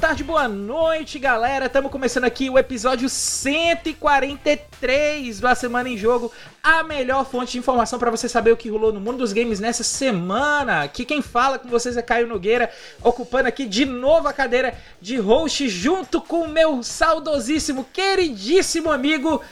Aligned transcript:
tarde, 0.00 0.24
boa 0.24 0.48
noite, 0.48 1.18
galera. 1.18 1.66
Estamos 1.66 1.92
começando 1.92 2.24
aqui 2.24 2.48
o 2.48 2.58
episódio 2.58 3.06
143 3.06 5.40
da 5.40 5.54
Semana 5.54 5.90
em 5.90 5.98
Jogo, 5.98 6.32
a 6.62 6.82
melhor 6.82 7.26
fonte 7.26 7.52
de 7.52 7.58
informação 7.58 7.98
para 7.98 8.10
você 8.10 8.26
saber 8.26 8.50
o 8.50 8.56
que 8.56 8.70
rolou 8.70 8.94
no 8.94 9.00
mundo 9.00 9.18
dos 9.18 9.34
games 9.34 9.60
nessa 9.60 9.84
semana. 9.84 10.84
Aqui 10.84 11.04
quem 11.04 11.20
fala 11.20 11.58
com 11.58 11.68
vocês 11.68 11.98
é 11.98 12.02
Caio 12.02 12.26
Nogueira, 12.26 12.72
ocupando 13.02 13.46
aqui 13.46 13.66
de 13.66 13.84
novo 13.84 14.26
a 14.26 14.32
cadeira 14.32 14.72
de 15.02 15.18
host 15.18 15.68
junto 15.68 16.22
com 16.22 16.44
o 16.44 16.48
meu 16.48 16.82
saudosíssimo, 16.82 17.86
queridíssimo 17.92 18.90
amigo 18.90 19.42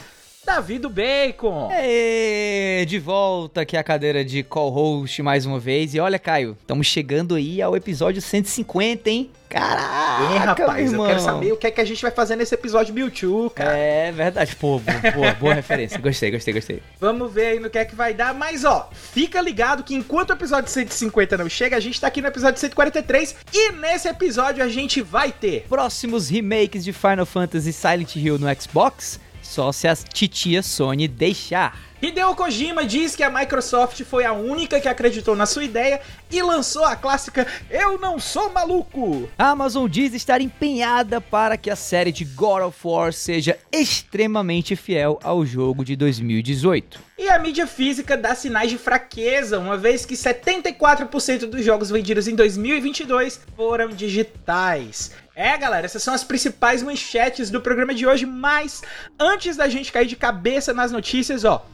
Davi 0.49 0.79
do 0.79 0.89
Bacon. 0.89 1.69
Ê, 1.71 2.83
de 2.87 2.97
volta 2.97 3.61
aqui 3.61 3.77
a 3.77 3.83
cadeira 3.83 4.25
de 4.25 4.41
co-host 4.41 5.21
mais 5.21 5.45
uma 5.45 5.59
vez. 5.59 5.93
E 5.93 5.99
olha, 5.99 6.17
Caio, 6.17 6.57
estamos 6.59 6.87
chegando 6.87 7.35
aí 7.35 7.61
ao 7.61 7.75
episódio 7.75 8.19
150, 8.19 9.09
hein? 9.11 9.29
Caraca, 9.47 10.33
É, 10.33 10.37
rapaz, 10.39 10.91
meu 10.91 11.01
eu 11.01 11.05
quero 11.07 11.19
irmão. 11.19 11.33
saber 11.35 11.51
o 11.53 11.57
que 11.57 11.67
é 11.67 11.71
que 11.71 11.79
a 11.81 11.85
gente 11.85 12.01
vai 12.01 12.09
fazer 12.11 12.35
nesse 12.35 12.53
episódio 12.55 12.93
Mewtwo, 12.95 13.49
cara. 13.51 13.77
É 13.77 14.11
verdade, 14.11 14.55
pô, 14.55 14.79
boa, 14.79 15.11
boa, 15.11 15.31
boa 15.33 15.53
referência. 15.53 15.99
Gostei, 15.99 16.31
gostei, 16.31 16.53
gostei. 16.53 16.81
Vamos 16.99 17.31
ver 17.31 17.45
aí 17.45 17.59
no 17.59 17.69
que 17.69 17.77
é 17.77 17.85
que 17.85 17.95
vai 17.95 18.13
dar. 18.15 18.33
Mas 18.33 18.65
ó, 18.65 18.89
fica 18.91 19.39
ligado 19.41 19.83
que 19.83 19.93
enquanto 19.93 20.31
o 20.31 20.33
episódio 20.33 20.69
150 20.69 21.37
não 21.37 21.47
chega, 21.49 21.77
a 21.77 21.79
gente 21.79 22.01
tá 22.01 22.07
aqui 22.07 22.21
no 22.23 22.27
episódio 22.27 22.59
143 22.59 23.35
e 23.53 23.71
nesse 23.73 24.07
episódio 24.07 24.63
a 24.63 24.67
gente 24.67 24.99
vai 25.01 25.31
ter. 25.31 25.65
Próximos 25.69 26.27
remakes 26.29 26.83
de 26.83 26.91
Final 26.91 27.25
Fantasy 27.27 27.71
Silent 27.71 28.15
Hill 28.15 28.37
no 28.39 28.47
Xbox, 28.59 29.19
só 29.49 29.71
se 29.71 29.87
a 29.87 29.95
titia 29.95 30.61
Sony 30.61 31.07
deixar. 31.07 31.75
Hideo 32.01 32.33
Kojima 32.33 32.85
diz 32.85 33.13
que 33.13 33.23
a 33.23 33.29
Microsoft 33.29 34.03
foi 34.05 34.23
a 34.23 34.31
única 34.31 34.79
que 34.79 34.87
acreditou 34.87 35.35
na 35.35 35.45
sua 35.45 35.65
ideia 35.65 35.99
e 36.31 36.41
lançou 36.41 36.85
a 36.85 36.95
clássica 36.95 37.45
Eu 37.69 37.99
não 37.99 38.17
sou 38.17 38.49
maluco. 38.53 39.29
A 39.37 39.49
Amazon 39.49 39.85
diz 39.85 40.13
estar 40.13 40.39
empenhada 40.39 41.19
para 41.19 41.57
que 41.57 41.69
a 41.69 41.75
série 41.75 42.13
de 42.13 42.23
God 42.23 42.63
of 42.63 42.79
War 42.85 43.11
seja 43.11 43.57
extremamente 43.69 44.77
fiel 44.77 45.19
ao 45.21 45.45
jogo 45.45 45.83
de 45.83 45.97
2018. 45.97 47.01
E 47.17 47.27
a 47.27 47.37
mídia 47.37 47.67
física 47.67 48.15
dá 48.15 48.33
sinais 48.33 48.71
de 48.71 48.77
fraqueza, 48.77 49.59
uma 49.59 49.75
vez 49.75 50.05
que 50.05 50.13
74% 50.13 51.47
dos 51.47 51.65
jogos 51.65 51.89
vendidos 51.89 52.29
em 52.29 52.35
2022 52.35 53.41
foram 53.57 53.89
digitais. 53.89 55.11
É, 55.35 55.57
galera, 55.57 55.85
essas 55.85 56.01
são 56.01 56.13
as 56.13 56.23
principais 56.23 56.81
manchetes 56.81 57.49
do 57.49 57.59
programa 57.59 57.93
de 57.93 58.07
hoje, 58.07 58.25
mas 58.25 58.81
antes 59.19 59.57
da 59.57 59.67
gente 59.67 59.91
cair 59.91 60.07
de 60.07 60.15
cabeça 60.15 60.73
nas 60.73 60.93
notícias, 60.93 61.43
ó, 61.43 61.65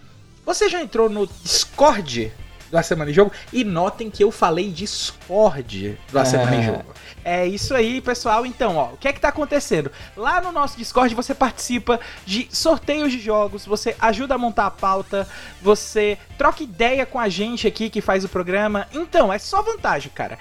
você 0.45 0.69
já 0.69 0.81
entrou 0.81 1.09
no 1.09 1.27
Discord 1.43 2.31
do 2.69 2.77
A 2.77 2.83
Semana 2.83 3.11
em 3.11 3.13
Jogo? 3.13 3.31
E 3.53 3.63
notem 3.63 4.09
que 4.09 4.23
eu 4.23 4.31
falei 4.31 4.71
Discord 4.71 5.97
do 6.11 6.19
A 6.19 6.25
Semana 6.25 6.55
em 6.55 6.59
É. 6.59 6.63
Jogo. 6.63 6.93
É 7.23 7.47
isso 7.47 7.73
aí, 7.73 8.01
pessoal. 8.01 8.45
Então, 8.45 8.75
ó, 8.75 8.93
o 8.93 8.97
que 8.97 9.07
é 9.07 9.13
que 9.13 9.19
tá 9.19 9.29
acontecendo? 9.29 9.91
Lá 10.15 10.39
no 10.41 10.51
nosso 10.51 10.77
Discord 10.77 11.13
você 11.15 11.33
participa 11.33 11.99
de 12.25 12.47
sorteios 12.51 13.11
de 13.11 13.19
jogos, 13.19 13.65
você 13.65 13.95
ajuda 13.99 14.35
a 14.35 14.37
montar 14.37 14.67
a 14.67 14.71
pauta, 14.71 15.27
você 15.61 16.17
troca 16.37 16.61
ideia 16.61 17.05
com 17.05 17.19
a 17.19 17.27
gente 17.27 17.67
aqui 17.67 17.89
que 17.89 18.01
faz 18.01 18.23
o 18.23 18.29
programa. 18.29 18.87
Então, 18.93 19.33
é 19.33 19.39
só 19.39 19.61
vantagem, 19.61 20.11
cara. 20.13 20.37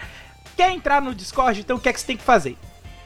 Quer 0.56 0.70
entrar 0.70 1.00
no 1.00 1.14
Discord? 1.14 1.58
Então 1.60 1.76
o 1.76 1.80
que 1.80 1.88
é 1.88 1.92
que 1.92 2.00
você 2.00 2.06
tem 2.06 2.16
que 2.16 2.22
fazer? 2.22 2.56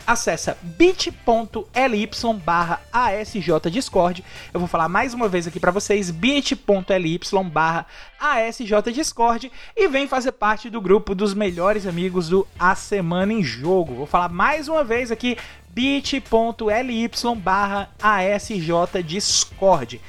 Acessa 0.09 0.56
bit.ly 0.62 2.11
barra 2.42 2.81
asjdiscord. 2.91 4.25
Eu 4.55 4.59
vou 4.59 4.67
falar 4.67 4.89
mais 4.89 5.12
uma 5.12 5.28
vez 5.28 5.47
aqui 5.47 5.61
pra 5.61 5.70
vocês, 5.70 6.11
bit.ly 6.11 7.20
barra 7.53 7.84
asjdiscord 8.18 9.52
e 9.77 9.86
vem 9.86 10.08
fazer 10.08 10.33
parte 10.33 10.70
do 10.70 10.80
grupo 10.80 11.14
dos 11.14 11.35
melhores 11.35 11.86
amigos 11.86 12.30
do 12.30 12.48
A 12.58 12.74
Semana 12.74 13.35
em 13.35 13.45
Jogo. 13.45 13.97
Vou 13.97 14.07
falar 14.07 14.30
mais 14.30 14.67
uma 14.67 14.83
vez 14.83 15.11
aqui, 15.11 15.36
bit.ly 15.68 17.11
barra 17.36 17.91
asjdiscord. 18.01 20.01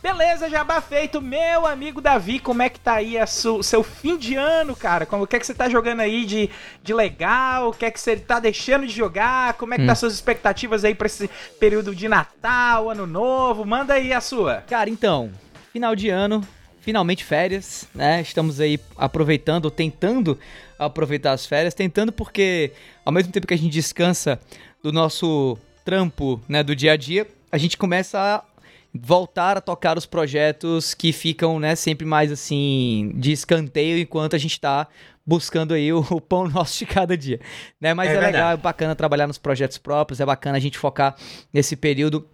Beleza, 0.00 0.48
jabá 0.48 0.80
feito. 0.80 1.20
Meu 1.20 1.66
amigo 1.66 2.00
Davi, 2.00 2.38
como 2.38 2.62
é 2.62 2.68
que 2.68 2.78
tá 2.78 2.94
aí 2.94 3.16
o 3.20 3.62
seu 3.62 3.82
fim 3.82 4.16
de 4.16 4.36
ano, 4.36 4.76
cara? 4.76 5.04
Como, 5.04 5.24
o 5.24 5.26
que 5.26 5.34
é 5.34 5.40
que 5.40 5.46
você 5.46 5.54
tá 5.54 5.68
jogando 5.68 6.00
aí 6.00 6.24
de, 6.24 6.48
de 6.84 6.94
legal? 6.94 7.70
O 7.70 7.72
que 7.72 7.84
é 7.84 7.90
que 7.90 8.00
você 8.00 8.16
tá 8.16 8.38
deixando 8.38 8.86
de 8.86 8.92
jogar? 8.92 9.54
Como 9.54 9.74
é 9.74 9.76
que 9.76 9.86
tá 9.86 9.96
suas 9.96 10.14
expectativas 10.14 10.84
aí 10.84 10.94
pra 10.94 11.06
esse 11.06 11.28
período 11.58 11.96
de 11.96 12.08
Natal, 12.08 12.90
Ano 12.90 13.08
Novo? 13.08 13.64
Manda 13.64 13.94
aí 13.94 14.12
a 14.12 14.20
sua. 14.20 14.62
Cara, 14.68 14.88
então, 14.88 15.32
final 15.72 15.96
de 15.96 16.08
ano, 16.08 16.46
finalmente 16.80 17.24
férias, 17.24 17.88
né? 17.92 18.20
Estamos 18.20 18.60
aí 18.60 18.78
aproveitando, 18.96 19.68
tentando 19.68 20.38
aproveitar 20.78 21.32
as 21.32 21.44
férias, 21.44 21.74
tentando 21.74 22.12
porque 22.12 22.72
ao 23.04 23.12
mesmo 23.12 23.32
tempo 23.32 23.48
que 23.48 23.54
a 23.54 23.58
gente 23.58 23.72
descansa 23.72 24.38
do 24.80 24.92
nosso 24.92 25.58
trampo, 25.84 26.40
né, 26.48 26.62
do 26.62 26.76
dia 26.76 26.92
a 26.92 26.96
dia, 26.96 27.26
a 27.50 27.58
gente 27.58 27.76
começa 27.76 28.18
a 28.18 28.44
voltar 28.94 29.56
a 29.56 29.60
tocar 29.60 29.98
os 29.98 30.06
projetos 30.06 30.94
que 30.94 31.12
ficam, 31.12 31.58
né, 31.60 31.74
sempre 31.74 32.06
mais 32.06 32.32
assim 32.32 33.12
de 33.14 33.32
escanteio 33.32 33.98
enquanto 33.98 34.34
a 34.34 34.38
gente 34.38 34.58
tá 34.60 34.88
buscando 35.26 35.74
aí 35.74 35.92
o, 35.92 36.00
o 36.10 36.20
pão 36.20 36.48
nosso 36.48 36.78
de 36.78 36.86
cada 36.86 37.16
dia, 37.16 37.38
né? 37.80 37.92
Mas 37.92 38.10
É 38.10 38.14
é, 38.14 38.20
legal, 38.20 38.52
é 38.52 38.56
bacana 38.56 38.94
trabalhar 38.94 39.26
nos 39.26 39.38
projetos 39.38 39.76
próprios, 39.76 40.20
é 40.20 40.26
bacana 40.26 40.56
a 40.56 40.60
gente 40.60 40.78
focar 40.78 41.14
nesse 41.52 41.76
período 41.76 42.26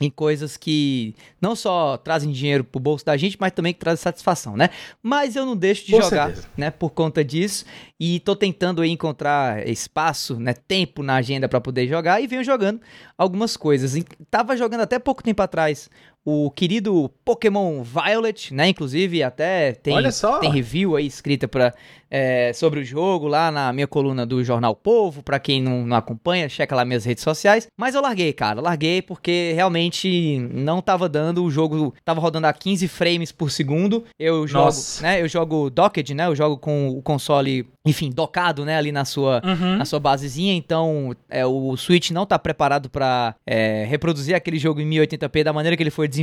em 0.00 0.08
coisas 0.10 0.56
que 0.56 1.14
não 1.40 1.56
só 1.56 1.96
trazem 1.96 2.30
dinheiro 2.30 2.62
pro 2.62 2.78
bolso 2.78 3.04
da 3.04 3.16
gente, 3.16 3.36
mas 3.40 3.50
também 3.52 3.72
que 3.72 3.80
trazem 3.80 4.00
satisfação, 4.02 4.56
né? 4.56 4.70
Mas 5.02 5.34
eu 5.34 5.44
não 5.44 5.56
deixo 5.56 5.86
de 5.86 5.90
jogar, 5.92 6.26
certeza. 6.26 6.48
né, 6.56 6.70
por 6.70 6.90
conta 6.90 7.24
disso, 7.24 7.64
e 7.98 8.20
tô 8.20 8.36
tentando 8.36 8.80
aí 8.80 8.90
encontrar 8.90 9.66
espaço, 9.68 10.38
né, 10.38 10.54
tempo 10.54 11.02
na 11.02 11.16
agenda 11.16 11.48
pra 11.48 11.60
poder 11.60 11.88
jogar 11.88 12.20
e 12.20 12.26
venho 12.28 12.44
jogando 12.44 12.80
algumas 13.16 13.56
coisas. 13.56 13.96
Em- 13.96 14.04
Tava 14.30 14.56
jogando 14.56 14.82
até 14.82 14.98
pouco 15.00 15.22
tempo 15.22 15.42
atrás 15.42 15.90
o 16.30 16.50
querido 16.50 17.10
Pokémon 17.24 17.82
Violet, 17.82 18.52
né? 18.52 18.68
Inclusive 18.68 19.22
até 19.22 19.72
tem, 19.72 19.94
tem 20.40 20.50
review 20.50 20.94
aí 20.96 21.06
escrita 21.06 21.48
pra, 21.48 21.72
é, 22.10 22.52
sobre 22.52 22.80
o 22.80 22.84
jogo 22.84 23.26
lá 23.26 23.50
na 23.50 23.72
minha 23.72 23.86
coluna 23.86 24.26
do 24.26 24.42
Jornal 24.44 24.74
Povo. 24.74 25.22
Pra 25.22 25.38
quem 25.38 25.62
não, 25.62 25.86
não 25.86 25.96
acompanha, 25.96 26.48
checa 26.48 26.76
lá 26.76 26.84
minhas 26.84 27.04
redes 27.04 27.24
sociais. 27.24 27.66
Mas 27.78 27.94
eu 27.94 28.02
larguei, 28.02 28.32
cara. 28.32 28.60
Larguei 28.60 29.00
porque 29.00 29.52
realmente 29.54 30.38
não 30.52 30.82
tava 30.82 31.08
dando. 31.08 31.42
O 31.44 31.50
jogo 31.50 31.94
tava 32.04 32.20
rodando 32.20 32.46
a 32.46 32.52
15 32.52 32.86
frames 32.88 33.32
por 33.32 33.50
segundo. 33.50 34.04
Eu 34.18 34.46
jogo, 34.46 34.66
Nossa. 34.66 35.02
né? 35.02 35.22
Eu 35.22 35.28
jogo 35.28 35.70
docked, 35.70 36.12
né? 36.14 36.26
Eu 36.26 36.36
jogo 36.36 36.58
com 36.58 36.88
o 36.90 37.00
console, 37.02 37.66
enfim, 37.86 38.10
docado, 38.10 38.64
né? 38.64 38.76
Ali 38.76 38.92
na 38.92 39.04
sua, 39.04 39.40
Uhum. 39.44 39.76
na 39.78 39.84
sua 39.84 39.98
basezinha, 40.00 40.52
então 40.54 41.14
é, 41.30 41.46
o 41.46 41.76
Switch 41.76 42.10
não 42.10 42.26
tá 42.26 42.38
preparado 42.38 42.90
pra 42.90 43.34
é, 43.46 43.84
reproduzir 43.88 44.34
aquele 44.34 44.58
jogo 44.58 44.80
em 44.80 44.88
1080p 44.88 45.42
da 45.44 45.52
maneira 45.52 45.76
que 45.76 45.82
ele 45.82 45.90
foi 45.90 46.06
desenvolvido, 46.08 46.17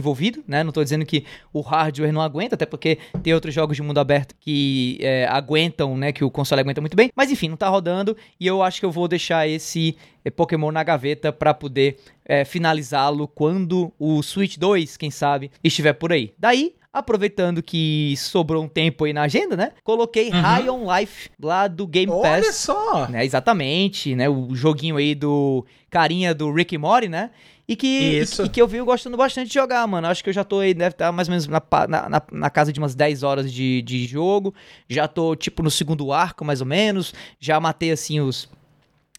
né? 0.47 0.63
Não 0.63 0.71
tô 0.71 0.83
dizendo 0.83 1.05
que 1.05 1.25
o 1.53 1.61
hardware 1.61 2.11
não 2.13 2.21
aguenta, 2.21 2.55
até 2.55 2.65
porque 2.65 2.97
tem 3.23 3.33
outros 3.33 3.53
jogos 3.53 3.75
de 3.75 3.83
mundo 3.83 3.99
aberto 3.99 4.35
que 4.39 4.97
é, 5.01 5.27
aguentam, 5.27 5.97
né? 5.97 6.11
Que 6.11 6.23
o 6.23 6.31
console 6.31 6.61
aguenta 6.61 6.81
muito 6.81 6.95
bem, 6.95 7.11
mas 7.15 7.31
enfim, 7.31 7.49
não 7.49 7.57
tá 7.57 7.67
rodando 7.67 8.15
e 8.39 8.47
eu 8.47 8.61
acho 8.61 8.79
que 8.79 8.85
eu 8.85 8.91
vou 8.91 9.07
deixar 9.07 9.47
esse 9.47 9.95
é, 10.23 10.29
Pokémon 10.29 10.71
na 10.71 10.83
gaveta 10.83 11.31
pra 11.31 11.53
poder 11.53 11.97
é, 12.25 12.43
finalizá-lo 12.43 13.27
quando 13.27 13.93
o 13.99 14.21
Switch 14.23 14.57
2, 14.57 14.97
quem 14.97 15.11
sabe, 15.11 15.51
estiver 15.63 15.93
por 15.93 16.11
aí. 16.11 16.33
Daí, 16.37 16.73
aproveitando 16.95 17.61
que 17.61 18.15
sobrou 18.17 18.63
um 18.63 18.69
tempo 18.69 19.03
aí 19.03 19.11
na 19.11 19.23
agenda, 19.23 19.57
né? 19.57 19.71
Coloquei 19.83 20.29
High 20.29 20.69
on 20.69 20.85
Life 20.91 21.29
lá 21.41 21.67
do 21.67 21.85
Game 21.85 22.11
Olha 22.11 22.41
Pass. 22.41 22.55
só. 22.55 23.07
Né, 23.09 23.25
exatamente, 23.25 24.15
né? 24.15 24.29
O 24.29 24.55
joguinho 24.55 24.95
aí 24.95 25.13
do 25.13 25.65
carinha 25.89 26.33
do 26.33 26.51
Rick 26.51 26.77
Morty, 26.77 27.09
né? 27.09 27.31
E 27.67 27.75
que, 27.75 27.87
e 27.87 28.19
Isso. 28.19 28.43
que- 28.43 28.47
e 28.47 28.49
que 28.49 28.61
eu 28.61 28.67
venho 28.67 28.85
gostando 28.85 29.17
bastante 29.17 29.47
de 29.47 29.53
jogar, 29.55 29.85
mano. 29.87 30.07
Acho 30.07 30.23
que 30.23 30.29
eu 30.29 30.33
já 30.33 30.43
tô 30.43 30.59
aí, 30.59 30.73
deve 30.73 30.93
estar 30.93 31.11
mais 31.11 31.27
ou 31.27 31.31
menos 31.31 31.47
na, 31.47 31.61
na, 31.87 32.21
na- 32.31 32.49
casa 32.49 32.71
de 32.71 32.79
umas 32.79 32.93
10 32.93 33.23
horas 33.23 33.51
de, 33.51 33.81
de 33.81 34.05
jogo. 34.05 34.53
Já 34.87 35.07
tô, 35.07 35.35
tipo, 35.35 35.63
no 35.63 35.71
segundo 35.71 36.11
arco, 36.13 36.45
mais 36.45 36.61
ou 36.61 36.67
menos. 36.67 37.13
Já 37.39 37.59
matei, 37.59 37.91
assim, 37.91 38.19
os. 38.19 38.47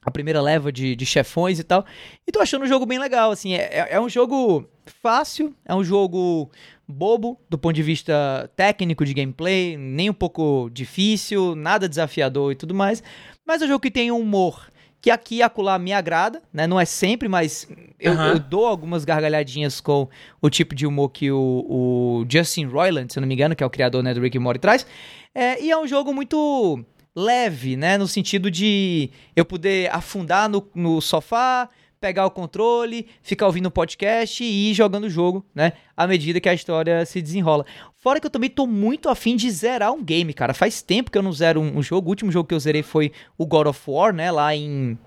A 0.05 0.11
primeira 0.13 0.41
leva 0.41 0.71
de, 0.71 0.95
de 0.95 1.05
chefões 1.05 1.59
e 1.59 1.65
tal. 1.65 1.85
E 2.25 2.31
tô 2.31 2.41
achando 2.41 2.63
o 2.63 2.67
jogo 2.69 2.87
bem 2.87 2.99
legal, 3.01 3.33
assim. 3.33 3.55
É, 3.55 3.63
é- 3.63 3.89
é 3.97 4.01
um 4.01 4.09
jogo 4.09 4.65
fácil, 5.03 5.53
é 5.65 5.75
um 5.75 5.83
jogo 5.83 6.49
bobo 6.87 7.37
do 7.51 7.59
ponto 7.59 7.75
de 7.75 7.83
vista 7.83 8.49
técnico 8.55 9.05
de 9.05 9.13
gameplay, 9.13 9.77
nem 9.77 10.09
um 10.09 10.15
pouco 10.15 10.71
difícil, 10.73 11.57
nada 11.57 11.89
desafiador 11.89 12.53
e 12.53 12.55
tudo 12.55 12.73
mais. 12.73 13.03
Mas 13.45 13.61
é 13.61 13.65
um 13.65 13.69
jogo 13.69 13.81
que 13.81 13.91
tem 13.91 14.13
um 14.13 14.21
humor 14.21 14.69
que 15.01 15.11
aqui 15.11 15.37
e 15.37 15.43
acolá 15.43 15.79
me 15.79 15.93
agrada, 15.93 16.43
né? 16.53 16.67
Não 16.67 16.81
é 16.81 16.85
sempre, 16.85 17.29
mas 17.29 17.69
eu, 17.99 18.13
eu 18.15 18.39
dou 18.39 18.67
algumas 18.67 19.05
gargalhadinhas 19.05 19.81
com 19.81 20.09
o 20.41 20.51
tipo 20.51 20.75
de 20.75 20.87
humor 20.87 21.11
que 21.11 21.31
o, 21.31 21.67
o 21.69 22.27
Justin 22.29 22.67
Roiland, 22.67 23.13
se 23.13 23.19
eu 23.19 23.21
não 23.21 23.29
me 23.29 23.35
engano, 23.35 23.55
que 23.55 23.63
é 23.63 23.67
o 23.67 23.71
criador 23.71 24.03
né, 24.03 24.13
do 24.13 24.21
Rick 24.21 24.37
and 24.37 24.41
Morty, 24.41 24.61
traz. 24.61 24.87
É, 25.35 25.63
e 25.63 25.71
é 25.71 25.79
um 25.79 25.87
jogo 25.87 26.13
muito 26.13 26.85
leve, 27.15 27.77
né? 27.77 27.97
No 27.97 28.07
sentido 28.07 28.51
de 28.51 29.11
eu 29.35 29.45
poder 29.45 29.95
afundar 29.95 30.49
no, 30.49 30.67
no 30.75 31.01
sofá, 31.01 31.69
pegar 32.01 32.27
o 32.27 32.31
controle, 32.31 33.07
ficar 33.23 33.47
ouvindo 33.47 33.67
o 33.67 33.71
podcast 33.71 34.43
e 34.43 34.71
ir 34.71 34.75
jogando 34.75 35.05
o 35.05 35.11
jogo, 35.11 35.45
né? 35.55 35.73
À 35.97 36.07
medida 36.07 36.41
que 36.41 36.49
a 36.49 36.55
história 36.55 37.05
se 37.07 37.23
desenrola. 37.23 37.65
Fora 37.97 38.21
que 38.21 38.27
eu 38.27 38.31
também 38.31 38.51
tô 38.51 38.67
muito 38.67 39.09
afim 39.09 39.37
de 39.37 39.51
zerar 39.51 39.93
um 39.93 40.03
game, 40.03 40.33
cara. 40.33 40.55
Faz 40.55 40.83
tempo 40.83 41.11
que 41.11 41.19
eu 41.19 41.23
não 41.23 41.33
zero 41.33 41.61
um, 41.61 41.83
jogo. 41.83 42.09
O 42.09 42.11
último 42.11 42.31
jogo 42.31 42.49
que 42.49 42.55
eu 42.55 42.61
zerei 42.61 42.83
foi 42.83 43.13
o 43.37 43.47
God 43.47 43.67
of 43.69 43.81
War, 43.87 44.15
né? 44.15 44.31
Lá 44.31 44.55
em 44.55 44.99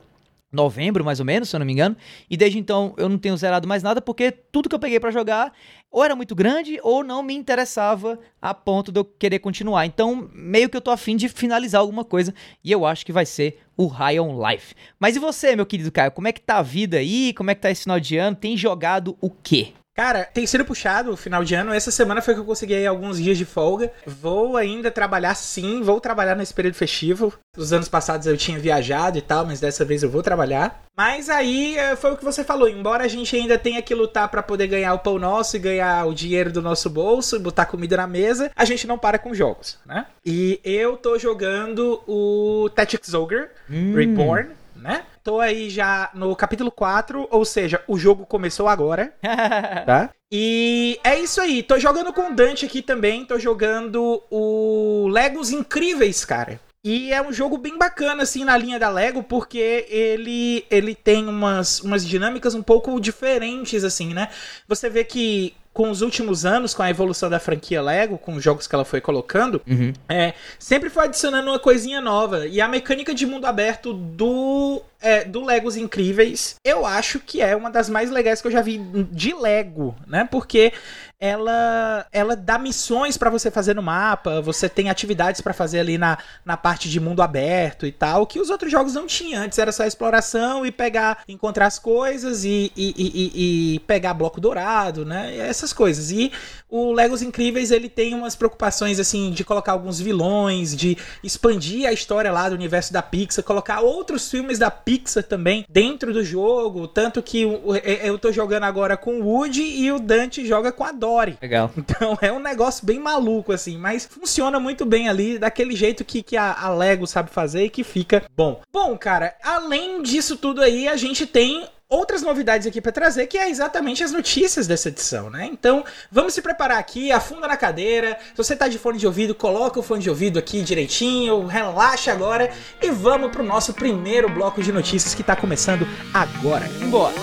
novembro, 0.51 1.05
mais 1.05 1.19
ou 1.19 1.25
menos, 1.25 1.49
se 1.49 1.55
eu 1.55 1.59
não 1.59 1.65
me 1.65 1.73
engano. 1.73 1.95
E 2.29 2.35
desde 2.35 2.57
então 2.57 2.93
eu 2.97 3.07
não 3.07 3.17
tenho 3.17 3.37
zerado 3.37 3.67
mais 3.67 3.83
nada, 3.83 4.01
porque 4.01 4.31
tudo 4.31 4.67
que 4.67 4.75
eu 4.75 4.79
peguei 4.79 4.99
para 4.99 5.11
jogar 5.11 5.53
ou 5.91 6.03
era 6.03 6.15
muito 6.15 6.35
grande 6.35 6.79
ou 6.83 7.03
não 7.03 7.23
me 7.23 7.33
interessava 7.33 8.19
a 8.41 8.53
ponto 8.53 8.91
de 8.91 8.99
eu 8.99 9.05
querer 9.05 9.39
continuar. 9.39 9.85
Então, 9.85 10.29
meio 10.33 10.69
que 10.69 10.77
eu 10.77 10.81
tô 10.81 10.91
afim 10.91 11.15
de 11.15 11.29
finalizar 11.29 11.81
alguma 11.81 12.03
coisa 12.03 12.33
e 12.63 12.71
eu 12.71 12.85
acho 12.85 13.05
que 13.05 13.11
vai 13.11 13.25
ser 13.25 13.59
o 13.79 13.87
High 13.87 14.19
on 14.19 14.45
Life. 14.45 14.75
Mas 14.99 15.15
e 15.15 15.19
você, 15.19 15.55
meu 15.55 15.65
querido 15.65 15.89
Caio? 15.89 16.11
Como 16.11 16.27
é 16.27 16.33
que 16.33 16.41
tá 16.41 16.57
a 16.57 16.61
vida 16.61 16.97
aí? 16.97 17.33
Como 17.33 17.49
é 17.49 17.55
que 17.55 17.61
tá 17.61 17.71
esse 17.71 17.83
final 17.83 17.97
de 17.97 18.17
ano? 18.17 18.35
Tem 18.35 18.57
jogado 18.57 19.17
o 19.21 19.29
quê? 19.29 19.71
Cara, 19.99 20.23
tem 20.23 20.47
sido 20.47 20.63
puxado 20.63 21.11
o 21.11 21.17
final 21.17 21.43
de 21.43 21.53
ano. 21.53 21.73
Essa 21.73 21.91
semana 21.91 22.21
foi 22.21 22.33
que 22.33 22.39
eu 22.39 22.45
consegui 22.45 22.73
aí 22.73 22.87
alguns 22.87 23.21
dias 23.21 23.37
de 23.37 23.43
folga. 23.43 23.91
Vou 24.07 24.55
ainda 24.55 24.89
trabalhar 24.89 25.35
sim, 25.35 25.81
vou 25.81 25.99
trabalhar 25.99 26.35
nesse 26.35 26.53
período 26.53 26.75
festivo. 26.75 27.33
Os 27.57 27.73
anos 27.73 27.89
passados 27.89 28.25
eu 28.25 28.37
tinha 28.37 28.57
viajado 28.57 29.17
e 29.17 29.21
tal, 29.21 29.45
mas 29.45 29.59
dessa 29.59 29.83
vez 29.83 30.01
eu 30.01 30.09
vou 30.09 30.23
trabalhar. 30.23 30.85
Mas 30.95 31.29
aí 31.29 31.77
eh, 31.77 31.97
foi 31.97 32.13
o 32.13 32.17
que 32.17 32.23
você 32.23 32.45
falou, 32.45 32.69
embora 32.69 33.03
a 33.03 33.07
gente 33.09 33.35
ainda 33.35 33.57
tenha 33.57 33.81
que 33.81 33.93
lutar 33.93 34.29
para 34.29 34.41
poder 34.41 34.67
ganhar 34.67 34.93
o 34.93 34.99
pão 34.99 35.19
nosso 35.19 35.57
e 35.57 35.59
ganhar 35.59 36.05
o 36.05 36.13
dinheiro 36.13 36.49
do 36.49 36.61
nosso 36.61 36.89
bolso 36.89 37.35
e 37.35 37.39
botar 37.39 37.65
comida 37.65 37.97
na 37.97 38.07
mesa, 38.07 38.51
a 38.55 38.63
gente 38.63 38.87
não 38.87 38.97
para 38.97 39.19
com 39.19 39.33
jogos, 39.33 39.79
né? 39.85 40.05
E 40.25 40.61
eu 40.63 40.95
tô 40.95 41.19
jogando 41.19 42.01
o 42.07 42.69
Tactics 42.73 43.13
Ogre 43.13 43.47
hum. 43.69 43.95
Reborn, 43.95 44.49
né? 44.79 45.03
Tô 45.23 45.39
aí 45.39 45.69
já 45.69 46.09
no 46.13 46.35
capítulo 46.35 46.71
4, 46.71 47.27
ou 47.29 47.45
seja, 47.45 47.83
o 47.87 47.97
jogo 47.97 48.25
começou 48.25 48.67
agora, 48.67 49.13
tá? 49.85 50.09
E 50.31 50.99
é 51.03 51.19
isso 51.19 51.41
aí, 51.41 51.63
tô 51.63 51.79
jogando 51.79 52.13
com 52.13 52.29
o 52.29 52.35
Dante 52.35 52.65
aqui 52.65 52.81
também, 52.81 53.25
tô 53.25 53.37
jogando 53.39 54.23
o 54.29 55.07
Legos 55.09 55.51
Incríveis, 55.51 56.23
cara. 56.23 56.59
E 56.83 57.11
é 57.11 57.21
um 57.21 57.33
jogo 57.33 57.57
bem 57.57 57.77
bacana, 57.77 58.23
assim, 58.23 58.45
na 58.45 58.55
linha 58.55 58.79
da 58.79 58.89
Lego, 58.89 59.21
porque 59.21 59.85
ele, 59.89 60.65
ele 60.71 60.95
tem 60.95 61.27
umas, 61.27 61.81
umas 61.81 62.07
dinâmicas 62.07 62.55
um 62.55 62.63
pouco 62.63 62.97
diferentes, 63.01 63.83
assim, 63.83 64.13
né? 64.13 64.29
Você 64.65 64.89
vê 64.89 65.03
que 65.03 65.53
com 65.73 65.89
os 65.89 66.01
últimos 66.01 66.45
anos, 66.45 66.73
com 66.73 66.83
a 66.83 66.89
evolução 66.89 67.29
da 67.29 67.39
franquia 67.39 67.81
Lego, 67.81 68.17
com 68.17 68.33
os 68.33 68.43
jogos 68.43 68.67
que 68.67 68.75
ela 68.75 68.83
foi 68.83 68.99
colocando, 68.99 69.61
uhum. 69.67 69.93
é, 70.09 70.33
sempre 70.57 70.89
foi 70.89 71.05
adicionando 71.05 71.49
uma 71.49 71.59
coisinha 71.59 72.01
nova. 72.01 72.47
E 72.47 72.59
a 72.59 72.67
mecânica 72.67 73.13
de 73.13 73.25
mundo 73.25 73.45
aberto 73.45 73.93
do, 73.93 74.81
é, 74.99 75.23
do 75.23 75.45
Legos 75.45 75.77
Incríveis, 75.77 76.55
eu 76.65 76.85
acho 76.85 77.19
que 77.19 77.41
é 77.41 77.55
uma 77.55 77.69
das 77.69 77.89
mais 77.89 78.09
legais 78.09 78.41
que 78.41 78.47
eu 78.47 78.51
já 78.51 78.61
vi 78.61 78.77
de 79.11 79.33
Lego, 79.33 79.95
né? 80.07 80.27
Porque 80.29 80.73
ela 81.19 82.07
ela 82.13 82.33
dá 82.35 82.57
missões 82.57 83.17
para 83.17 83.29
você 83.29 83.51
fazer 83.51 83.75
no 83.75 83.83
mapa, 83.83 84.41
você 84.41 84.69
tem 84.69 84.89
atividades 84.89 85.41
para 85.41 85.53
fazer 85.53 85.79
ali 85.79 85.97
na, 85.97 86.17
na 86.45 86.55
parte 86.55 86.89
de 86.89 86.99
mundo 86.99 87.21
aberto 87.21 87.85
e 87.85 87.91
tal, 87.91 88.25
que 88.25 88.39
os 88.39 88.49
outros 88.49 88.71
jogos 88.71 88.93
não 88.93 89.05
tinham. 89.05 89.43
Antes 89.43 89.59
era 89.59 89.71
só 89.71 89.85
exploração 89.85 90.65
e 90.65 90.71
pegar, 90.71 91.23
encontrar 91.27 91.67
as 91.67 91.77
coisas 91.77 92.45
e, 92.45 92.71
e, 92.75 92.93
e, 92.97 93.75
e 93.75 93.79
pegar 93.79 94.13
bloco 94.13 94.39
dourado, 94.39 95.03
né? 95.03 95.35
Essas 95.37 95.73
coisas. 95.73 96.09
E 96.09 96.31
o 96.69 96.93
Legos 96.93 97.21
Incríveis 97.21 97.71
ele 97.71 97.89
tem 97.89 98.13
umas 98.13 98.35
preocupações 98.35 98.99
assim 98.99 99.31
de 99.31 99.43
colocar 99.43 99.73
alguns 99.73 99.99
vilões, 99.99 100.75
de 100.75 100.97
expandir 101.21 101.87
a 101.87 101.91
história 101.91 102.31
lá 102.31 102.47
do 102.47 102.55
universo 102.55 102.93
da 102.93 103.01
Pixar, 103.01 103.43
colocar 103.43 103.81
outros 103.81 104.29
filmes 104.31 104.57
da 104.57 104.71
Pixar 104.71 105.23
também 105.23 105.65
dentro 105.67 106.13
do 106.13 106.23
jogo, 106.23 106.87
tanto 106.87 107.21
que 107.21 107.41
eu 107.41 108.17
tô 108.17 108.31
jogando 108.31 108.63
agora 108.63 108.95
com 108.95 109.19
o 109.19 109.25
Woody 109.25 109.63
e 109.63 109.91
o 109.91 109.99
Dante 109.99 110.47
joga 110.47 110.71
com 110.71 110.83
a 110.83 110.91
Dora 110.91 111.08
Dory. 111.09 111.37
Legal. 111.41 111.71
Então 111.89 112.17
é 112.21 112.31
um 112.31 112.39
negócio 112.39 112.85
bem 112.85 112.99
maluco, 112.99 113.51
assim, 113.51 113.77
mas 113.77 114.05
funciona 114.05 114.59
muito 114.59 114.85
bem 114.85 115.09
ali, 115.09 115.39
daquele 115.39 115.75
jeito 115.75 116.05
que, 116.05 116.21
que 116.21 116.37
a, 116.37 116.53
a 116.53 116.69
Lego 116.69 117.07
sabe 117.07 117.31
fazer 117.31 117.65
e 117.65 117.69
que 117.69 117.83
fica 117.83 118.23
bom. 118.35 118.61
Bom, 118.71 118.95
cara, 118.97 119.35
além 119.43 120.03
disso 120.03 120.37
tudo 120.37 120.61
aí, 120.61 120.87
a 120.87 120.95
gente 120.95 121.25
tem 121.25 121.67
outras 121.89 122.21
novidades 122.21 122.67
aqui 122.67 122.79
para 122.79 122.91
trazer, 122.91 123.25
que 123.25 123.37
é 123.37 123.49
exatamente 123.49 124.03
as 124.03 124.11
notícias 124.11 124.67
dessa 124.67 124.89
edição, 124.89 125.29
né? 125.29 125.49
Então, 125.51 125.83
vamos 126.11 126.33
se 126.33 126.41
preparar 126.41 126.77
aqui, 126.77 127.11
afunda 127.11 127.47
na 127.47 127.57
cadeira. 127.57 128.17
Se 128.29 128.37
você 128.37 128.55
tá 128.55 128.67
de 128.67 128.77
fone 128.77 128.99
de 128.99 129.07
ouvido, 129.07 129.33
coloca 129.33 129.79
o 129.79 129.83
fone 129.83 130.03
de 130.03 130.09
ouvido 130.09 130.37
aqui 130.37 130.61
direitinho, 130.61 131.47
relaxa 131.47 132.11
agora 132.11 132.51
e 132.81 132.91
vamos 132.91 133.31
pro 133.31 133.43
nosso 133.43 133.73
primeiro 133.73 134.29
bloco 134.29 134.61
de 134.61 134.71
notícias 134.71 135.15
que 135.15 135.23
tá 135.23 135.35
começando 135.35 135.87
agora. 136.13 136.67
Embora. 136.81 137.15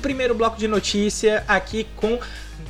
Primeiro 0.00 0.34
bloco 0.34 0.58
de 0.58 0.66
notícia 0.66 1.44
aqui 1.46 1.86
com 1.96 2.18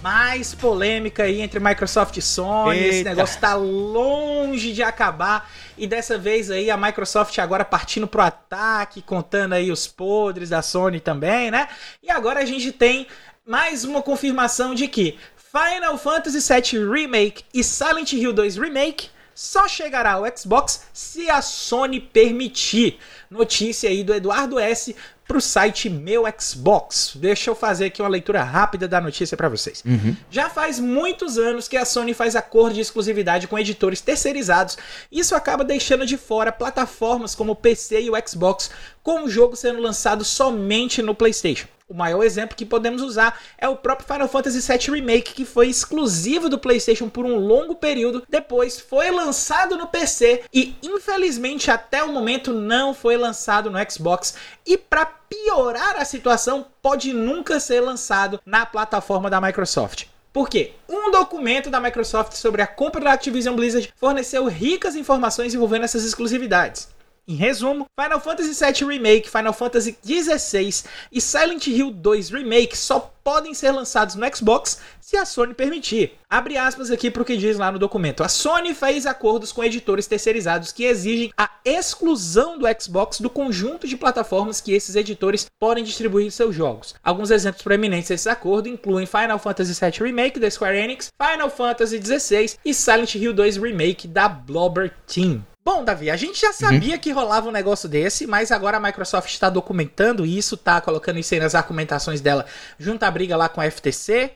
mais 0.02 0.54
polêmica 0.54 1.24
aí 1.24 1.40
entre 1.40 1.60
Microsoft 1.60 2.16
e 2.16 2.22
Sony. 2.22 2.78
Eita. 2.78 2.88
Esse 2.88 3.04
negócio 3.04 3.40
tá 3.40 3.54
longe 3.54 4.72
de 4.72 4.82
acabar. 4.82 5.50
E 5.76 5.86
dessa 5.86 6.18
vez 6.18 6.50
aí 6.50 6.70
a 6.70 6.76
Microsoft 6.76 7.38
agora 7.38 7.64
partindo 7.64 8.06
pro 8.06 8.22
ataque, 8.22 9.02
contando 9.02 9.54
aí 9.54 9.70
os 9.70 9.86
podres 9.86 10.50
da 10.50 10.62
Sony 10.62 11.00
também, 11.00 11.50
né? 11.50 11.68
E 12.02 12.10
agora 12.10 12.40
a 12.40 12.44
gente 12.44 12.72
tem 12.72 13.06
mais 13.46 13.84
uma 13.84 14.02
confirmação 14.02 14.74
de 14.74 14.88
que 14.88 15.18
Final 15.36 15.98
Fantasy 15.98 16.38
VII 16.40 16.88
Remake 16.88 17.44
e 17.52 17.64
Silent 17.64 18.12
Hill 18.12 18.32
2 18.32 18.56
Remake 18.56 19.08
só 19.34 19.66
chegará 19.66 20.12
ao 20.12 20.24
Xbox 20.36 20.86
se 20.92 21.30
a 21.30 21.40
Sony 21.40 21.98
permitir. 21.98 22.98
Notícia 23.30 23.88
aí 23.88 24.04
do 24.04 24.14
Eduardo 24.14 24.58
S 24.58 24.94
para 25.30 25.38
o 25.38 25.40
site 25.40 25.88
Meu 25.88 26.24
Xbox. 26.36 27.12
Deixa 27.14 27.50
eu 27.50 27.54
fazer 27.54 27.84
aqui 27.84 28.02
uma 28.02 28.08
leitura 28.08 28.42
rápida 28.42 28.88
da 28.88 29.00
notícia 29.00 29.36
para 29.36 29.48
vocês. 29.48 29.80
Uhum. 29.86 30.16
Já 30.28 30.50
faz 30.50 30.80
muitos 30.80 31.38
anos 31.38 31.68
que 31.68 31.76
a 31.76 31.84
Sony 31.84 32.14
faz 32.14 32.34
acordo 32.34 32.74
de 32.74 32.80
exclusividade 32.80 33.46
com 33.46 33.56
editores 33.56 34.00
terceirizados. 34.00 34.76
Isso 35.10 35.36
acaba 35.36 35.62
deixando 35.62 36.04
de 36.04 36.16
fora 36.16 36.50
plataformas 36.50 37.36
como 37.36 37.52
o 37.52 37.56
PC 37.56 38.02
e 38.02 38.10
o 38.10 38.14
Xbox, 38.26 38.72
com 39.04 39.22
o 39.22 39.30
jogo 39.30 39.54
sendo 39.54 39.80
lançado 39.80 40.24
somente 40.24 41.00
no 41.00 41.14
PlayStation. 41.14 41.68
O 41.90 41.94
maior 41.94 42.22
exemplo 42.22 42.56
que 42.56 42.64
podemos 42.64 43.02
usar 43.02 43.36
é 43.58 43.68
o 43.68 43.74
próprio 43.74 44.06
Final 44.06 44.28
Fantasy 44.28 44.60
VII 44.60 44.94
Remake, 44.94 45.34
que 45.34 45.44
foi 45.44 45.66
exclusivo 45.66 46.48
do 46.48 46.56
PlayStation 46.56 47.08
por 47.08 47.26
um 47.26 47.34
longo 47.34 47.74
período, 47.74 48.22
depois 48.28 48.78
foi 48.78 49.10
lançado 49.10 49.76
no 49.76 49.88
PC 49.88 50.44
e 50.54 50.76
infelizmente 50.84 51.68
até 51.68 52.04
o 52.04 52.12
momento 52.12 52.52
não 52.52 52.94
foi 52.94 53.16
lançado 53.16 53.68
no 53.68 53.90
Xbox. 53.90 54.36
E 54.64 54.78
para 54.78 55.04
piorar 55.04 55.96
a 55.96 56.04
situação, 56.04 56.64
pode 56.80 57.12
nunca 57.12 57.58
ser 57.58 57.80
lançado 57.80 58.40
na 58.46 58.64
plataforma 58.64 59.28
da 59.28 59.40
Microsoft. 59.40 60.04
Por 60.32 60.48
quê? 60.48 60.74
Um 60.88 61.10
documento 61.10 61.70
da 61.70 61.80
Microsoft 61.80 62.34
sobre 62.34 62.62
a 62.62 62.68
compra 62.68 63.00
da 63.00 63.12
Activision 63.14 63.56
Blizzard 63.56 63.92
forneceu 63.96 64.46
ricas 64.46 64.94
informações 64.94 65.54
envolvendo 65.54 65.86
essas 65.86 66.04
exclusividades. 66.04 66.88
Em 67.30 67.36
resumo, 67.36 67.86
Final 67.96 68.18
Fantasy 68.18 68.52
VII 68.52 68.88
Remake, 68.88 69.30
Final 69.30 69.52
Fantasy 69.52 69.96
XVI 70.04 70.82
e 71.12 71.20
Silent 71.20 71.68
Hill 71.68 71.92
2 71.92 72.30
Remake 72.30 72.76
só 72.76 73.14
podem 73.22 73.54
ser 73.54 73.70
lançados 73.70 74.16
no 74.16 74.36
Xbox 74.36 74.80
se 75.00 75.16
a 75.16 75.24
Sony 75.24 75.54
permitir. 75.54 76.14
Abre 76.28 76.58
aspas 76.58 76.90
aqui 76.90 77.08
para 77.08 77.22
o 77.22 77.24
que 77.24 77.36
diz 77.36 77.56
lá 77.56 77.70
no 77.70 77.78
documento. 77.78 78.24
A 78.24 78.28
Sony 78.28 78.74
fez 78.74 79.06
acordos 79.06 79.52
com 79.52 79.62
editores 79.62 80.08
terceirizados 80.08 80.72
que 80.72 80.82
exigem 80.82 81.32
a 81.38 81.48
exclusão 81.64 82.58
do 82.58 82.66
Xbox 82.80 83.20
do 83.20 83.30
conjunto 83.30 83.86
de 83.86 83.96
plataformas 83.96 84.60
que 84.60 84.72
esses 84.72 84.96
editores 84.96 85.46
podem 85.56 85.84
distribuir 85.84 86.32
seus 86.32 86.52
jogos. 86.52 86.96
Alguns 87.00 87.30
exemplos 87.30 87.62
proeminentes 87.62 88.08
desse 88.08 88.28
acordo 88.28 88.68
incluem 88.68 89.06
Final 89.06 89.38
Fantasy 89.38 89.72
VII 89.72 90.04
Remake 90.04 90.40
da 90.40 90.50
Square 90.50 90.76
Enix, 90.76 91.10
Final 91.16 91.48
Fantasy 91.48 92.02
XVI 92.02 92.56
e 92.64 92.74
Silent 92.74 93.14
Hill 93.14 93.32
2 93.32 93.56
Remake 93.56 94.08
da 94.08 94.28
Blobber 94.28 94.92
Team. 95.06 95.44
Bom, 95.62 95.84
Davi, 95.84 96.10
a 96.10 96.16
gente 96.16 96.40
já 96.40 96.52
sabia 96.52 96.94
uhum. 96.94 97.00
que 97.00 97.12
rolava 97.12 97.48
um 97.48 97.52
negócio 97.52 97.88
desse, 97.88 98.26
mas 98.26 98.50
agora 98.50 98.78
a 98.78 98.80
Microsoft 98.80 99.30
está 99.30 99.50
documentando 99.50 100.24
isso, 100.24 100.56
tá 100.56 100.80
colocando 100.80 101.18
isso 101.18 101.34
aí 101.34 101.40
nas 101.40 101.54
argumentações 101.54 102.20
dela 102.20 102.46
junto 102.78 103.02
à 103.02 103.10
briga 103.10 103.36
lá 103.36 103.48
com 103.48 103.60
a 103.60 103.70
FTC. 103.70 104.32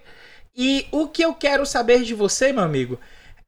E 0.54 0.86
o 0.92 1.08
que 1.08 1.22
eu 1.22 1.34
quero 1.34 1.64
saber 1.64 2.02
de 2.02 2.14
você, 2.14 2.52
meu 2.52 2.62
amigo, 2.62 3.00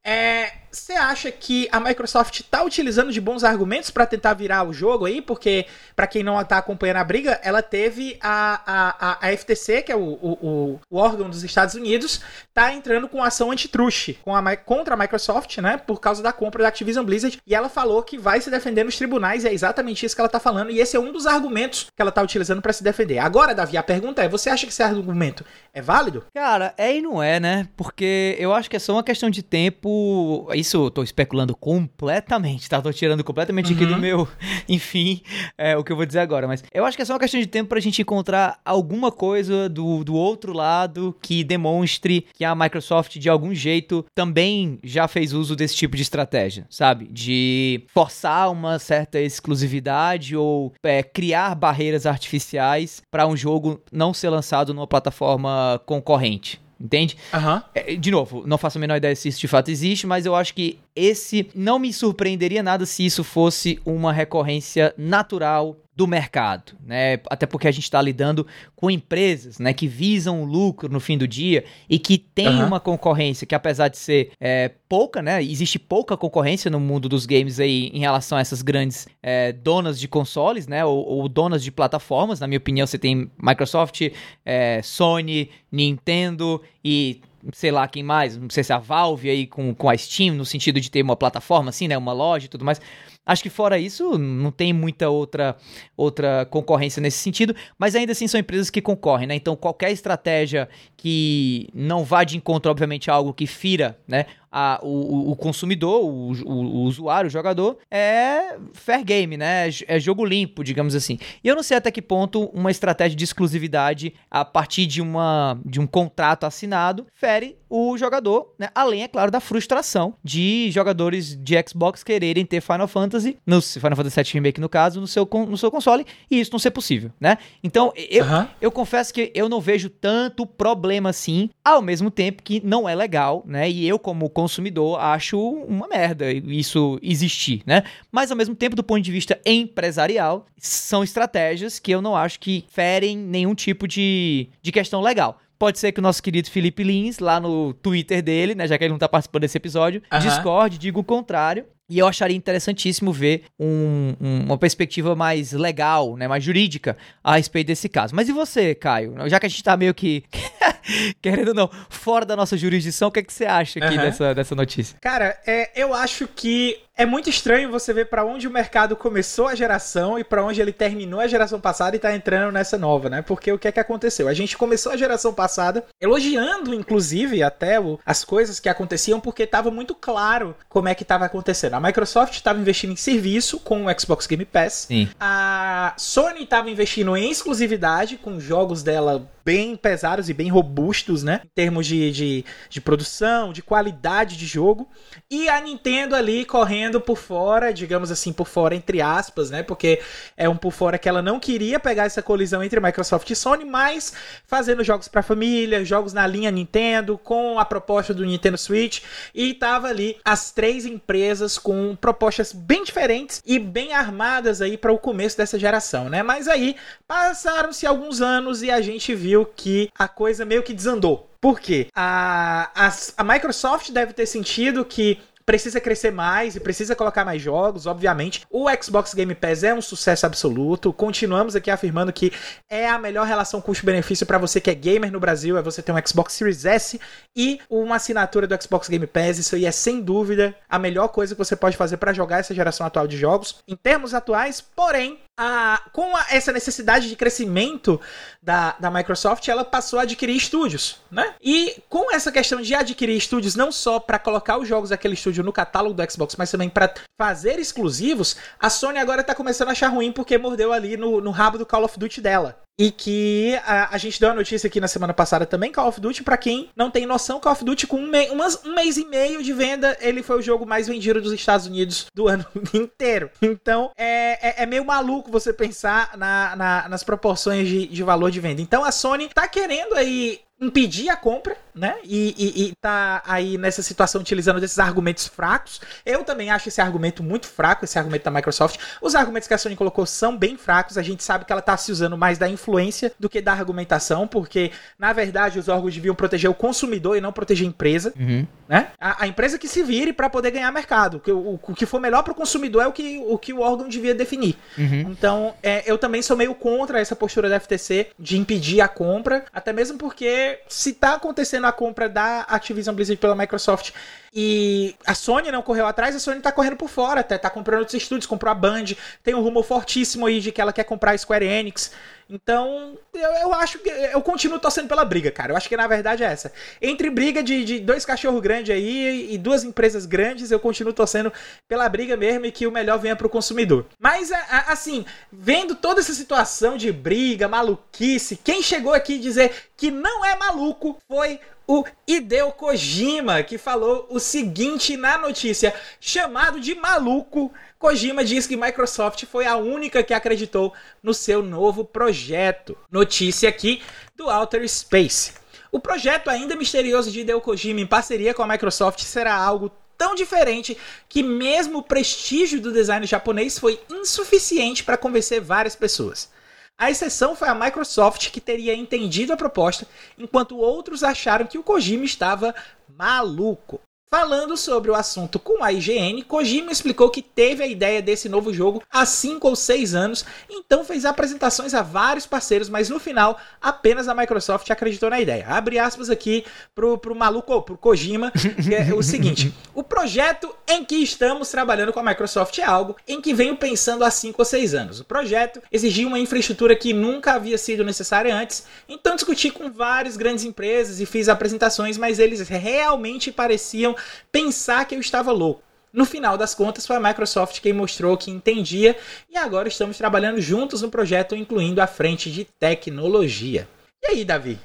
é 0.02 0.52
você 0.76 0.92
acha 0.92 1.30
que 1.30 1.68
a 1.72 1.80
Microsoft 1.80 2.40
está 2.40 2.62
utilizando 2.62 3.12
de 3.12 3.20
bons 3.20 3.44
argumentos 3.44 3.90
para 3.90 4.06
tentar 4.06 4.34
virar 4.34 4.64
o 4.64 4.72
jogo 4.72 5.06
aí? 5.06 5.22
Porque, 5.22 5.66
para 5.94 6.06
quem 6.06 6.22
não 6.22 6.40
está 6.40 6.58
acompanhando 6.58 6.98
a 6.98 7.04
briga, 7.04 7.40
ela 7.42 7.62
teve 7.62 8.18
a, 8.20 8.60
a, 8.66 9.26
a, 9.26 9.36
FTC, 9.36 9.82
que 9.82 9.92
é 9.92 9.96
o, 9.96 10.00
o, 10.00 10.80
o, 10.90 10.96
órgão 10.96 11.30
dos 11.30 11.42
Estados 11.42 11.74
Unidos, 11.74 12.20
tá 12.52 12.72
entrando 12.72 13.08
com 13.08 13.22
ação 13.22 13.50
antitruste 13.50 14.18
com 14.22 14.34
a, 14.34 14.56
contra 14.56 14.94
a 14.94 14.96
Microsoft, 14.96 15.58
né? 15.58 15.76
Por 15.76 16.00
causa 16.00 16.22
da 16.22 16.32
compra 16.32 16.62
da 16.62 16.68
Activision 16.68 17.04
Blizzard. 17.04 17.38
E 17.46 17.54
ela 17.54 17.68
falou 17.68 18.02
que 18.02 18.18
vai 18.18 18.40
se 18.40 18.50
defender 18.50 18.84
nos 18.84 18.96
tribunais, 18.96 19.44
e 19.44 19.48
é 19.48 19.52
exatamente 19.52 20.04
isso 20.04 20.14
que 20.14 20.20
ela 20.20 20.28
tá 20.28 20.40
falando. 20.40 20.70
E 20.70 20.80
esse 20.80 20.96
é 20.96 21.00
um 21.00 21.12
dos 21.12 21.26
argumentos 21.26 21.86
que 21.94 22.02
ela 22.02 22.12
tá 22.12 22.22
utilizando 22.22 22.60
para 22.60 22.72
se 22.72 22.84
defender. 22.84 23.18
Agora, 23.18 23.54
Davi, 23.54 23.76
a 23.76 23.82
pergunta 23.82 24.22
é: 24.22 24.28
você 24.28 24.50
acha 24.50 24.66
que 24.66 24.72
esse 24.72 24.82
argumento 24.82 25.44
é 25.72 25.80
válido? 25.80 26.24
Cara, 26.34 26.74
é 26.76 26.96
e 26.96 27.02
não 27.02 27.22
é, 27.22 27.40
né? 27.40 27.68
Porque 27.76 28.36
eu 28.38 28.52
acho 28.52 28.68
que 28.68 28.76
é 28.76 28.80
só 28.80 28.92
uma 28.92 29.04
questão 29.04 29.30
de 29.30 29.42
tempo 29.42 30.48
isso 30.66 30.86
eu 30.86 30.90
tô 30.90 31.02
especulando 31.02 31.56
completamente, 31.56 32.68
tá? 32.68 32.82
Tô 32.82 32.92
tirando 32.92 33.22
completamente 33.22 33.70
uhum. 33.70 33.76
aqui 33.76 33.86
do 33.86 33.94
uhum. 33.94 34.00
meu, 34.00 34.28
enfim, 34.68 35.22
é 35.56 35.76
o 35.76 35.84
que 35.84 35.92
eu 35.92 35.96
vou 35.96 36.04
dizer 36.04 36.18
agora. 36.18 36.48
Mas 36.48 36.64
eu 36.74 36.84
acho 36.84 36.96
que 36.96 37.02
é 37.02 37.04
só 37.04 37.12
uma 37.12 37.20
questão 37.20 37.40
de 37.40 37.46
tempo 37.46 37.68
pra 37.68 37.80
gente 37.80 38.02
encontrar 38.02 38.58
alguma 38.64 39.12
coisa 39.12 39.68
do, 39.68 40.02
do 40.02 40.14
outro 40.14 40.52
lado 40.52 41.16
que 41.22 41.44
demonstre 41.44 42.26
que 42.34 42.44
a 42.44 42.54
Microsoft, 42.54 43.16
de 43.18 43.28
algum 43.28 43.54
jeito, 43.54 44.04
também 44.14 44.78
já 44.82 45.06
fez 45.06 45.32
uso 45.32 45.54
desse 45.54 45.76
tipo 45.76 45.96
de 45.96 46.02
estratégia, 46.02 46.66
sabe? 46.68 47.08
De 47.10 47.84
forçar 47.88 48.50
uma 48.50 48.78
certa 48.78 49.20
exclusividade 49.20 50.36
ou 50.36 50.72
é, 50.82 51.02
criar 51.02 51.54
barreiras 51.54 52.06
artificiais 52.06 53.02
para 53.10 53.26
um 53.26 53.36
jogo 53.36 53.80
não 53.92 54.12
ser 54.12 54.30
lançado 54.30 54.74
numa 54.74 54.86
plataforma 54.86 55.80
concorrente. 55.86 56.65
Entende? 56.78 57.16
Uhum. 57.32 57.98
de 57.98 58.10
novo, 58.10 58.46
não 58.46 58.58
faço 58.58 58.76
a 58.76 58.80
menor 58.80 58.96
ideia 58.96 59.16
se 59.16 59.28
isso 59.28 59.40
de 59.40 59.48
fato 59.48 59.70
existe, 59.70 60.06
mas 60.06 60.26
eu 60.26 60.34
acho 60.34 60.52
que 60.54 60.78
esse 60.94 61.48
não 61.54 61.78
me 61.78 61.90
surpreenderia 61.92 62.62
nada 62.62 62.84
se 62.84 63.04
isso 63.04 63.24
fosse 63.24 63.80
uma 63.84 64.12
recorrência 64.12 64.94
natural 64.96 65.76
do 65.96 66.06
mercado, 66.06 66.74
né? 66.84 67.18
Até 67.30 67.46
porque 67.46 67.66
a 67.66 67.70
gente 67.70 67.84
está 67.84 68.02
lidando 68.02 68.46
com 68.76 68.90
empresas, 68.90 69.58
né, 69.58 69.72
que 69.72 69.88
visam 69.88 70.42
o 70.42 70.44
lucro 70.44 70.92
no 70.92 71.00
fim 71.00 71.16
do 71.16 71.26
dia 71.26 71.64
e 71.88 71.98
que 71.98 72.18
tem 72.18 72.48
uhum. 72.48 72.66
uma 72.66 72.78
concorrência 72.78 73.46
que, 73.46 73.54
apesar 73.54 73.88
de 73.88 73.96
ser 73.96 74.30
é, 74.38 74.70
pouca, 74.90 75.22
né, 75.22 75.42
existe 75.42 75.78
pouca 75.78 76.14
concorrência 76.14 76.70
no 76.70 76.78
mundo 76.78 77.08
dos 77.08 77.24
games 77.24 77.58
aí 77.58 77.90
em 77.94 78.00
relação 78.00 78.36
a 78.36 78.42
essas 78.42 78.60
grandes 78.60 79.08
é, 79.22 79.52
donas 79.52 79.98
de 79.98 80.06
consoles, 80.06 80.66
né, 80.66 80.84
ou, 80.84 81.02
ou, 81.02 81.28
donas 81.30 81.64
de 81.64 81.72
plataformas. 81.72 82.40
Na 82.40 82.46
minha 82.46 82.58
opinião, 82.58 82.86
você 82.86 82.98
tem 82.98 83.30
Microsoft, 83.42 84.02
é, 84.44 84.82
Sony, 84.82 85.48
Nintendo 85.72 86.60
e 86.84 87.22
sei 87.52 87.70
lá 87.70 87.86
quem 87.88 88.02
mais, 88.02 88.36
não 88.36 88.50
sei 88.50 88.64
se 88.64 88.72
a 88.72 88.78
Valve 88.78 89.30
aí 89.30 89.46
com, 89.46 89.74
com 89.74 89.88
a 89.88 89.96
Steam, 89.96 90.34
no 90.34 90.44
sentido 90.44 90.80
de 90.80 90.90
ter 90.90 91.00
uma 91.00 91.16
plataforma 91.16 91.70
assim, 91.70 91.88
né, 91.88 91.96
uma 91.96 92.12
loja 92.12 92.46
e 92.46 92.48
tudo 92.48 92.64
mais. 92.64 92.80
Acho 93.26 93.42
que 93.42 93.50
fora 93.50 93.76
isso, 93.76 94.16
não 94.16 94.52
tem 94.52 94.72
muita 94.72 95.10
outra, 95.10 95.56
outra 95.96 96.46
concorrência 96.46 97.02
nesse 97.02 97.18
sentido, 97.18 97.56
mas 97.76 97.96
ainda 97.96 98.12
assim 98.12 98.28
são 98.28 98.38
empresas 98.38 98.70
que 98.70 98.80
concorrem, 98.80 99.26
né? 99.26 99.34
Então 99.34 99.56
qualquer 99.56 99.90
estratégia 99.90 100.68
que 100.96 101.68
não 101.74 102.04
vá 102.04 102.22
de 102.22 102.36
encontro, 102.36 102.70
obviamente, 102.70 103.10
a 103.10 103.14
algo 103.14 103.34
que 103.34 103.46
fira, 103.46 103.98
né? 104.06 104.26
A, 104.58 104.80
o, 104.82 105.32
o, 105.32 105.36
consumidor, 105.36 106.02
o, 106.02 106.32
o, 106.32 106.52
o, 106.52 106.82
usuário, 106.84 107.28
o 107.28 107.30
jogador, 107.30 107.78
é 107.90 108.56
fair 108.72 109.04
game, 109.04 109.36
né? 109.36 109.68
É, 109.68 109.96
é 109.96 110.00
jogo 110.00 110.24
limpo, 110.24 110.64
digamos 110.64 110.94
assim. 110.94 111.18
E 111.44 111.48
eu 111.48 111.54
não 111.54 111.62
sei 111.62 111.76
até 111.76 111.90
que 111.90 112.00
ponto 112.00 112.44
uma 112.54 112.70
estratégia 112.70 113.16
de 113.16 113.24
exclusividade 113.24 114.14
a 114.30 114.44
partir 114.44 114.86
de, 114.86 115.02
uma, 115.02 115.60
de 115.64 115.78
um 115.78 115.86
contrato 115.86 116.44
assinado 116.44 117.06
fere 117.12 117.58
o 117.68 117.98
jogador, 117.98 118.54
né? 118.58 118.68
Além, 118.74 119.02
é 119.02 119.08
claro, 119.08 119.30
da 119.30 119.40
frustração 119.40 120.14
de 120.24 120.70
jogadores 120.70 121.36
de 121.36 121.54
Xbox 121.68 122.02
quererem 122.02 122.46
ter 122.46 122.60
Final 122.60 122.88
Fantasy, 122.88 123.15
no 123.46 123.60
Final 123.60 123.96
Fantasy 123.96 124.22
VII 124.22 124.32
Remake 124.34 124.60
no 124.60 124.68
caso, 124.68 125.00
no 125.00 125.06
seu, 125.06 125.28
no 125.48 125.56
seu 125.56 125.70
console, 125.70 126.06
e 126.30 126.40
isso 126.40 126.52
não 126.52 126.58
ser 126.58 126.70
possível, 126.70 127.10
né? 127.20 127.38
Então, 127.62 127.92
eu, 127.96 128.24
eu 128.60 128.70
confesso 128.70 129.12
que 129.12 129.30
eu 129.34 129.48
não 129.48 129.60
vejo 129.60 129.88
tanto 129.88 130.46
problema 130.46 131.10
assim, 131.10 131.50
ao 131.64 131.80
mesmo 131.80 132.10
tempo 132.10 132.42
que 132.42 132.60
não 132.64 132.88
é 132.88 132.94
legal, 132.94 133.42
né? 133.46 133.68
E 133.70 133.86
eu, 133.86 133.98
como 133.98 134.28
consumidor, 134.28 135.00
acho 135.00 135.38
uma 135.38 135.88
merda 135.88 136.30
isso 136.32 136.98
existir, 137.02 137.62
né? 137.66 137.82
Mas 138.10 138.30
ao 138.30 138.36
mesmo 138.36 138.54
tempo, 138.54 138.76
do 138.76 138.82
ponto 138.82 139.02
de 139.02 139.12
vista 139.12 139.38
empresarial, 139.44 140.46
são 140.58 141.02
estratégias 141.02 141.78
que 141.78 141.90
eu 141.90 142.02
não 142.02 142.16
acho 142.16 142.40
que 142.40 142.64
ferem 142.68 143.16
nenhum 143.16 143.54
tipo 143.54 143.86
de, 143.86 144.48
de 144.62 144.72
questão 144.72 145.00
legal. 145.00 145.38
Pode 145.58 145.78
ser 145.78 145.92
que 145.92 146.00
o 146.00 146.02
nosso 146.02 146.22
querido 146.22 146.50
Felipe 146.50 146.82
Lins, 146.82 147.18
lá 147.18 147.40
no 147.40 147.72
Twitter 147.72 148.22
dele, 148.22 148.54
né, 148.54 148.68
já 148.68 148.76
que 148.76 148.84
ele 148.84 148.92
não 148.92 148.98
tá 148.98 149.08
participando 149.08 149.40
desse 149.40 149.56
episódio, 149.56 150.02
uhum. 150.12 150.18
discorde, 150.18 150.78
diga 150.78 150.98
o 150.98 151.04
contrário. 151.04 151.64
E 151.88 151.98
eu 151.98 152.06
acharia 152.06 152.36
interessantíssimo 152.36 153.12
ver 153.12 153.44
um, 153.58 154.14
um, 154.20 154.40
uma 154.46 154.58
perspectiva 154.58 155.14
mais 155.14 155.52
legal, 155.52 156.16
né, 156.16 156.26
mais 156.26 156.42
jurídica 156.42 156.96
a 157.22 157.36
respeito 157.36 157.68
desse 157.68 157.88
caso. 157.88 158.14
Mas 158.14 158.28
e 158.28 158.32
você, 158.32 158.74
Caio? 158.74 159.14
Já 159.28 159.38
que 159.38 159.46
a 159.46 159.48
gente 159.48 159.62
tá 159.62 159.76
meio 159.76 159.94
que, 159.94 160.24
querendo 161.22 161.48
ou 161.48 161.54
não, 161.54 161.70
fora 161.88 162.24
da 162.24 162.34
nossa 162.34 162.56
jurisdição, 162.56 163.08
o 163.08 163.12
que, 163.12 163.20
é 163.20 163.22
que 163.22 163.32
você 163.32 163.46
acha 163.46 163.78
aqui 163.78 163.96
uhum. 163.96 164.02
dessa, 164.02 164.34
dessa 164.34 164.54
notícia? 164.54 164.98
Cara, 165.00 165.38
é, 165.46 165.70
eu 165.80 165.94
acho 165.94 166.26
que 166.26 166.80
é 166.96 167.04
muito 167.04 167.28
estranho 167.28 167.70
você 167.70 167.92
ver 167.92 168.06
para 168.06 168.24
onde 168.24 168.48
o 168.48 168.50
mercado 168.50 168.96
começou 168.96 169.46
a 169.46 169.54
geração 169.54 170.18
e 170.18 170.24
para 170.24 170.42
onde 170.42 170.62
ele 170.62 170.72
terminou 170.72 171.20
a 171.20 171.26
geração 171.26 171.60
passada 171.60 171.94
e 171.94 171.98
tá 171.98 172.16
entrando 172.16 172.50
nessa 172.50 172.78
nova, 172.78 173.10
né? 173.10 173.20
Porque 173.20 173.52
o 173.52 173.58
que 173.58 173.68
é 173.68 173.72
que 173.72 173.78
aconteceu? 173.78 174.28
A 174.28 174.32
gente 174.32 174.56
começou 174.56 174.90
a 174.90 174.96
geração 174.96 175.34
passada 175.34 175.84
elogiando, 176.00 176.72
inclusive, 176.72 177.42
até 177.42 177.78
o, 177.78 178.00
as 178.04 178.24
coisas 178.24 178.58
que 178.58 178.68
aconteciam, 178.68 179.20
porque 179.20 179.42
estava 179.42 179.70
muito 179.70 179.94
claro 179.94 180.56
como 180.70 180.88
é 180.88 180.94
que 180.94 181.02
estava 181.02 181.26
acontecendo. 181.26 181.75
A 181.76 181.80
Microsoft 181.80 182.32
estava 182.32 182.58
investindo 182.58 182.92
em 182.92 182.96
serviço 182.96 183.58
com 183.60 183.84
o 183.84 184.00
Xbox 184.00 184.26
Game 184.26 184.46
Pass. 184.46 184.86
Sim. 184.88 185.10
A 185.20 185.92
Sony 185.98 186.44
estava 186.44 186.70
investindo 186.70 187.14
em 187.14 187.30
exclusividade 187.30 188.16
com 188.16 188.40
jogos 188.40 188.82
dela 188.82 189.30
bem 189.46 189.76
pesados 189.76 190.28
e 190.28 190.34
bem 190.34 190.48
robustos, 190.48 191.22
né? 191.22 191.42
Em 191.44 191.48
termos 191.54 191.86
de, 191.86 192.10
de, 192.10 192.44
de 192.68 192.80
produção, 192.80 193.52
de 193.52 193.62
qualidade 193.62 194.36
de 194.36 194.44
jogo. 194.44 194.88
E 195.30 195.48
a 195.48 195.60
Nintendo 195.60 196.16
ali 196.16 196.44
correndo 196.44 197.00
por 197.00 197.16
fora, 197.16 197.72
digamos 197.72 198.10
assim, 198.10 198.32
por 198.32 198.48
fora, 198.48 198.74
entre 198.74 199.00
aspas, 199.00 199.48
né? 199.48 199.62
Porque 199.62 200.00
é 200.36 200.48
um 200.48 200.56
por 200.56 200.72
fora 200.72 200.98
que 200.98 201.08
ela 201.08 201.22
não 201.22 201.38
queria 201.38 201.78
pegar 201.78 202.06
essa 202.06 202.20
colisão 202.20 202.60
entre 202.60 202.80
Microsoft 202.80 203.30
e 203.30 203.36
Sony, 203.36 203.64
mas 203.64 204.12
fazendo 204.48 204.82
jogos 204.82 205.06
para 205.06 205.22
família, 205.22 205.84
jogos 205.84 206.12
na 206.12 206.26
linha 206.26 206.50
Nintendo, 206.50 207.16
com 207.16 207.60
a 207.60 207.64
proposta 207.64 208.12
do 208.12 208.24
Nintendo 208.24 208.58
Switch. 208.58 209.00
E 209.32 209.54
tava 209.54 209.86
ali 209.86 210.16
as 210.24 210.50
três 210.50 210.84
empresas 210.84 211.56
com 211.56 211.94
propostas 211.94 212.52
bem 212.52 212.82
diferentes 212.82 213.40
e 213.46 213.60
bem 213.60 213.92
armadas 213.92 214.60
aí 214.60 214.76
para 214.76 214.92
o 214.92 214.98
começo 214.98 215.36
dessa 215.36 215.56
geração, 215.56 216.08
né? 216.08 216.24
Mas 216.24 216.48
aí 216.48 216.74
passaram-se 217.06 217.86
alguns 217.86 218.20
anos 218.20 218.60
e 218.60 218.72
a 218.72 218.80
gente 218.80 219.14
viu 219.14 219.35
que 219.44 219.90
a 219.98 220.08
coisa 220.08 220.44
meio 220.44 220.62
que 220.62 220.72
desandou. 220.72 221.30
Por 221.40 221.60
quê? 221.60 221.88
A, 221.94 222.70
a, 222.74 222.92
a 223.18 223.24
Microsoft 223.24 223.90
deve 223.90 224.12
ter 224.12 224.26
sentido 224.26 224.84
que 224.84 225.20
precisa 225.46 225.80
crescer 225.80 226.10
mais 226.10 226.56
e 226.56 226.60
precisa 226.60 226.96
colocar 226.96 227.24
mais 227.24 227.40
jogos, 227.40 227.86
obviamente. 227.86 228.44
O 228.50 228.66
Xbox 228.82 229.14
Game 229.14 229.32
Pass 229.32 229.62
é 229.62 229.72
um 229.72 229.80
sucesso 229.80 230.26
absoluto. 230.26 230.92
Continuamos 230.92 231.54
aqui 231.54 231.70
afirmando 231.70 232.12
que 232.12 232.32
é 232.68 232.88
a 232.88 232.98
melhor 232.98 233.24
relação 233.24 233.60
custo-benefício 233.60 234.26
para 234.26 234.38
você 234.38 234.60
que 234.60 234.68
é 234.68 234.74
gamer 234.74 235.12
no 235.12 235.20
Brasil, 235.20 235.56
é 235.56 235.62
você 235.62 235.80
ter 235.80 235.92
um 235.92 236.06
Xbox 236.06 236.32
Series 236.32 236.64
S 236.64 237.00
e 237.34 237.60
uma 237.70 237.94
assinatura 237.94 238.48
do 238.48 238.60
Xbox 238.60 238.88
Game 238.88 239.06
Pass. 239.06 239.38
Isso 239.38 239.54
aí 239.54 239.64
é 239.64 239.70
sem 239.70 240.00
dúvida 240.00 240.52
a 240.68 240.80
melhor 240.80 241.08
coisa 241.08 241.32
que 241.32 241.38
você 241.38 241.54
pode 241.54 241.76
fazer 241.76 241.96
para 241.98 242.12
jogar 242.12 242.40
essa 242.40 242.52
geração 242.52 242.84
atual 242.84 243.06
de 243.06 243.16
jogos. 243.16 243.60
Em 243.68 243.76
termos 243.76 244.14
atuais, 244.14 244.60
porém, 244.60 245.20
a, 245.38 245.82
com 245.92 246.16
a, 246.16 246.26
essa 246.30 246.50
necessidade 246.50 247.08
de 247.08 247.16
crescimento 247.16 248.00
da, 248.42 248.74
da 248.80 248.90
Microsoft, 248.90 249.46
ela 249.48 249.64
passou 249.64 249.98
a 249.98 250.02
adquirir 250.02 250.34
estúdios, 250.34 251.00
né? 251.10 251.34
E 251.42 251.82
com 251.88 252.12
essa 252.14 252.32
questão 252.32 252.60
de 252.60 252.74
adquirir 252.74 253.16
estúdios, 253.16 253.54
não 253.54 253.70
só 253.70 254.00
para 254.00 254.18
colocar 254.18 254.56
os 254.58 254.66
jogos 254.66 254.90
daquele 254.90 255.14
estúdio 255.14 255.44
no 255.44 255.52
catálogo 255.52 255.94
do 255.94 256.10
Xbox, 256.10 256.36
mas 256.36 256.50
também 256.50 256.70
para 256.70 256.94
fazer 257.20 257.58
exclusivos, 257.58 258.36
a 258.58 258.70
Sony 258.70 258.98
agora 258.98 259.22
tá 259.22 259.34
começando 259.34 259.68
a 259.68 259.72
achar 259.72 259.88
ruim 259.88 260.10
porque 260.10 260.38
mordeu 260.38 260.72
ali 260.72 260.96
no, 260.96 261.20
no 261.20 261.30
rabo 261.30 261.58
do 261.58 261.66
Call 261.66 261.84
of 261.84 261.98
Duty 261.98 262.20
dela. 262.20 262.65
E 262.78 262.90
que 262.90 263.58
a, 263.64 263.94
a, 263.94 263.98
gente 263.98 264.20
deu 264.20 264.30
a 264.30 264.34
notícia 264.34 264.66
aqui 264.66 264.78
na 264.78 264.88
semana 264.88 265.14
passada 265.14 265.46
também, 265.46 265.72
Call 265.72 265.88
of 265.88 265.98
Duty, 265.98 266.22
para 266.22 266.36
quem 266.36 266.68
não 266.76 266.90
tem 266.90 267.06
noção, 267.06 267.40
Call 267.40 267.52
of 267.52 267.64
Duty 267.64 267.86
com 267.86 267.96
um, 267.96 268.06
me 268.06 268.28
umas, 268.28 268.62
um 268.66 268.74
mês 268.74 268.98
e 268.98 269.06
meio 269.06 269.42
de 269.42 269.52
venda, 269.54 269.96
ele 269.98 270.22
foi 270.22 270.38
o 270.38 270.42
jogo 270.42 270.66
mais 270.66 270.86
vendido 270.86 271.20
dos 271.20 271.32
Estados 271.32 271.66
Unidos 271.66 272.06
do 272.14 272.28
ano 272.28 272.44
inteiro. 272.74 273.30
Então 273.40 273.90
é, 273.96 274.48
é, 274.50 274.62
é 274.62 274.66
meio 274.66 274.84
maluco 274.84 275.30
você 275.30 275.54
pensar 275.54 276.16
na, 276.18 276.54
na, 276.54 276.88
nas 276.88 277.02
proporções 277.02 277.66
de, 277.66 277.86
de 277.86 278.02
valor 278.02 278.30
de 278.30 278.40
venda. 278.40 278.60
Então 278.60 278.84
a 278.84 278.92
Sony 278.92 279.30
tá 279.32 279.48
querendo 279.48 279.94
aí 279.94 280.40
impedir 280.58 281.10
a 281.10 281.16
compra, 281.16 281.56
né? 281.74 281.96
E, 282.02 282.34
e, 282.38 282.64
e, 282.64 282.74
tá 282.76 283.22
aí 283.26 283.58
nessa 283.58 283.82
situação 283.82 284.22
utilizando 284.22 284.58
desses 284.58 284.78
argumentos 284.78 285.26
fracos. 285.26 285.80
Eu 286.04 286.24
também 286.24 286.50
acho 286.50 286.68
esse 286.70 286.80
argumento 286.80 287.22
muito 287.22 287.46
fraco, 287.46 287.84
esse 287.84 287.98
argumento 287.98 288.24
da 288.24 288.30
Microsoft. 288.30 288.80
Os 289.02 289.14
argumentos 289.14 289.46
que 289.46 289.52
a 289.52 289.58
Sony 289.58 289.76
colocou 289.76 290.06
são 290.06 290.34
bem 290.34 290.56
fracos. 290.56 290.96
A 290.96 291.02
gente 291.02 291.22
sabe 291.22 291.44
que 291.44 291.52
ela 291.52 291.60
tá 291.60 291.76
se 291.76 291.92
usando 291.92 292.16
mais 292.16 292.38
da 292.38 292.48
influência 292.48 293.12
do 293.20 293.28
que 293.28 293.42
da 293.42 293.52
argumentação, 293.52 294.26
porque, 294.26 294.72
na 294.98 295.12
verdade, 295.12 295.58
os 295.58 295.68
órgãos 295.68 295.94
deviam 295.94 296.14
proteger 296.14 296.48
o 296.48 296.54
consumidor 296.54 297.18
e 297.18 297.20
não 297.20 297.32
proteger 297.32 297.66
a 297.66 297.68
empresa, 297.68 298.14
uhum. 298.18 298.46
né? 298.66 298.88
A, 298.98 299.24
a, 299.24 299.26
empresa 299.26 299.58
que 299.58 299.68
se 299.68 299.82
vire 299.82 300.14
para 300.14 300.30
poder 300.30 300.52
ganhar 300.52 300.72
mercado. 300.72 301.20
O, 301.26 301.30
o, 301.30 301.54
o, 301.62 301.74
que 301.74 301.84
for 301.84 302.00
melhor 302.00 302.22
para 302.22 302.32
o 302.32 302.36
consumidor 302.36 302.82
é 302.82 302.86
o 302.86 302.92
que, 302.92 303.22
o 303.26 303.36
que 303.36 303.52
o 303.52 303.60
órgão 303.60 303.86
devia 303.88 304.14
definir. 304.14 304.56
Uhum. 304.78 305.00
Então, 305.10 305.54
é, 305.62 305.82
eu 305.84 305.98
também 305.98 306.22
sou 306.22 306.36
meio 306.36 306.54
contra 306.54 306.98
essa 306.98 307.14
postura 307.14 307.50
da 307.50 307.60
FTC 307.60 308.08
de 308.18 308.38
impedir 308.38 308.80
a 308.80 308.88
compra, 308.88 309.44
até 309.52 309.74
mesmo 309.74 309.98
porque 309.98 310.45
se 310.68 310.92
tá 310.92 311.14
acontecendo 311.14 311.66
a 311.66 311.72
compra 311.72 312.08
da 312.08 312.42
Activision 312.42 312.94
Blizzard 312.94 313.18
pela 313.18 313.34
Microsoft 313.34 313.92
e 314.32 314.94
a 315.06 315.14
Sony 315.14 315.50
não 315.50 315.62
correu 315.62 315.86
atrás, 315.86 316.14
a 316.14 316.18
Sony 316.18 316.40
tá 316.40 316.52
correndo 316.52 316.76
por 316.76 316.88
fora, 316.88 317.20
até 317.20 317.38
tá 317.38 317.50
comprando 317.50 317.80
outros 317.80 318.00
estúdios, 318.00 318.26
comprou 318.26 318.50
a 318.50 318.54
Band, 318.54 318.84
tem 319.22 319.34
um 319.34 319.40
rumo 319.40 319.62
fortíssimo 319.62 320.26
aí 320.26 320.40
de 320.40 320.52
que 320.52 320.60
ela 320.60 320.72
quer 320.72 320.84
comprar 320.84 321.12
a 321.12 321.18
Square 321.18 321.44
Enix. 321.44 321.92
Então, 322.28 322.98
eu, 323.14 323.30
eu 323.42 323.54
acho 323.54 323.78
que 323.78 323.88
eu 323.88 324.20
continuo 324.20 324.58
torcendo 324.58 324.88
pela 324.88 325.04
briga, 325.04 325.30
cara. 325.30 325.52
Eu 325.52 325.56
acho 325.56 325.68
que 325.68 325.76
na 325.76 325.86
verdade 325.86 326.24
é 326.24 326.26
essa. 326.26 326.52
Entre 326.82 327.08
briga 327.08 327.40
de, 327.40 327.64
de 327.64 327.78
dois 327.78 328.04
cachorros 328.04 328.40
grandes 328.40 328.74
aí 328.74 329.32
e 329.32 329.38
duas 329.38 329.62
empresas 329.62 330.06
grandes, 330.06 330.50
eu 330.50 330.58
continuo 330.58 330.92
torcendo 330.92 331.32
pela 331.68 331.88
briga 331.88 332.16
mesmo 332.16 332.44
e 332.46 332.52
que 332.52 332.66
o 332.66 332.72
melhor 332.72 332.98
venha 332.98 333.14
pro 333.14 333.28
consumidor. 333.28 333.86
Mas, 333.98 334.32
assim, 334.66 335.06
vendo 335.30 335.76
toda 335.76 336.00
essa 336.00 336.12
situação 336.12 336.76
de 336.76 336.90
briga, 336.90 337.46
maluquice, 337.46 338.36
quem 338.42 338.60
chegou 338.60 338.92
aqui 338.92 339.18
dizer 339.18 339.52
que 339.76 339.90
não 339.90 340.24
é 340.24 340.34
maluco 340.36 340.98
foi 341.06 341.38
o 341.66 341.84
Hideo 342.06 342.52
Kojima, 342.52 343.42
que 343.42 343.58
falou 343.58 344.06
o 344.08 344.20
seguinte 344.20 344.96
na 344.96 345.18
notícia: 345.18 345.74
chamado 346.00 346.60
de 346.60 346.74
maluco, 346.74 347.52
Kojima 347.78 348.24
diz 348.24 348.46
que 348.46 348.56
Microsoft 348.56 349.24
foi 349.26 349.46
a 349.46 349.56
única 349.56 350.02
que 350.02 350.14
acreditou 350.14 350.72
no 351.02 351.12
seu 351.12 351.42
novo 351.42 351.84
projeto. 351.84 352.76
Notícia 352.90 353.48
aqui 353.48 353.82
do 354.14 354.30
Outer 354.30 354.66
Space. 354.68 355.32
O 355.72 355.80
projeto 355.80 356.30
ainda 356.30 356.56
misterioso 356.56 357.10
de 357.10 357.20
Hideo 357.20 357.40
Kojima 357.40 357.80
em 357.80 357.86
parceria 357.86 358.32
com 358.32 358.42
a 358.42 358.46
Microsoft 358.46 359.00
será 359.00 359.34
algo 359.34 359.70
tão 359.98 360.14
diferente 360.14 360.76
que 361.08 361.22
mesmo 361.22 361.78
o 361.78 361.82
prestígio 361.82 362.60
do 362.60 362.72
design 362.72 363.04
japonês 363.06 363.58
foi 363.58 363.80
insuficiente 363.90 364.84
para 364.84 364.96
convencer 364.96 365.40
várias 365.40 365.74
pessoas. 365.74 366.30
A 366.78 366.90
exceção 366.90 367.34
foi 367.34 367.48
a 367.48 367.54
Microsoft, 367.54 368.30
que 368.30 368.40
teria 368.40 368.74
entendido 368.74 369.32
a 369.32 369.36
proposta, 369.36 369.86
enquanto 370.18 370.58
outros 370.58 371.02
acharam 371.02 371.46
que 371.46 371.56
o 371.56 371.62
Kojima 371.62 372.04
estava 372.04 372.54
maluco. 372.88 373.80
Falando 374.08 374.56
sobre 374.56 374.88
o 374.88 374.94
assunto 374.94 375.36
com 375.36 375.64
a 375.64 375.72
IGN, 375.72 376.22
Kojima 376.22 376.70
explicou 376.70 377.10
que 377.10 377.20
teve 377.20 377.64
a 377.64 377.66
ideia 377.66 378.00
desse 378.00 378.28
novo 378.28 378.54
jogo 378.54 378.80
há 378.88 379.04
5 379.04 379.48
ou 379.48 379.56
6 379.56 379.96
anos, 379.96 380.24
então 380.48 380.84
fez 380.84 381.04
apresentações 381.04 381.74
a 381.74 381.82
vários 381.82 382.24
parceiros, 382.24 382.68
mas 382.68 382.88
no 382.88 383.00
final 383.00 383.36
apenas 383.60 384.06
a 384.06 384.14
Microsoft 384.14 384.70
acreditou 384.70 385.10
na 385.10 385.20
ideia. 385.20 385.44
Abre 385.48 385.80
aspas 385.80 386.08
aqui 386.08 386.44
pro, 386.72 386.96
pro 386.96 387.16
maluco, 387.16 387.60
pro 387.62 387.76
Kojima, 387.76 388.30
que 388.30 388.76
é 388.76 388.94
o 388.94 389.02
seguinte: 389.02 389.52
o 389.74 389.82
projeto 389.82 390.54
em 390.68 390.84
que 390.84 390.96
estamos 391.02 391.50
trabalhando 391.50 391.92
com 391.92 391.98
a 391.98 392.04
Microsoft 392.04 392.56
é 392.58 392.64
algo 392.64 392.94
em 393.08 393.20
que 393.20 393.34
venho 393.34 393.56
pensando 393.56 394.04
há 394.04 394.10
5 394.10 394.40
ou 394.40 394.44
6 394.44 394.72
anos. 394.72 395.00
O 395.00 395.04
projeto 395.04 395.60
exigia 395.72 396.06
uma 396.06 396.20
infraestrutura 396.20 396.76
que 396.76 396.92
nunca 396.92 397.32
havia 397.32 397.58
sido 397.58 397.82
necessária 397.82 398.32
antes, 398.32 398.66
então 398.88 399.16
discuti 399.16 399.50
com 399.50 399.68
várias 399.68 400.16
grandes 400.16 400.44
empresas 400.44 401.00
e 401.00 401.06
fiz 401.06 401.28
apresentações, 401.28 401.98
mas 401.98 402.20
eles 402.20 402.48
realmente 402.48 403.32
pareciam 403.32 403.95
pensar 404.30 404.84
que 404.84 404.94
eu 404.94 405.00
estava 405.00 405.32
louco. 405.32 405.62
No 405.92 406.04
final 406.04 406.36
das 406.36 406.54
contas, 406.54 406.86
foi 406.86 406.96
a 406.96 407.00
Microsoft 407.00 407.60
quem 407.60 407.72
mostrou 407.72 408.16
que 408.16 408.30
entendia 408.30 408.96
e 409.30 409.36
agora 409.36 409.66
estamos 409.66 409.96
trabalhando 409.96 410.40
juntos 410.40 410.82
no 410.82 410.90
projeto, 410.90 411.34
incluindo 411.34 411.80
a 411.80 411.86
frente 411.86 412.30
de 412.30 412.44
tecnologia. 412.44 413.66
E 414.02 414.08
aí, 414.08 414.24
Davi? 414.24 414.58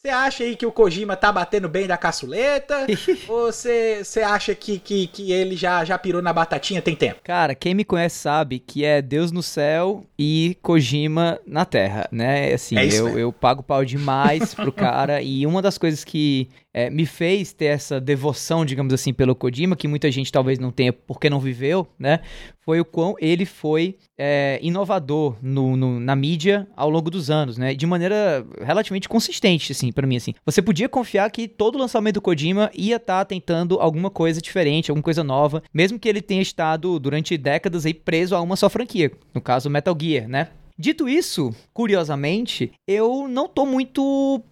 Você 0.00 0.10
acha 0.10 0.44
aí 0.44 0.54
que 0.54 0.64
o 0.64 0.70
Kojima 0.70 1.16
tá 1.16 1.32
batendo 1.32 1.68
bem 1.68 1.88
da 1.88 1.96
caçuleta? 1.96 2.86
ou 3.26 3.52
você 3.52 4.22
acha 4.24 4.54
que, 4.54 4.78
que, 4.78 5.08
que 5.08 5.32
ele 5.32 5.56
já, 5.56 5.84
já 5.84 5.98
pirou 5.98 6.22
na 6.22 6.32
batatinha 6.32 6.80
tem 6.80 6.94
tempo? 6.94 7.20
Cara, 7.24 7.52
quem 7.52 7.74
me 7.74 7.84
conhece 7.84 8.16
sabe 8.16 8.60
que 8.60 8.84
é 8.84 9.02
Deus 9.02 9.32
no 9.32 9.42
céu 9.42 10.04
e 10.16 10.56
Kojima 10.62 11.40
na 11.44 11.64
terra, 11.64 12.08
né? 12.12 12.54
Assim, 12.54 12.78
é 12.78 12.86
eu, 12.86 13.18
eu 13.18 13.32
pago 13.32 13.60
pau 13.60 13.84
demais 13.84 14.54
pro 14.54 14.70
cara. 14.72 15.20
e 15.20 15.44
uma 15.44 15.60
das 15.60 15.76
coisas 15.76 16.04
que 16.04 16.48
é, 16.72 16.90
me 16.90 17.06
fez 17.06 17.52
ter 17.52 17.66
essa 17.66 18.00
devoção, 18.00 18.64
digamos 18.64 18.92
assim, 18.92 19.12
pelo 19.12 19.34
Kojima, 19.34 19.76
que 19.76 19.88
muita 19.88 20.10
gente 20.10 20.30
talvez 20.30 20.58
não 20.58 20.70
tenha 20.70 20.92
porque 20.92 21.30
não 21.30 21.40
viveu, 21.40 21.86
né? 21.98 22.20
Foi 22.60 22.78
o 22.80 22.84
quão 22.84 23.14
ele 23.18 23.46
foi 23.46 23.96
é, 24.18 24.58
inovador 24.62 25.36
no, 25.40 25.76
no, 25.76 25.98
na 25.98 26.14
mídia 26.14 26.68
ao 26.76 26.90
longo 26.90 27.10
dos 27.10 27.30
anos, 27.30 27.56
né? 27.56 27.74
De 27.74 27.86
maneira 27.86 28.46
relativamente 28.62 29.08
consistente, 29.08 29.72
assim, 29.72 29.90
para 29.90 30.06
mim, 30.06 30.16
assim. 30.16 30.34
Você 30.44 30.60
podia 30.60 30.88
confiar 30.88 31.30
que 31.30 31.48
todo 31.48 31.78
lançamento 31.78 32.14
do 32.14 32.22
Kojima 32.22 32.70
ia 32.74 32.96
estar 32.96 33.18
tá 33.18 33.24
tentando 33.24 33.80
alguma 33.80 34.10
coisa 34.10 34.40
diferente, 34.40 34.90
alguma 34.90 35.02
coisa 35.02 35.24
nova, 35.24 35.62
mesmo 35.72 35.98
que 35.98 36.08
ele 36.08 36.20
tenha 36.20 36.42
estado 36.42 36.98
durante 36.98 37.36
décadas 37.38 37.86
aí 37.86 37.94
preso 37.94 38.36
a 38.36 38.40
uma 38.40 38.56
só 38.56 38.68
franquia, 38.68 39.10
no 39.34 39.40
caso 39.40 39.70
Metal 39.70 39.96
Gear, 39.98 40.28
né? 40.28 40.48
Dito 40.80 41.08
isso, 41.08 41.52
curiosamente, 41.74 42.70
eu 42.86 43.26
não 43.26 43.48
tô 43.48 43.66
muito. 43.66 44.00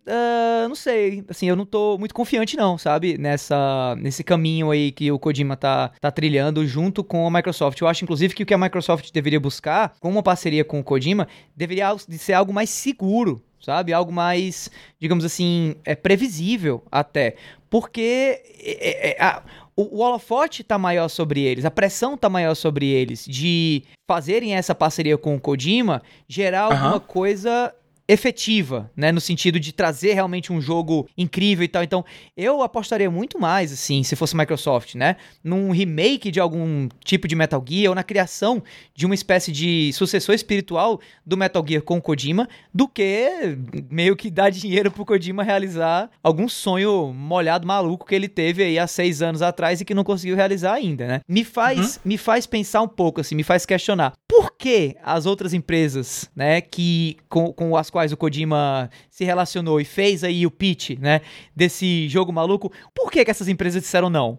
Uh, 0.05 0.69
não 0.69 0.75
sei. 0.75 1.25
Assim, 1.29 1.49
eu 1.49 1.55
não 1.55 1.65
tô 1.65 1.97
muito 1.99 2.13
confiante, 2.13 2.57
não, 2.57 2.77
sabe? 2.77 3.17
Nessa, 3.17 3.95
nesse 3.97 4.25
caminho 4.25 4.73
aí 4.73 4.91
que 4.91 5.13
o 5.13 5.21
Kojima 5.21 5.57
tá, 5.57 5.93
tá 6.01 6.11
trilhando 6.11 6.67
junto 6.67 7.05
com 7.05 7.29
a 7.29 7.31
Microsoft. 7.31 7.81
Eu 7.81 7.87
acho, 7.87 8.03
inclusive, 8.03 8.35
que 8.35 8.43
o 8.43 8.47
que 8.47 8.55
a 8.55 8.59
Microsoft 8.59 9.13
deveria 9.13 9.39
buscar, 9.39 9.95
com 10.01 10.11
uma 10.11 10.23
parceria 10.23 10.65
com 10.65 10.81
o 10.81 10.85
Kojima, 10.85 11.29
deveria 11.55 11.97
ser 11.97 12.33
algo 12.33 12.53
mais 12.53 12.71
seguro, 12.71 13.41
sabe? 13.61 13.93
Algo 13.93 14.11
mais, 14.11 14.69
digamos 14.99 15.25
assim, 15.25 15.77
é 15.85 15.95
previsível 15.95 16.83
até. 16.91 17.37
Porque 17.71 18.43
é, 18.59 19.11
é, 19.11 19.23
a, 19.23 19.45
o, 19.77 19.99
o 19.99 20.01
holofote 20.01 20.65
tá 20.65 20.79
maior 20.79 21.09
sobre 21.09 21.43
eles, 21.43 21.65
a 21.65 21.71
pressão 21.71 22.17
tá 22.17 22.29
maior 22.29 22.55
sobre 22.55 22.87
eles 22.87 23.25
de 23.27 23.83
fazerem 24.09 24.55
essa 24.55 24.75
parceria 24.75 25.19
com 25.19 25.37
o 25.37 25.41
Kojima, 25.41 26.03
gerar 26.27 26.63
alguma 26.63 26.95
uhum. 26.95 27.01
coisa 27.01 27.75
efetiva, 28.09 28.91
né, 28.97 29.11
no 29.11 29.21
sentido 29.21 29.59
de 29.59 29.73
trazer 29.73 30.15
realmente 30.15 30.53
um 30.53 30.61
jogo 30.61 31.09
incrível 31.17 31.65
e 31.65 31.69
tal. 31.69 31.83
Então, 31.83 32.05
eu 32.37 32.63
apostaria 32.63 33.11
muito 33.11 33.39
mais 33.39 33.73
assim, 33.73 34.03
se 34.03 34.15
fosse 34.15 34.37
Microsoft, 34.37 34.95
né, 34.95 35.17
num 35.43 35.71
remake 35.71 36.31
de 36.31 36.41
algum 36.41 36.89
tipo 37.05 37.27
de 37.27 37.35
Metal 37.35 37.63
Gear 37.67 37.91
ou 37.91 37.95
na 37.95 38.05
criação 38.05 38.63
de 38.95 39.07
uma 39.07 39.15
espécie 39.15 39.51
de 39.51 39.93
sucessor 39.93 40.35
espiritual 40.35 41.01
do 41.25 41.37
Metal 41.37 41.65
Gear 41.67 41.83
com 41.83 42.01
Kojima, 42.01 42.49
do 42.73 42.87
que 42.87 43.57
meio 43.91 44.15
que 44.15 44.31
dar 44.31 44.51
dinheiro 44.51 44.91
pro 44.91 45.05
Kojima 45.05 45.43
realizar 45.43 46.11
algum 46.23 46.49
sonho 46.49 47.13
molhado 47.13 47.67
maluco 47.67 48.07
que 48.07 48.15
ele 48.15 48.29
teve 48.29 48.63
aí 48.63 48.79
há 48.79 48.87
seis 48.87 49.21
anos 49.23 49.43
atrás 49.43 49.81
e 49.81 49.85
que 49.85 49.95
não 49.95 50.05
conseguiu 50.05 50.37
realizar 50.37 50.75
ainda, 50.75 51.07
né? 51.07 51.21
Me 51.29 51.45
faz, 51.45 51.97
uhum. 51.97 52.03
me 52.05 52.19
faz 52.19 52.47
pensar 52.47 52.83
um 52.83 52.89
pouco 52.89 53.21
assim, 53.21 53.35
me 53.35 53.43
faz 53.43 53.67
questionar 53.67 54.13
por 54.47 54.57
que 54.57 54.97
as 55.03 55.27
outras 55.27 55.53
empresas, 55.53 56.31
né, 56.35 56.61
que 56.61 57.17
com, 57.29 57.53
com 57.53 57.77
as 57.77 57.91
quais 57.91 58.13
o 58.13 58.17
Kojima 58.17 58.89
se 59.11 59.25
relacionou 59.25 59.81
e 59.81 59.85
fez 59.85 60.23
aí 60.23 60.47
o 60.47 60.51
pitch, 60.51 60.91
né, 61.01 61.21
desse 61.55 62.09
jogo 62.09 62.33
maluco, 62.33 62.73
por 62.95 63.11
que, 63.11 63.25
que 63.25 63.31
essas 63.31 63.49
empresas 63.49 63.83
disseram 63.83 64.09
não? 64.09 64.39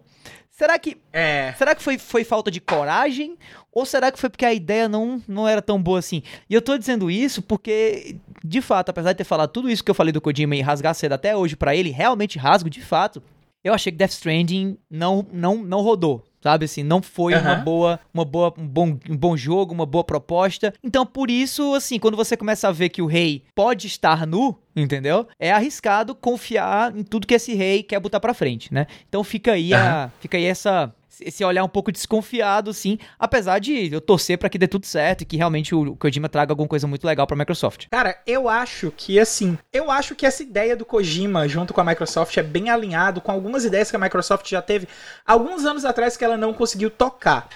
Será 0.50 0.78
que 0.78 0.96
é. 1.12 1.54
Será 1.56 1.74
que 1.74 1.82
foi, 1.82 1.98
foi 1.98 2.24
falta 2.24 2.50
de 2.50 2.60
coragem 2.60 3.36
ou 3.70 3.86
será 3.86 4.10
que 4.10 4.18
foi 4.18 4.28
porque 4.28 4.44
a 4.44 4.52
ideia 4.52 4.88
não, 4.88 5.22
não 5.28 5.46
era 5.46 5.62
tão 5.62 5.80
boa 5.80 6.00
assim? 6.00 6.22
E 6.50 6.54
eu 6.54 6.62
tô 6.62 6.76
dizendo 6.76 7.10
isso 7.10 7.42
porque 7.42 8.16
de 8.42 8.60
fato, 8.60 8.88
apesar 8.88 9.12
de 9.12 9.18
ter 9.18 9.24
falado 9.24 9.50
tudo 9.50 9.70
isso 9.70 9.84
que 9.84 9.90
eu 9.90 9.94
falei 9.94 10.12
do 10.12 10.20
Kojima 10.20 10.56
e 10.56 10.62
rasgar 10.62 10.94
cedo 10.94 11.12
até 11.12 11.36
hoje 11.36 11.54
para 11.54 11.76
ele, 11.76 11.90
realmente 11.90 12.38
rasgo 12.38 12.70
de 12.70 12.80
fato. 12.80 13.22
Eu 13.62 13.74
achei 13.74 13.92
que 13.92 13.98
Death 13.98 14.12
Stranding 14.12 14.78
não 14.90 15.24
não 15.30 15.58
não 15.58 15.80
rodou, 15.80 16.24
sabe 16.40 16.64
assim, 16.64 16.82
não 16.82 17.02
foi 17.02 17.34
uhum. 17.34 17.40
uma 17.40 17.54
boa, 17.56 18.00
uma 18.12 18.24
boa, 18.24 18.54
um 18.56 18.66
bom, 18.66 18.98
um 19.08 19.16
bom 19.16 19.36
jogo, 19.36 19.74
uma 19.74 19.86
boa 19.86 20.04
proposta. 20.04 20.72
Então, 20.82 21.04
por 21.04 21.30
isso, 21.30 21.74
assim, 21.74 21.98
quando 21.98 22.16
você 22.16 22.36
começa 22.36 22.68
a 22.68 22.72
ver 22.72 22.88
que 22.88 23.02
o 23.02 23.06
rei 23.06 23.44
pode 23.54 23.86
estar 23.86 24.26
nu, 24.26 24.56
entendeu? 24.74 25.26
É 25.38 25.50
arriscado 25.50 26.14
confiar 26.14 26.96
em 26.96 27.02
tudo 27.02 27.26
que 27.26 27.34
esse 27.34 27.54
rei 27.54 27.82
quer 27.82 28.00
botar 28.00 28.20
para 28.20 28.34
frente, 28.34 28.72
né? 28.72 28.86
Então 29.08 29.24
fica 29.24 29.52
aí 29.52 29.72
uhum. 29.72 29.78
a, 29.78 30.10
fica 30.20 30.36
aí 30.36 30.44
essa 30.44 30.92
esse 31.20 31.44
olhar 31.44 31.64
um 31.64 31.68
pouco 31.68 31.92
desconfiado, 31.92 32.72
sim, 32.72 32.98
apesar 33.18 33.58
de 33.58 33.92
eu 33.92 34.00
torcer 34.00 34.38
para 34.38 34.48
que 34.48 34.58
dê 34.58 34.68
tudo 34.68 34.86
certo 34.86 35.22
e 35.22 35.24
que 35.24 35.36
realmente 35.36 35.74
o 35.74 35.96
Kojima 35.96 36.28
traga 36.28 36.52
alguma 36.52 36.68
coisa 36.68 36.86
muito 36.86 37.06
legal 37.06 37.26
para 37.26 37.34
a 37.34 37.38
Microsoft. 37.38 37.86
Cara, 37.90 38.20
eu 38.26 38.48
acho 38.48 38.92
que 38.96 39.18
assim, 39.18 39.58
eu 39.72 39.90
acho 39.90 40.14
que 40.14 40.26
essa 40.26 40.42
ideia 40.42 40.76
do 40.76 40.84
Kojima 40.84 41.48
junto 41.48 41.74
com 41.74 41.80
a 41.80 41.84
Microsoft 41.84 42.36
é 42.36 42.42
bem 42.42 42.70
alinhado 42.70 43.20
com 43.20 43.32
algumas 43.32 43.64
ideias 43.64 43.90
que 43.90 43.96
a 43.96 44.00
Microsoft 44.00 44.48
já 44.48 44.62
teve 44.62 44.88
alguns 45.26 45.64
anos 45.64 45.84
atrás 45.84 46.16
que 46.16 46.24
ela 46.24 46.36
não 46.36 46.52
conseguiu 46.52 46.90
tocar. 46.90 47.48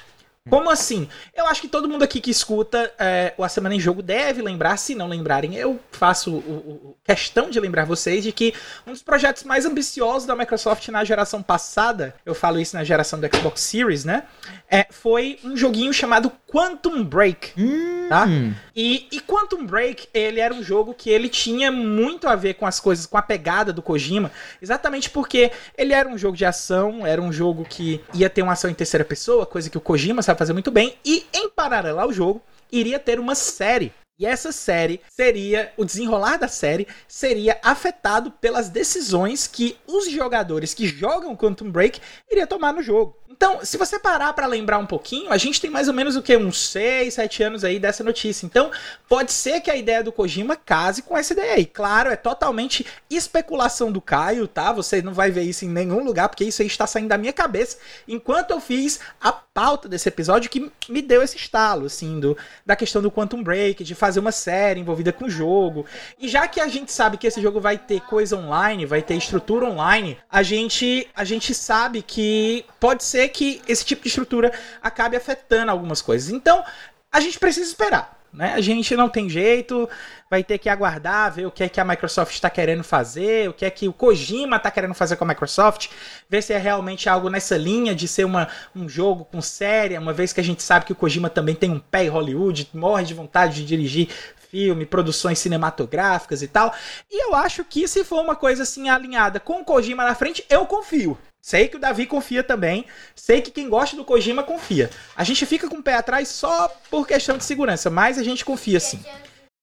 Como 0.51 0.71
assim? 0.71 1.09
Eu 1.33 1.47
acho 1.47 1.61
que 1.61 1.69
todo 1.69 1.89
mundo 1.89 2.03
aqui 2.03 2.21
que 2.21 2.31
escuta 2.31 2.93
é, 2.99 3.33
o 3.39 3.45
A 3.45 3.49
Semana 3.49 3.77
em 3.77 3.81
Jogo 3.81 4.03
deve 4.03 4.43
lembrar, 4.43 4.77
se 4.77 4.93
não 4.93 5.07
lembrarem, 5.07 5.55
eu 5.55 5.79
faço 5.93 6.33
o, 6.33 6.37
o, 6.37 6.97
questão 7.05 7.49
de 7.49 7.61
lembrar 7.61 7.85
vocês 7.85 8.25
de 8.25 8.33
que 8.33 8.53
um 8.85 8.91
dos 8.91 9.03
projetos 9.03 9.45
mais 9.45 9.65
ambiciosos 9.65 10.27
da 10.27 10.35
Microsoft 10.35 10.89
na 10.89 11.05
geração 11.05 11.41
passada, 11.43 12.15
eu 12.27 12.35
falo 12.35 12.59
isso 12.59 12.75
na 12.77 12.83
geração 12.83 13.21
do 13.21 13.37
Xbox 13.37 13.61
Series, 13.61 14.05
né? 14.05 14.25
É, 14.69 14.87
foi 14.91 15.39
um 15.45 15.57
joguinho 15.57 15.93
chamado 15.93 16.33
Quantum 16.49 17.05
Break, 17.05 17.53
hum. 17.57 18.02
Tá? 18.09 18.27
E, 18.75 19.07
e 19.11 19.21
Quantum 19.21 19.67
Break, 19.67 20.09
ele 20.13 20.41
era 20.41 20.53
um 20.53 20.63
jogo 20.63 20.95
que 20.95 21.11
ele 21.11 21.29
tinha 21.29 21.71
muito 21.71 22.29
a 22.29 22.35
ver 22.35 22.55
com 22.55 22.67
as 22.67 22.81
coisas, 22.81 23.07
com 23.07 23.17
a 23.17 23.23
pegada 23.23 23.73
do 23.73 23.83
Kojima, 23.83 24.31
exatamente 24.61 25.11
porque 25.11 25.51
ele 25.77 25.93
era 25.93 26.09
um 26.09 26.19
jogo 26.19 26.37
de 26.37 26.45
ação, 26.45 27.07
era 27.07 27.21
um 27.21 27.33
jogo 27.33 27.65
que 27.65 28.01
ia 28.15 28.31
ter 28.31 28.43
uma 28.43 28.53
ação 28.53 28.71
em 28.71 28.75
terceira 28.75 29.05
pessoa, 29.05 29.47
coisa 29.47 29.71
que 29.71 29.79
o 29.79 29.81
Kojima 29.81 30.23
sabe 30.23 30.39
fazer 30.39 30.53
muito 30.53 30.71
bem, 30.71 30.95
e 31.05 31.27
em 31.33 31.49
paralelo 31.49 32.01
ao 32.01 32.13
jogo, 32.13 32.43
iria 32.71 32.99
ter 32.99 33.19
uma 33.21 33.35
série 33.35 33.93
e 34.23 34.27
essa 34.27 34.53
série 34.53 35.01
seria, 35.09 35.73
o 35.77 35.85
desenrolar 35.85 36.37
da 36.37 36.47
série 36.47 36.87
seria 37.09 37.59
afetado 37.61 38.31
pelas 38.31 38.69
decisões 38.69 39.49
que 39.49 39.77
os 39.85 40.09
jogadores 40.09 40.73
que 40.73 40.87
jogam 40.87 41.35
Quantum 41.35 41.71
Break 41.71 42.01
iriam 42.31 42.47
tomar 42.47 42.73
no 42.73 42.83
jogo. 42.83 43.17
Então, 43.43 43.59
se 43.65 43.77
você 43.77 43.99
parar 43.99 44.33
para 44.35 44.47
lembrar 44.47 44.79
um 44.79 44.87
pouquinho, 44.87 45.33
a 45.33 45.37
gente 45.37 45.61
tem 45.61 45.69
mais 45.69 45.89
ou 45.89 45.95
menos 45.95 46.15
o 46.15 46.23
que? 46.23 46.37
Uns 46.37 46.71
6, 46.71 47.15
7 47.15 47.43
anos 47.43 47.65
aí 47.65 47.81
dessa 47.81 48.05
notícia. 48.05 48.47
Então, 48.47 48.71
pode 49.09 49.33
ser 49.33 49.61
que 49.61 49.69
a 49.69 49.75
ideia 49.75 50.01
do 50.01 50.13
Kojima 50.13 50.55
case 50.55 51.03
com 51.03 51.19
essa 51.19 51.33
ideia 51.33 51.55
aí. 51.55 51.67
Claro, 51.67 52.09
é 52.09 52.15
totalmente 52.15 52.87
especulação 53.11 53.91
do 53.91 54.01
Caio, 54.01 54.47
tá? 54.47 54.71
Você 54.71 55.03
não 55.03 55.13
vai 55.13 55.33
ver 55.33 55.43
isso 55.43 55.65
em 55.65 55.69
nenhum 55.69 56.05
lugar, 56.05 56.29
porque 56.29 56.45
isso 56.45 56.63
aí 56.63 56.69
está 56.69 56.87
saindo 56.87 57.09
da 57.09 57.19
minha 57.19 57.33
cabeça 57.33 57.79
enquanto 58.07 58.53
eu 58.53 58.61
fiz 58.61 59.01
a 59.21 59.33
pauta 59.33 59.89
desse 59.89 60.09
episódio 60.09 60.49
que 60.49 60.71
me 60.89 61.03
deu 61.03 61.21
esse 61.21 61.37
estalo, 61.37 61.87
assim, 61.87 62.21
do, 62.21 62.37
da 62.65 62.77
questão 62.77 63.03
do 63.03 63.11
Quantum 63.11 63.43
Break, 63.43 63.83
de 63.83 63.95
fazer 63.95 64.21
uma 64.21 64.33
série 64.33 64.81
envolvida 64.81 65.13
com 65.13 65.25
o 65.25 65.31
jogo. 65.31 65.85
E 66.17 66.29
já 66.29 66.47
que 66.47 66.61
a 66.61 66.69
gente 66.69 66.93
sabe 66.93 67.17
que 67.17 67.27
esse 67.27 67.43
jogo 67.43 67.61
vai 67.61 67.77
ter 67.77 68.01
coisa 68.03 68.37
online, 68.37 68.87
vai 68.87 69.03
ter 69.03 69.15
estrutura 69.15 69.67
online, 69.67 70.17
a 70.31 70.45
gente, 70.45 71.09
a 71.15 71.25
gente 71.25 71.55
sabe 71.55 72.03
que 72.03 72.65
pode 72.79 73.03
ser 73.05 73.32
que 73.33 73.61
esse 73.67 73.85
tipo 73.85 74.03
de 74.03 74.09
estrutura 74.09 74.53
acabe 74.81 75.17
afetando 75.17 75.73
algumas 75.73 76.01
coisas. 76.01 76.31
Então, 76.31 76.65
a 77.11 77.21
gente 77.21 77.39
precisa 77.39 77.67
esperar. 77.67 78.23
Né? 78.33 78.55
A 78.55 78.61
gente 78.63 78.97
não 78.97 79.11
tem 79.11 79.29
jeito, 79.29 79.87
vai 80.31 80.43
ter 80.43 80.57
que 80.57 80.71
aguardar, 80.71 81.31
ver 81.35 81.47
o 81.47 81.51
que 81.51 81.63
é 81.63 81.69
que 81.69 81.79
a 81.79 81.85
Microsoft 81.85 82.33
está 82.33 82.49
querendo 82.49 82.83
fazer, 82.83 83.51
o 83.51 83.53
que 83.53 83.65
é 83.65 83.71
que 83.71 83.87
o 83.87 83.93
Kojima 83.93 84.57
está 84.57 84.71
querendo 84.71 84.95
fazer 84.95 85.17
com 85.17 85.25
a 85.25 85.29
Microsoft, 85.29 85.91
ver 86.31 86.43
se 86.43 86.55
é 86.55 86.57
realmente 86.57 87.11
algo 87.11 87.29
nessa 87.29 87.59
linha 87.59 87.95
de 87.95 88.09
ser 88.09 88.25
uma, 88.25 88.49
um 88.75 88.89
jogo 88.89 89.27
com 89.27 89.43
série, 89.43 89.99
uma 89.99 90.15
vez 90.15 90.33
que 90.33 90.41
a 90.41 90.45
gente 90.45 90.63
sabe 90.63 90.87
que 90.87 90.93
o 90.93 90.97
Kojima 90.97 91.29
também 91.29 91.55
tem 91.55 91.71
um 91.71 91.79
pé 91.79 92.05
em 92.05 92.09
Hollywood, 92.09 92.71
morre 92.73 93.05
de 93.05 93.13
vontade 93.13 93.57
de 93.57 93.67
dirigir 93.67 94.09
filme, 94.49 94.87
produções 94.87 95.39
cinematográficas 95.39 96.43
e 96.43 96.49
tal. 96.49 96.75
E 97.11 97.27
eu 97.27 97.35
acho 97.35 97.65
que 97.65 97.87
se 97.87 98.03
for 98.03 98.23
uma 98.23 98.37
coisa 98.37 98.63
assim 98.63 98.89
alinhada 98.89 99.41
com 99.41 99.61
o 99.61 99.65
Kojima 99.65 100.05
na 100.05 100.15
frente, 100.15 100.43
eu 100.49 100.65
confio. 100.65 101.19
Sei 101.43 101.67
que 101.67 101.77
o 101.77 101.81
Davi 101.81 102.07
confia 102.07 102.45
também. 102.45 102.87
Sei 103.17 103.43
que 103.43 103.51
quem 103.51 103.69
gosta 103.69 103.97
do 103.97 104.05
Kojima 104.05 104.45
confia. 104.45 104.89
A 105.17 105.25
gente 105.25 105.45
fica 105.45 105.69
com 105.69 105.79
o 105.79 105.83
pé 105.83 105.95
atrás 105.95 106.29
só 106.29 106.69
por 106.89 107.07
questão 107.07 107.37
de 107.37 107.45
segurança, 107.45 107.91
mas 107.91 108.17
a 108.17 108.23
gente 108.23 108.45
confia 108.45 108.79
sim. 108.79 109.05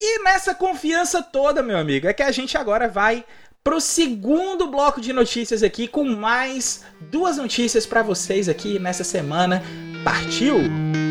E 0.02 0.24
nessa 0.24 0.54
confiança 0.54 1.24
toda, 1.24 1.64
meu 1.64 1.78
amigo, 1.78 2.08
é 2.08 2.14
que 2.14 2.24
a 2.24 2.32
gente 2.32 2.58
agora 2.58 2.90
vai 2.90 3.24
pro 3.64 3.80
segundo 3.80 4.68
bloco 4.68 5.00
de 5.00 5.14
notícias 5.14 5.64
aqui 5.64 5.88
com 5.88 6.04
mais 6.04 6.84
duas 7.02 7.38
notícias 7.38 7.86
para 7.86 8.04
vocês 8.04 8.50
aqui 8.50 8.78
nessa 8.78 9.04
semana. 9.04 9.64
Partiu! 10.04 11.09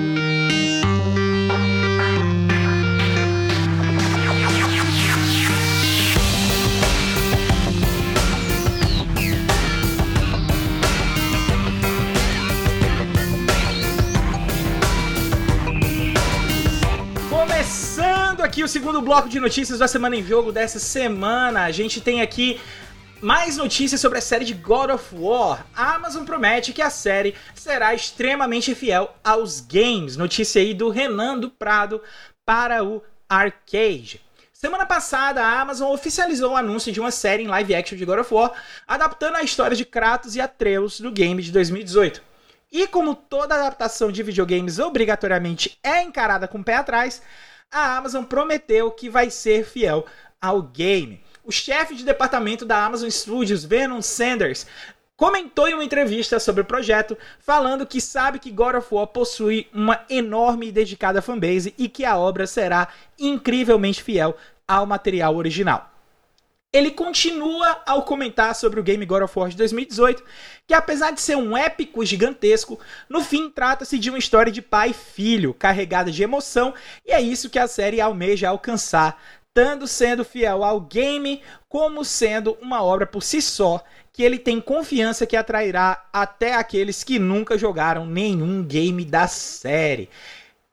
O 18.69 18.71
segundo 18.71 19.01
bloco 19.01 19.31
de 19.31 19.41
notícias 19.41 19.79
da 19.79 19.89
Semana 19.89 20.15
em 20.15 20.23
Jogo 20.23 20.53
dessa 20.53 20.79
semana. 20.79 21.65
A 21.65 21.71
gente 21.71 22.03
tem 22.03 22.21
aqui 22.21 22.61
mais 23.19 23.57
notícias 23.57 23.99
sobre 23.99 24.19
a 24.19 24.21
série 24.21 24.45
de 24.45 24.53
God 24.53 24.91
of 24.91 25.07
War. 25.15 25.67
A 25.75 25.95
Amazon 25.95 26.23
promete 26.27 26.75
que 26.75 26.83
a 26.83 26.91
série 26.91 27.35
será 27.55 27.95
extremamente 27.95 28.75
fiel 28.75 29.17
aos 29.25 29.63
games. 29.63 30.19
Notícia 30.19 30.61
aí 30.61 30.75
do 30.75 30.91
Renan 30.91 31.39
do 31.39 31.49
Prado 31.49 32.03
para 32.45 32.85
o 32.85 33.03
Arcade. 33.27 34.21
Semana 34.53 34.85
passada, 34.85 35.43
a 35.43 35.61
Amazon 35.63 35.91
oficializou 35.91 36.53
o 36.53 36.57
anúncio 36.57 36.93
de 36.93 37.01
uma 37.01 37.11
série 37.11 37.45
em 37.45 37.49
live 37.49 37.75
action 37.75 37.97
de 37.97 38.05
God 38.05 38.19
of 38.19 38.35
War, 38.35 38.53
adaptando 38.87 39.37
a 39.37 39.43
história 39.43 39.75
de 39.75 39.87
Kratos 39.87 40.37
e 40.37 40.43
Atreus 40.43 41.01
do 41.01 41.11
game 41.11 41.43
de 41.43 41.51
2018. 41.53 42.23
E 42.71 42.87
como 42.87 43.15
toda 43.15 43.55
adaptação 43.55 44.13
de 44.13 44.23
videogames 44.23 44.79
obrigatoriamente 44.79 45.79
é 45.83 46.03
encarada 46.03 46.47
com 46.47 46.59
o 46.59 46.65
pé 46.65 46.77
atrás, 46.77 47.23
a 47.71 47.97
Amazon 47.97 48.25
prometeu 48.25 48.91
que 48.91 49.09
vai 49.09 49.31
ser 49.31 49.65
fiel 49.65 50.07
ao 50.41 50.63
game. 50.63 51.23
O 51.45 51.53
chefe 51.53 51.95
de 51.95 52.05
departamento 52.05 52.65
da 52.65 52.85
Amazon 52.85 53.09
Studios, 53.09 53.65
Vernon 53.65 54.03
Sanders, 54.03 54.67
comentou 55.17 55.69
em 55.69 55.75
uma 55.75 55.85
entrevista 55.85 56.39
sobre 56.39 56.63
o 56.63 56.65
projeto, 56.65 57.17
falando 57.41 57.87
que 57.87 58.01
sabe 58.01 58.39
que 58.39 58.51
God 58.51 58.77
of 58.77 58.89
War 58.91 59.07
possui 59.07 59.69
uma 59.73 60.05
enorme 60.09 60.69
e 60.69 60.73
dedicada 60.73 61.23
fanbase 61.23 61.75
e 61.77 61.89
que 61.89 62.05
a 62.05 62.17
obra 62.17 62.47
será 62.47 62.89
incrivelmente 63.19 64.03
fiel 64.03 64.37
ao 64.67 64.87
material 64.87 65.37
original. 65.37 65.91
Ele 66.71 66.91
continua 66.91 67.81
ao 67.87 68.03
comentar 68.03 68.55
sobre 68.55 68.79
o 68.79 68.83
game 68.83 69.07
God 69.07 69.23
of 69.23 69.39
War 69.39 69.49
de 69.49 69.57
2018, 69.57 70.23
que 70.67 70.75
apesar 70.75 71.13
de 71.13 71.21
ser 71.23 71.35
um 71.35 71.57
épico 71.57 72.05
gigantesco, 72.05 72.79
no 73.09 73.23
fim 73.23 73.49
trata-se 73.49 73.99
de 73.99 74.11
uma 74.11 74.19
história 74.19 74.53
de 74.53 74.61
pai 74.61 74.91
e 74.91 74.95
filho, 74.95 75.55
carregada 75.55 76.11
de 76.11 76.23
emoção, 76.23 76.75
e 77.07 77.11
é 77.11 77.23
isso 77.23 77.49
que 77.49 77.59
a 77.59 77.67
série 77.67 78.03
almeja 78.03 78.51
alcançar, 78.51 79.19
tanto 79.55 79.87
sendo 79.87 80.27
fiel 80.27 80.63
ao 80.63 80.79
game, 80.79 81.43
como 81.71 82.05
sendo 82.05 82.59
uma 82.61 82.83
obra 82.83 83.07
por 83.07 83.23
si 83.23 83.41
só, 83.41 83.83
que 84.13 84.23
ele 84.23 84.39
tem 84.39 84.61
confiança 84.61 85.27
que 85.27 85.37
atrairá 85.37 86.07
até 86.13 86.53
aqueles 86.53 87.03
que 87.03 87.19
nunca 87.19 87.57
jogaram 87.57 88.05
nenhum 88.05 88.63
game 88.63 89.07
da 89.07 89.27
série. 89.27 90.11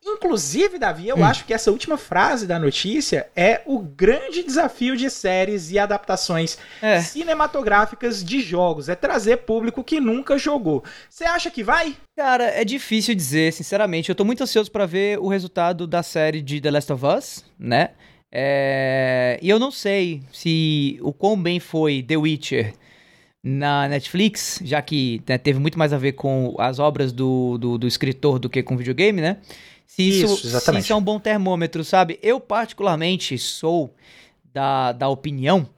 Inclusive, 0.08 0.78
Davi, 0.78 1.08
eu 1.08 1.18
hum. 1.18 1.26
acho 1.26 1.46
que 1.46 1.54
essa 1.54 1.72
última 1.72 1.98
frase 1.98 2.46
da 2.46 2.60
notícia 2.60 3.28
é 3.36 3.62
o 3.66 3.80
grande 3.80 4.44
desafio 4.44 4.96
de 4.96 5.10
séries 5.10 5.72
e 5.72 5.80
adaptações 5.80 6.60
é. 6.80 7.00
cinematográficas 7.02 8.24
de 8.24 8.40
jogos. 8.40 8.88
É 8.88 8.94
trazer 8.94 9.38
público 9.38 9.84
que 9.84 10.00
nunca 10.00 10.38
jogou. 10.38 10.84
Você 11.10 11.24
acha 11.24 11.50
que 11.50 11.64
vai? 11.64 11.96
Cara, 12.16 12.44
é 12.44 12.64
difícil 12.64 13.16
dizer, 13.16 13.52
sinceramente. 13.52 14.10
Eu 14.10 14.16
tô 14.16 14.24
muito 14.24 14.44
ansioso 14.44 14.72
para 14.72 14.86
ver 14.86 15.18
o 15.18 15.28
resultado 15.28 15.88
da 15.88 16.04
série 16.04 16.42
de 16.42 16.62
The 16.62 16.70
Last 16.70 16.94
of 16.94 17.04
Us, 17.04 17.46
né? 17.58 17.90
É... 18.32 19.40
E 19.42 19.50
eu 19.50 19.58
não 19.58 19.72
sei 19.72 20.22
se 20.32 21.00
o 21.02 21.12
quão 21.12 21.42
bem 21.42 21.60
foi 21.60 22.04
The 22.04 22.18
Witcher 22.18 22.74
na 23.44 23.88
Netflix, 23.88 24.60
já 24.64 24.82
que 24.82 25.22
né, 25.28 25.38
teve 25.38 25.60
muito 25.60 25.78
mais 25.78 25.94
a 25.94 25.98
ver 25.98 26.14
com 26.14 26.56
as 26.58 26.80
obras 26.80 27.12
do, 27.12 27.58
do, 27.58 27.78
do 27.78 27.88
escritor 27.88 28.40
do 28.40 28.50
que 28.50 28.64
com 28.64 28.76
videogame, 28.76 29.22
né? 29.22 29.38
Se 29.86 30.04
isso, 30.04 30.48
isso, 30.48 30.60
se 30.60 30.78
isso 30.78 30.94
é 30.94 30.96
um 30.96 31.02
bom 31.02 31.20
termômetro, 31.20 31.84
sabe? 31.84 32.20
Eu, 32.22 32.40
particularmente, 32.40 33.38
sou 33.38 33.94
da, 34.54 34.92
da 34.92 35.10
opinião 35.10 35.70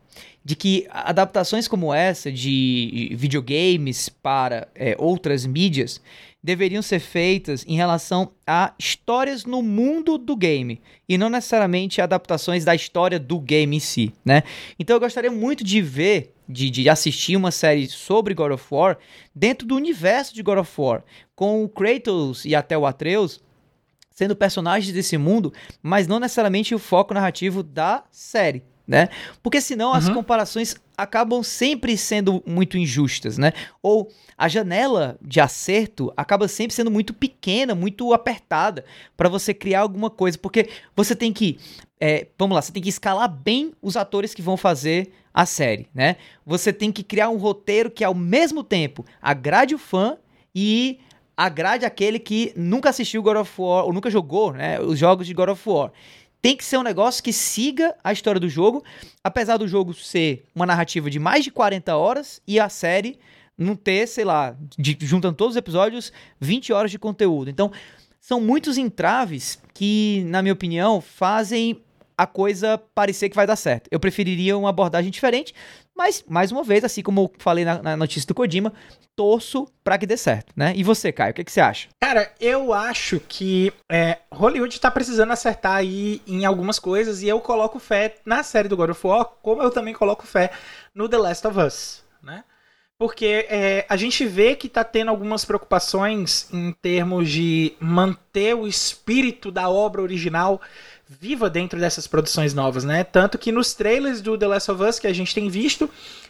de 0.47 0.55
que 0.55 0.87
adaptações 0.89 1.67
como 1.67 1.93
essa 1.93 2.31
de 2.31 3.11
videogames 3.15 4.07
para 4.07 4.69
é, 4.73 4.95
outras 4.97 5.45
mídias 5.45 6.01
deveriam 6.41 6.81
ser 6.81 6.99
feitas 6.99 7.65
em 7.67 7.75
relação 7.75 8.31
a 8.45 8.73
histórias 8.79 9.43
no 9.43 9.61
mundo 9.61 10.17
do 10.17 10.37
game 10.37 10.79
e 11.09 11.17
não 11.17 11.29
necessariamente 11.29 11.99
adaptações 11.99 12.63
da 12.63 12.73
história 12.73 13.19
do 13.19 13.39
game 13.41 13.75
em 13.75 13.79
si, 13.81 14.13
né? 14.23 14.43
Então 14.79 14.95
eu 14.95 15.01
gostaria 15.01 15.29
muito 15.29 15.65
de 15.65 15.81
ver, 15.81 16.33
de, 16.47 16.69
de 16.69 16.87
assistir 16.87 17.35
uma 17.35 17.51
série 17.51 17.87
sobre 17.87 18.33
God 18.33 18.53
of 18.53 18.63
War 18.71 18.97
dentro 19.35 19.67
do 19.67 19.75
universo 19.75 20.33
de 20.33 20.41
God 20.41 20.59
of 20.59 20.71
War, 20.77 21.03
com 21.35 21.61
o 21.61 21.67
Kratos 21.67 22.45
e 22.45 22.55
até 22.55 22.77
o 22.77 22.85
Atreus 22.85 23.41
sendo 24.17 24.35
personagens 24.35 24.91
desse 24.91 25.15
mundo, 25.15 25.53
mas 25.79 26.07
não 26.07 26.19
necessariamente 26.19 26.73
o 26.73 26.79
foco 26.79 27.13
narrativo 27.13 27.61
da 27.61 28.03
série, 28.09 28.63
né? 28.87 29.09
Porque 29.43 29.61
senão 29.61 29.89
uhum. 29.89 29.93
as 29.93 30.09
comparações 30.09 30.75
acabam 30.97 31.43
sempre 31.43 31.95
sendo 31.95 32.41
muito 32.43 32.79
injustas, 32.79 33.37
né? 33.37 33.53
Ou 33.79 34.09
a 34.35 34.47
janela 34.47 35.19
de 35.21 35.39
acerto 35.39 36.11
acaba 36.17 36.47
sempre 36.47 36.73
sendo 36.73 36.89
muito 36.89 37.13
pequena, 37.13 37.75
muito 37.75 38.11
apertada 38.11 38.83
para 39.15 39.29
você 39.29 39.53
criar 39.53 39.81
alguma 39.81 40.09
coisa, 40.09 40.35
porque 40.35 40.67
você 40.95 41.15
tem 41.15 41.31
que, 41.31 41.59
é, 41.99 42.25
vamos 42.39 42.55
lá, 42.55 42.61
você 42.63 42.71
tem 42.71 42.81
que 42.81 42.89
escalar 42.89 43.29
bem 43.29 43.71
os 43.83 43.95
atores 43.95 44.33
que 44.33 44.41
vão 44.41 44.57
fazer 44.57 45.11
a 45.31 45.45
série, 45.45 45.87
né? 45.93 46.15
Você 46.43 46.73
tem 46.73 46.91
que 46.91 47.03
criar 47.03 47.29
um 47.29 47.37
roteiro 47.37 47.91
que 47.91 48.03
ao 48.03 48.15
mesmo 48.15 48.63
tempo 48.63 49.05
agrade 49.21 49.75
o 49.75 49.77
fã 49.77 50.17
e 50.55 50.99
agrade 51.37 51.85
aquele 51.85 52.17
que 52.17 52.51
nunca 52.55 52.89
assistiu 52.89 53.21
God 53.21 53.37
of 53.37 53.61
War 53.61 53.85
ou 53.85 53.93
nunca 53.93 54.09
jogou 54.09 54.51
né, 54.51 54.81
os 54.81 54.97
jogos 54.97 55.27
de 55.27 55.33
God 55.35 55.49
of 55.49 55.69
War. 55.69 55.91
Tem 56.41 56.57
que 56.57 56.65
ser 56.65 56.77
um 56.77 56.83
negócio 56.83 57.23
que 57.23 57.31
siga 57.31 57.95
a 58.03 58.11
história 58.11 58.39
do 58.39 58.49
jogo, 58.49 58.83
apesar 59.23 59.57
do 59.57 59.67
jogo 59.67 59.93
ser 59.93 60.45
uma 60.55 60.65
narrativa 60.65 61.09
de 61.09 61.19
mais 61.19 61.43
de 61.43 61.51
40 61.51 61.95
horas 61.95 62.41
e 62.47 62.59
a 62.59 62.69
série 62.69 63.19
não 63.57 63.75
ter, 63.75 64.07
sei 64.07 64.23
lá, 64.23 64.55
de, 64.77 64.97
juntando 65.01 65.35
todos 65.35 65.53
os 65.53 65.57
episódios, 65.57 66.11
20 66.39 66.73
horas 66.73 66.91
de 66.91 66.99
conteúdo. 66.99 67.49
Então, 67.49 67.71
são 68.19 68.39
muitos 68.39 68.77
entraves 68.77 69.59
que, 69.73 70.23
na 70.27 70.41
minha 70.41 70.53
opinião, 70.53 71.01
fazem 71.01 71.81
a 72.17 72.25
coisa 72.25 72.77
parecer 72.95 73.29
que 73.29 73.35
vai 73.35 73.45
dar 73.47 73.55
certo. 73.55 73.87
Eu 73.91 73.99
preferiria 73.99 74.57
uma 74.57 74.69
abordagem 74.69 75.11
diferente, 75.11 75.53
mas, 75.97 76.23
mais 76.27 76.51
uma 76.51 76.63
vez, 76.63 76.83
assim 76.83 77.01
como 77.01 77.21
eu 77.21 77.31
falei 77.39 77.65
na, 77.65 77.81
na 77.81 77.97
notícia 77.97 78.27
do 78.27 78.35
Kojima, 78.35 78.71
torço 79.15 79.67
para 79.83 79.97
que 79.97 80.05
dê 80.05 80.15
certo, 80.15 80.53
né? 80.55 80.73
E 80.75 80.83
você, 80.83 81.11
Caio, 81.11 81.31
o 81.31 81.33
que, 81.33 81.43
que 81.43 81.51
você 81.51 81.59
acha? 81.59 81.89
Cara, 81.99 82.31
eu 82.39 82.71
acho 82.71 83.19
que 83.19 83.73
é, 83.89 84.19
Hollywood 84.31 84.79
tá 84.79 84.91
precisando 84.91 85.31
acertar 85.31 85.75
aí 85.75 86.21
em 86.27 86.45
algumas 86.45 86.77
coisas 86.77 87.23
e 87.23 87.27
eu 87.27 87.41
coloco 87.41 87.79
fé 87.79 88.15
na 88.23 88.43
série 88.43 88.69
do 88.69 88.77
God 88.77 88.91
of 88.91 89.07
War, 89.07 89.25
como 89.41 89.63
eu 89.63 89.71
também 89.71 89.93
coloco 89.93 90.27
fé 90.27 90.51
no 90.93 91.09
The 91.09 91.17
Last 91.17 91.47
of 91.47 91.59
Us, 91.59 92.03
né? 92.21 92.43
porque 92.97 93.45
é, 93.47 93.85
a 93.87 93.95
gente 93.95 94.25
vê 94.25 94.55
que 94.55 94.67
tá 94.67 94.83
tendo 94.83 95.09
algumas 95.09 95.45
preocupações 95.45 96.51
em 96.51 96.71
termos 96.71 97.29
de 97.29 97.73
manter 97.79 98.55
o 98.55 98.67
espírito 98.67 99.51
da 99.51 99.69
obra 99.69 100.01
original 100.01 100.59
viva 101.09 101.49
dentro 101.49 101.79
dessas 101.79 102.07
produções 102.07 102.53
novas, 102.53 102.83
né? 102.83 103.03
Tanto 103.03 103.37
que 103.37 103.51
nos 103.51 103.73
trailers 103.73 104.21
do 104.21 104.37
The 104.37 104.47
Last 104.47 104.71
of 104.71 104.83
Us 104.83 104.99
que 104.99 105.07
a 105.07 105.13
gente 105.13 105.33
tem 105.33 105.49
visto, 105.49 105.89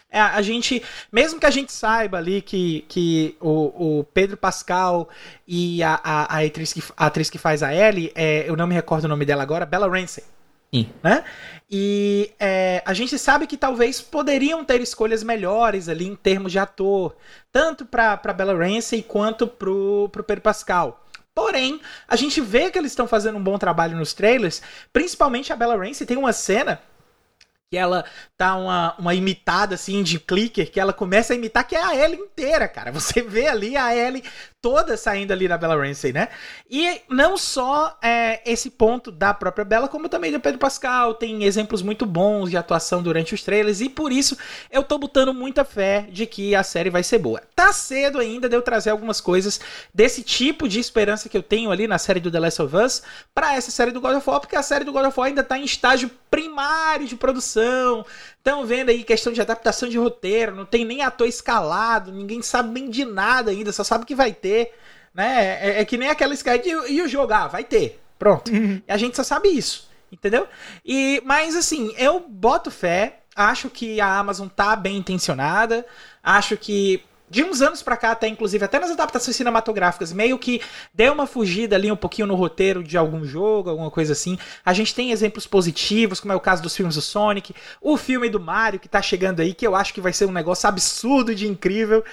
é, 0.09 0.19
a 0.19 0.41
gente, 0.41 0.81
mesmo 1.11 1.39
que 1.39 1.45
a 1.45 1.51
gente 1.51 1.71
saiba 1.71 2.17
ali 2.17 2.41
que, 2.41 2.85
que 2.87 3.35
o, 3.41 3.99
o 3.99 4.03
Pedro 4.05 4.37
Pascal 4.37 5.09
e 5.45 5.83
a, 5.83 5.99
a, 6.01 6.37
a, 6.37 6.45
atriz, 6.45 6.71
que, 6.71 6.83
a 6.95 7.07
atriz 7.07 7.29
que 7.29 7.37
faz 7.37 7.61
a 7.61 7.73
Ellie, 7.73 8.11
é, 8.15 8.49
eu 8.49 8.55
não 8.55 8.67
me 8.67 8.73
recordo 8.73 9.05
o 9.05 9.07
nome 9.07 9.25
dela 9.25 9.43
agora, 9.43 9.65
Bella 9.65 9.89
Ramsey. 9.89 10.23
Sim. 10.73 10.89
Né? 11.03 11.23
E 11.69 12.31
é, 12.39 12.81
a 12.85 12.93
gente 12.93 13.17
sabe 13.17 13.47
que 13.47 13.57
talvez 13.57 14.01
poderiam 14.01 14.63
ter 14.63 14.79
escolhas 14.81 15.23
melhores 15.23 15.89
ali 15.89 16.07
em 16.07 16.15
termos 16.15 16.51
de 16.51 16.59
ator, 16.59 17.15
tanto 17.51 17.85
para 17.85 18.33
Bella 18.33 18.53
Ramsey 18.53 19.01
quanto 19.01 19.47
pro, 19.47 20.09
pro 20.11 20.23
Pedro 20.23 20.41
Pascal. 20.41 21.03
Porém, 21.37 21.79
a 22.07 22.15
gente 22.15 22.41
vê 22.41 22.71
que 22.71 22.79
eles 22.79 22.93
estão 22.93 23.07
fazendo 23.07 23.37
um 23.37 23.43
bom 23.43 23.59
trabalho 23.59 23.95
nos 23.95 24.11
trailers, 24.11 24.59
principalmente 24.91 25.53
a 25.53 25.55
Bella 25.55 25.77
Ramsey 25.77 26.07
tem 26.07 26.17
uma 26.17 26.33
cena 26.33 26.81
que 27.69 27.77
ela 27.77 28.05
tá 28.35 28.55
uma, 28.55 28.95
uma 28.97 29.13
imitada 29.13 29.75
assim 29.75 30.01
de 30.01 30.19
clicker, 30.19 30.71
que 30.71 30.79
ela 30.79 30.91
começa 30.91 31.33
a 31.33 31.35
imitar 31.35 31.67
que 31.67 31.75
é 31.75 31.83
a 31.83 31.95
Ellie 31.95 32.19
inteira, 32.19 32.67
cara. 32.67 32.91
Você 32.91 33.21
vê 33.21 33.47
ali 33.47 33.77
a 33.77 33.95
Ellie 33.95 34.23
toda 34.67 34.97
saindo 34.97 35.31
ali 35.31 35.47
da 35.47 35.57
Bella 35.57 35.77
Ramsey, 35.77 36.11
né? 36.11 36.27
E 36.69 36.99
não 37.09 37.37
só 37.37 37.97
é, 38.01 38.41
esse 38.45 38.69
ponto 38.69 39.09
da 39.09 39.33
própria 39.33 39.63
Bella, 39.63 39.87
como 39.87 40.09
também 40.09 40.29
do 40.29 40.41
Pedro 40.41 40.59
Pascal, 40.59 41.13
tem 41.13 41.45
exemplos 41.45 41.81
muito 41.81 42.05
bons 42.05 42.49
de 42.49 42.57
atuação 42.57 43.01
durante 43.01 43.33
os 43.33 43.41
trailers, 43.41 43.79
e 43.79 43.87
por 43.87 44.11
isso 44.11 44.37
eu 44.69 44.83
tô 44.83 44.97
botando 44.97 45.33
muita 45.33 45.63
fé 45.63 46.05
de 46.11 46.25
que 46.25 46.53
a 46.53 46.63
série 46.63 46.89
vai 46.89 47.01
ser 47.01 47.17
boa. 47.17 47.41
Tá 47.55 47.71
cedo 47.71 48.19
ainda 48.19 48.49
de 48.49 48.57
eu 48.57 48.61
trazer 48.61 48.89
algumas 48.89 49.21
coisas 49.21 49.57
desse 49.93 50.21
tipo 50.21 50.67
de 50.67 50.81
esperança 50.81 51.29
que 51.29 51.37
eu 51.37 51.43
tenho 51.43 51.71
ali 51.71 51.87
na 51.87 51.97
série 51.97 52.19
do 52.19 52.29
The 52.29 52.39
Last 52.41 52.61
of 52.61 52.75
Us 52.75 53.03
para 53.33 53.55
essa 53.55 53.71
série 53.71 53.91
do 53.91 54.01
God 54.01 54.17
of 54.17 54.29
War, 54.29 54.41
porque 54.41 54.57
a 54.57 54.61
série 54.61 54.83
do 54.83 54.91
God 54.91 55.05
of 55.05 55.17
War 55.17 55.29
ainda 55.29 55.45
tá 55.45 55.57
em 55.57 55.63
estágio 55.63 56.11
primário 56.29 57.07
de 57.07 57.15
produção, 57.15 58.05
Estão 58.47 58.65
vendo 58.65 58.87
aí 58.87 59.03
questão 59.03 59.33
de 59.33 59.41
adaptação 59.41 59.89
de 59.89 59.97
roteiro, 59.97 60.55
não 60.55 60.63
tem 60.63 60.85
nem 60.85 61.01
ator 61.01 61.27
escalado, 61.27 62.13
ninguém 62.13 62.41
sabe 62.41 62.69
nem 62.69 62.89
de 62.89 63.03
nada 63.03 63.51
ainda, 63.51 63.73
só 63.73 63.83
sabe 63.83 64.05
que 64.05 64.15
vai 64.15 64.31
ter. 64.31 64.73
Né? 65.13 65.59
É, 65.61 65.81
é 65.81 65.85
que 65.85 65.97
nem 65.97 66.07
aquela 66.07 66.33
Sky 66.33 66.61
e, 66.87 67.01
o 67.01 67.09
jogo, 67.09 67.33
ah, 67.33 67.47
vai 67.47 67.65
ter. 67.65 67.99
Pronto. 68.17 68.49
Uhum. 68.49 68.81
E 68.87 68.89
a 68.89 68.95
gente 68.95 69.17
só 69.17 69.23
sabe 69.23 69.49
isso. 69.49 69.89
Entendeu? 70.09 70.47
E, 70.85 71.21
mas 71.25 71.57
assim, 71.57 71.93
eu 71.97 72.21
boto 72.21 72.71
fé, 72.71 73.19
acho 73.35 73.69
que 73.69 73.99
a 73.99 74.17
Amazon 74.17 74.47
tá 74.47 74.77
bem 74.77 74.95
intencionada, 74.95 75.85
acho 76.23 76.55
que 76.55 77.03
de 77.29 77.43
uns 77.43 77.61
anos 77.61 77.83
para 77.83 77.97
cá, 77.97 78.11
até 78.11 78.27
inclusive, 78.27 78.63
até 78.63 78.79
nas 78.79 78.91
adaptações 78.91 79.35
cinematográficas, 79.35 80.13
meio 80.13 80.39
que 80.39 80.61
deu 80.93 81.13
uma 81.13 81.27
fugida 81.27 81.75
ali 81.75 81.91
um 81.91 81.95
pouquinho 81.95 82.27
no 82.27 82.35
roteiro 82.35 82.83
de 82.83 82.97
algum 82.97 83.25
jogo, 83.25 83.69
alguma 83.69 83.91
coisa 83.91 84.13
assim. 84.13 84.37
A 84.63 84.73
gente 84.73 84.95
tem 84.95 85.11
exemplos 85.11 85.45
positivos, 85.45 86.19
como 86.19 86.31
é 86.31 86.35
o 86.35 86.39
caso 86.39 86.63
dos 86.63 86.75
filmes 86.75 86.95
do 86.95 87.01
Sonic, 87.01 87.53
o 87.81 87.97
filme 87.97 88.29
do 88.29 88.39
Mario 88.39 88.79
que 88.79 88.87
tá 88.87 89.01
chegando 89.01 89.41
aí, 89.41 89.53
que 89.53 89.67
eu 89.67 89.75
acho 89.75 89.93
que 89.93 90.01
vai 90.01 90.13
ser 90.13 90.25
um 90.25 90.31
negócio 90.31 90.67
absurdo 90.69 91.35
de 91.35 91.47
incrível, 91.47 92.03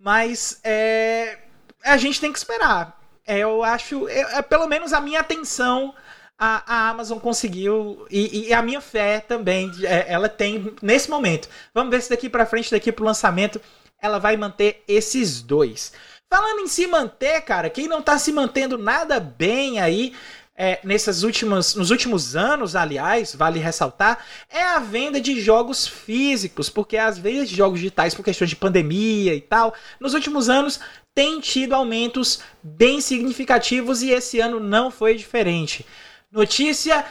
mas 0.00 0.58
é, 0.64 1.38
a 1.84 1.96
gente 1.96 2.20
tem 2.20 2.32
que 2.32 2.38
esperar. 2.38 2.98
É, 3.26 3.38
eu 3.38 3.62
acho, 3.62 4.08
é, 4.08 4.38
é, 4.38 4.42
pelo 4.42 4.66
menos 4.66 4.92
a 4.92 5.00
minha 5.00 5.20
atenção 5.20 5.94
a, 6.38 6.88
Amazon 6.88 7.18
conseguiu 7.18 8.04
e, 8.10 8.48
e, 8.48 8.54
a 8.54 8.60
minha 8.60 8.80
fé 8.80 9.20
também, 9.20 9.70
é, 9.84 10.12
ela 10.12 10.28
tem 10.28 10.74
nesse 10.82 11.08
momento. 11.08 11.48
Vamos 11.72 11.90
ver 11.90 12.02
se 12.02 12.10
daqui 12.10 12.28
para 12.28 12.46
frente, 12.46 12.70
daqui 12.70 12.90
pro 12.90 13.04
lançamento 13.04 13.60
ela 14.02 14.18
vai 14.18 14.36
manter 14.36 14.82
esses 14.88 15.40
dois. 15.40 15.92
Falando 16.28 16.60
em 16.60 16.66
se 16.66 16.86
manter, 16.88 17.40
cara, 17.42 17.70
quem 17.70 17.86
não 17.86 18.02
tá 18.02 18.18
se 18.18 18.32
mantendo 18.32 18.76
nada 18.76 19.20
bem 19.20 19.78
aí 19.78 20.12
é, 20.56 20.80
nessas 20.82 21.22
últimas, 21.22 21.74
nos 21.76 21.90
últimos 21.90 22.34
anos, 22.34 22.74
aliás, 22.74 23.34
vale 23.34 23.60
ressaltar, 23.60 24.18
é 24.50 24.62
a 24.62 24.80
venda 24.80 25.20
de 25.20 25.40
jogos 25.40 25.86
físicos, 25.86 26.68
porque 26.68 26.96
as 26.96 27.16
vendas 27.16 27.48
de 27.48 27.54
jogos 27.54 27.78
digitais, 27.78 28.14
por 28.14 28.24
questões 28.24 28.50
de 28.50 28.56
pandemia 28.56 29.34
e 29.34 29.40
tal, 29.40 29.72
nos 30.00 30.14
últimos 30.14 30.48
anos 30.48 30.80
tem 31.14 31.38
tido 31.40 31.74
aumentos 31.74 32.40
bem 32.62 33.00
significativos 33.00 34.02
e 34.02 34.10
esse 34.10 34.40
ano 34.40 34.58
não 34.58 34.90
foi 34.90 35.14
diferente. 35.14 35.86
Notícia: 36.30 37.04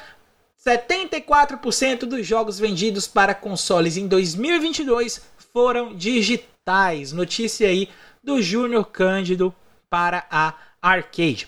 74% 0.66 2.00
dos 2.00 2.26
jogos 2.26 2.60
vendidos 2.60 3.08
para 3.08 3.36
consoles 3.36 3.98
em 3.98 4.08
2022 4.08 5.22
foram 5.54 5.96
digitais 5.96 6.52
digitais. 6.62 7.12
Notícia 7.12 7.68
aí 7.68 7.90
do 8.24 8.40
Júnior 8.42 8.86
Cândido 8.86 9.54
para 9.90 10.26
a 10.30 10.54
Arcade. 10.80 11.48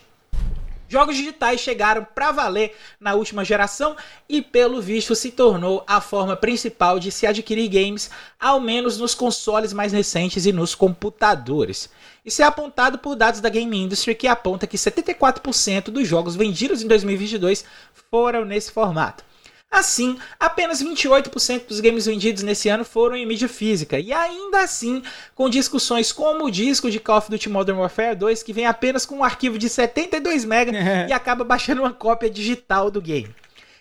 Jogos 0.88 1.16
digitais 1.16 1.60
chegaram 1.60 2.04
para 2.04 2.30
valer 2.30 2.76
na 3.00 3.14
última 3.14 3.44
geração 3.44 3.96
e, 4.28 4.42
pelo 4.42 4.82
visto, 4.82 5.14
se 5.14 5.30
tornou 5.30 5.82
a 5.86 6.00
forma 6.00 6.36
principal 6.36 6.98
de 6.98 7.10
se 7.10 7.26
adquirir 7.26 7.68
games, 7.68 8.10
ao 8.38 8.60
menos 8.60 8.98
nos 8.98 9.14
consoles 9.14 9.72
mais 9.72 9.92
recentes 9.92 10.46
e 10.46 10.52
nos 10.52 10.74
computadores. 10.74 11.88
Isso 12.24 12.42
é 12.42 12.44
apontado 12.44 12.98
por 12.98 13.16
dados 13.16 13.40
da 13.40 13.48
Game 13.48 13.76
Industry, 13.76 14.14
que 14.14 14.28
aponta 14.28 14.66
que 14.66 14.76
74% 14.76 15.84
dos 15.90 16.06
jogos 16.06 16.36
vendidos 16.36 16.82
em 16.82 16.88
2022 16.88 17.64
foram 18.10 18.44
nesse 18.44 18.70
formato. 18.70 19.24
Assim, 19.74 20.16
apenas 20.38 20.80
28% 20.80 21.66
dos 21.66 21.80
games 21.80 22.06
vendidos 22.06 22.44
nesse 22.44 22.68
ano 22.68 22.84
foram 22.84 23.16
em 23.16 23.26
mídia 23.26 23.48
física, 23.48 23.98
e 23.98 24.12
ainda 24.12 24.60
assim, 24.60 25.02
com 25.34 25.50
discussões 25.50 26.12
como 26.12 26.44
o 26.44 26.50
disco 26.50 26.88
de 26.88 27.00
Call 27.00 27.18
of 27.18 27.28
Duty 27.28 27.48
Modern 27.48 27.80
Warfare 27.80 28.14
2, 28.14 28.44
que 28.44 28.52
vem 28.52 28.66
apenas 28.66 29.04
com 29.04 29.16
um 29.16 29.24
arquivo 29.24 29.58
de 29.58 29.68
72 29.68 30.44
MB 30.44 30.70
e 31.10 31.12
acaba 31.12 31.42
baixando 31.42 31.82
uma 31.82 31.92
cópia 31.92 32.30
digital 32.30 32.88
do 32.88 33.02
game. 33.02 33.34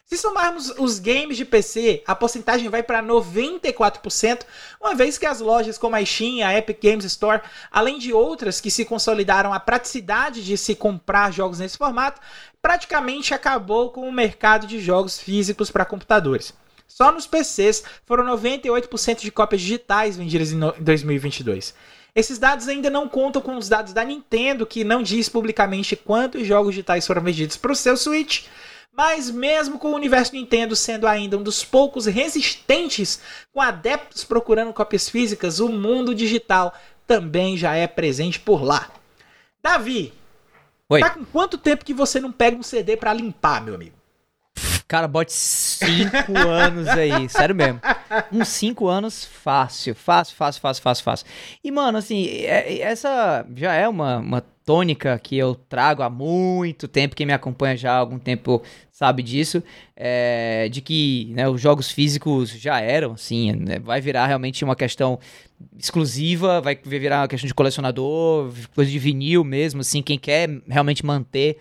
Se 0.05 0.17
somarmos 0.17 0.69
os 0.77 0.99
games 0.99 1.37
de 1.37 1.45
PC, 1.45 2.03
a 2.05 2.13
porcentagem 2.13 2.69
vai 2.69 2.83
para 2.83 3.01
94%, 3.01 4.41
uma 4.79 4.93
vez 4.93 5.17
que 5.17 5.25
as 5.25 5.39
lojas 5.39 5.77
como 5.77 5.95
a 5.95 6.05
Steam 6.05 6.45
a 6.45 6.55
Epic 6.55 6.79
Games 6.83 7.05
Store, 7.05 7.41
além 7.71 7.97
de 7.97 8.11
outras 8.11 8.59
que 8.59 8.69
se 8.69 8.83
consolidaram 8.83 9.53
a 9.53 9.59
praticidade 9.59 10.43
de 10.43 10.57
se 10.57 10.75
comprar 10.75 11.31
jogos 11.31 11.59
nesse 11.59 11.77
formato, 11.77 12.21
praticamente 12.61 13.33
acabou 13.33 13.91
com 13.91 14.07
o 14.07 14.11
mercado 14.11 14.67
de 14.67 14.79
jogos 14.79 15.17
físicos 15.17 15.71
para 15.71 15.85
computadores. 15.85 16.53
Só 16.85 17.11
nos 17.11 17.25
PCs 17.25 17.83
foram 18.05 18.25
98% 18.25 19.21
de 19.21 19.31
cópias 19.31 19.61
digitais 19.61 20.17
vendidas 20.17 20.51
em 20.51 20.59
2022. 20.79 21.73
Esses 22.13 22.37
dados 22.37 22.67
ainda 22.67 22.91
não 22.91 23.09
contam 23.09 23.41
com 23.41 23.57
os 23.57 23.67
dados 23.67 23.93
da 23.93 24.03
Nintendo, 24.03 24.67
que 24.67 24.83
não 24.83 25.01
diz 25.01 25.27
publicamente 25.27 25.95
quantos 25.95 26.45
jogos 26.45 26.75
digitais 26.75 27.07
foram 27.07 27.23
vendidos 27.23 27.57
para 27.57 27.71
o 27.71 27.75
seu 27.75 27.97
Switch, 27.97 28.45
mas 28.95 29.31
mesmo 29.31 29.79
com 29.79 29.91
o 29.91 29.95
universo 29.95 30.33
Nintendo 30.33 30.75
sendo 30.75 31.07
ainda 31.07 31.37
um 31.37 31.43
dos 31.43 31.65
poucos 31.65 32.05
resistentes 32.05 33.19
com 33.51 33.59
adeptos 33.59 34.23
procurando 34.23 34.71
cópias 34.71 35.09
físicas, 35.09 35.59
o 35.59 35.67
mundo 35.67 36.13
digital 36.13 36.73
também 37.07 37.57
já 37.57 37.75
é 37.75 37.87
presente 37.87 38.39
por 38.39 38.63
lá. 38.63 38.89
Davi, 39.63 40.13
Oi. 40.87 40.99
tá 40.99 41.09
com 41.09 41.25
quanto 41.25 41.57
tempo 41.57 41.83
que 41.83 41.93
você 41.93 42.19
não 42.19 42.31
pega 42.31 42.55
um 42.55 42.63
CD 42.63 42.95
para 42.95 43.13
limpar, 43.13 43.63
meu 43.63 43.75
amigo? 43.75 43.95
Cara, 44.87 45.07
bote 45.07 45.33
cinco 45.33 46.37
anos 46.47 46.87
aí, 46.87 47.27
sério 47.27 47.55
mesmo. 47.55 47.81
Uns 48.31 48.49
cinco 48.49 48.87
anos 48.87 49.25
fácil, 49.25 49.95
fácil, 49.95 50.35
fácil, 50.35 50.61
fácil, 50.61 50.83
fácil, 50.83 51.03
fácil. 51.03 51.27
E, 51.63 51.71
mano, 51.71 51.97
assim, 51.97 52.27
é, 52.27 52.79
essa 52.81 53.43
já 53.55 53.73
é 53.73 53.87
uma, 53.87 54.17
uma 54.17 54.41
tônica 54.65 55.19
que 55.19 55.37
eu 55.37 55.55
trago 55.55 56.01
há 56.01 56.09
muito 56.09 56.87
tempo, 56.87 57.15
quem 57.15 57.25
me 57.25 57.33
acompanha 57.33 57.75
já 57.75 57.93
há 57.93 57.97
algum 57.97 58.19
tempo 58.19 58.61
sabe 58.91 59.23
disso, 59.23 59.61
é, 59.95 60.69
de 60.69 60.81
que 60.81 61.31
né, 61.33 61.47
os 61.49 61.59
jogos 61.59 61.91
físicos 61.91 62.51
já 62.51 62.79
eram, 62.79 63.13
assim, 63.13 63.51
né, 63.53 63.79
vai 63.79 63.99
virar 63.99 64.27
realmente 64.27 64.63
uma 64.63 64.75
questão 64.75 65.19
exclusiva, 65.77 66.61
vai 66.61 66.79
virar 66.83 67.21
uma 67.21 67.27
questão 67.27 67.47
de 67.47 67.53
colecionador, 67.53 68.53
coisa 68.75 68.89
de 68.89 68.99
vinil 68.99 69.43
mesmo, 69.43 69.81
assim, 69.81 70.01
quem 70.01 70.17
quer 70.17 70.49
realmente 70.67 71.05
manter 71.05 71.57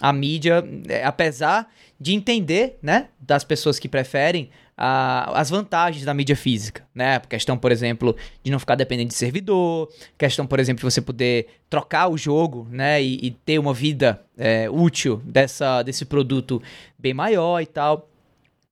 a 0.00 0.12
mídia, 0.12 0.64
é, 0.88 1.04
apesar 1.04 1.68
de 2.00 2.14
entender, 2.14 2.78
né, 2.82 3.08
das 3.20 3.44
pessoas 3.44 3.78
que 3.78 3.88
preferem 3.88 4.48
a, 4.82 5.38
as 5.38 5.50
vantagens 5.50 6.06
da 6.06 6.14
mídia 6.14 6.34
física, 6.34 6.82
né? 6.94 7.20
Questão, 7.28 7.58
por 7.58 7.70
exemplo, 7.70 8.16
de 8.42 8.50
não 8.50 8.58
ficar 8.58 8.76
dependente 8.76 9.08
de 9.08 9.14
servidor, 9.14 9.90
questão, 10.16 10.46
por 10.46 10.58
exemplo, 10.58 10.78
de 10.78 10.90
você 10.90 11.02
poder 11.02 11.48
trocar 11.68 12.08
o 12.08 12.16
jogo, 12.16 12.66
né? 12.70 13.02
E, 13.02 13.26
e 13.26 13.30
ter 13.30 13.58
uma 13.58 13.74
vida 13.74 14.22
é, 14.38 14.70
útil 14.70 15.20
dessa, 15.22 15.82
desse 15.82 16.06
produto 16.06 16.62
bem 16.98 17.12
maior 17.12 17.60
e 17.60 17.66
tal. 17.66 18.08